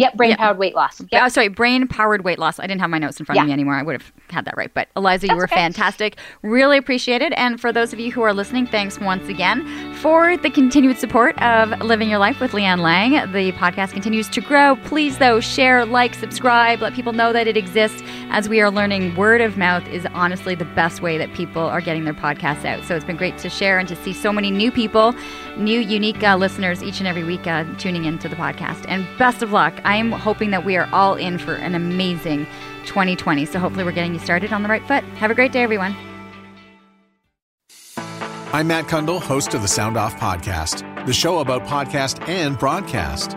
Yep, 0.00 0.14
brain 0.14 0.36
powered 0.36 0.58
weight 0.58 0.74
loss. 0.74 1.02
Yep. 1.12 1.22
Oh, 1.22 1.28
sorry, 1.28 1.48
brain 1.48 1.86
powered 1.86 2.24
weight 2.24 2.38
loss. 2.38 2.58
I 2.58 2.66
didn't 2.66 2.80
have 2.80 2.90
my 2.90 2.98
notes 2.98 3.20
in 3.20 3.26
front 3.26 3.36
yeah. 3.36 3.42
of 3.42 3.48
me 3.48 3.52
anymore. 3.52 3.74
I 3.74 3.82
would 3.82 4.00
have 4.00 4.12
had 4.30 4.46
that 4.46 4.56
right. 4.56 4.72
But 4.72 4.88
Eliza, 4.96 5.26
That's 5.26 5.30
you 5.32 5.36
were 5.36 5.44
okay. 5.44 5.56
fantastic. 5.56 6.16
Really 6.42 6.78
appreciate 6.78 7.22
it. 7.22 7.32
And 7.36 7.60
for 7.60 7.72
those 7.72 7.92
of 7.92 8.00
you 8.00 8.10
who 8.10 8.22
are 8.22 8.32
listening, 8.32 8.66
thanks 8.66 8.98
once 8.98 9.28
again 9.28 9.94
for 9.96 10.36
the 10.38 10.50
continued 10.50 10.98
support 10.98 11.40
of 11.42 11.80
Living 11.80 12.08
Your 12.08 12.18
Life 12.18 12.40
with 12.40 12.52
Leanne 12.52 12.80
Lang. 12.80 13.12
The 13.32 13.52
podcast 13.52 13.92
continues 13.92 14.28
to 14.30 14.40
grow. 14.40 14.76
Please, 14.84 15.18
though, 15.18 15.40
share, 15.40 15.84
like, 15.84 16.14
subscribe, 16.14 16.80
let 16.80 16.94
people 16.94 17.12
know 17.12 17.32
that 17.32 17.46
it 17.46 17.56
exists. 17.56 18.02
As 18.30 18.48
we 18.48 18.60
are 18.60 18.70
learning, 18.70 19.16
word 19.16 19.40
of 19.40 19.58
mouth 19.58 19.86
is 19.88 20.06
honestly 20.14 20.54
the 20.54 20.64
best 20.64 21.02
way 21.02 21.18
that 21.18 21.32
people 21.34 21.62
are 21.62 21.80
getting 21.80 22.04
their 22.04 22.14
podcasts 22.14 22.64
out. 22.64 22.84
So 22.84 22.96
it's 22.96 23.04
been 23.04 23.16
great 23.16 23.36
to 23.38 23.50
share 23.50 23.78
and 23.78 23.88
to 23.88 23.96
see 23.96 24.12
so 24.12 24.32
many 24.32 24.50
new 24.50 24.70
people, 24.70 25.14
new, 25.56 25.80
unique 25.80 26.22
uh, 26.22 26.36
listeners 26.36 26.82
each 26.82 26.98
and 26.98 27.08
every 27.08 27.24
week 27.24 27.46
uh, 27.46 27.64
tuning 27.78 28.04
into 28.04 28.28
the 28.28 28.36
podcast. 28.36 28.84
And 28.88 29.06
best 29.18 29.42
of 29.42 29.52
luck. 29.52 29.74
I'm 29.84 30.12
hoping 30.12 30.50
that 30.50 30.64
we 30.64 30.76
are 30.76 30.88
all 30.92 31.14
in 31.14 31.38
for 31.38 31.54
an 31.54 31.74
amazing 31.74 32.46
2020. 32.86 33.46
So 33.46 33.58
hopefully, 33.58 33.84
we're 33.84 33.92
getting 33.92 34.14
you 34.14 34.20
started 34.20 34.52
on 34.52 34.62
the 34.62 34.68
right 34.68 34.86
foot. 34.86 35.04
Have 35.16 35.30
a 35.30 35.34
great 35.34 35.52
day, 35.52 35.62
everyone. 35.62 35.94
I'm 38.52 38.66
Matt 38.66 38.86
Cundill, 38.86 39.20
host 39.20 39.54
of 39.54 39.62
the 39.62 39.68
Sound 39.68 39.96
Off 39.96 40.16
Podcast, 40.16 41.06
the 41.06 41.12
show 41.12 41.38
about 41.38 41.66
podcast 41.66 42.28
and 42.28 42.58
broadcast. 42.58 43.36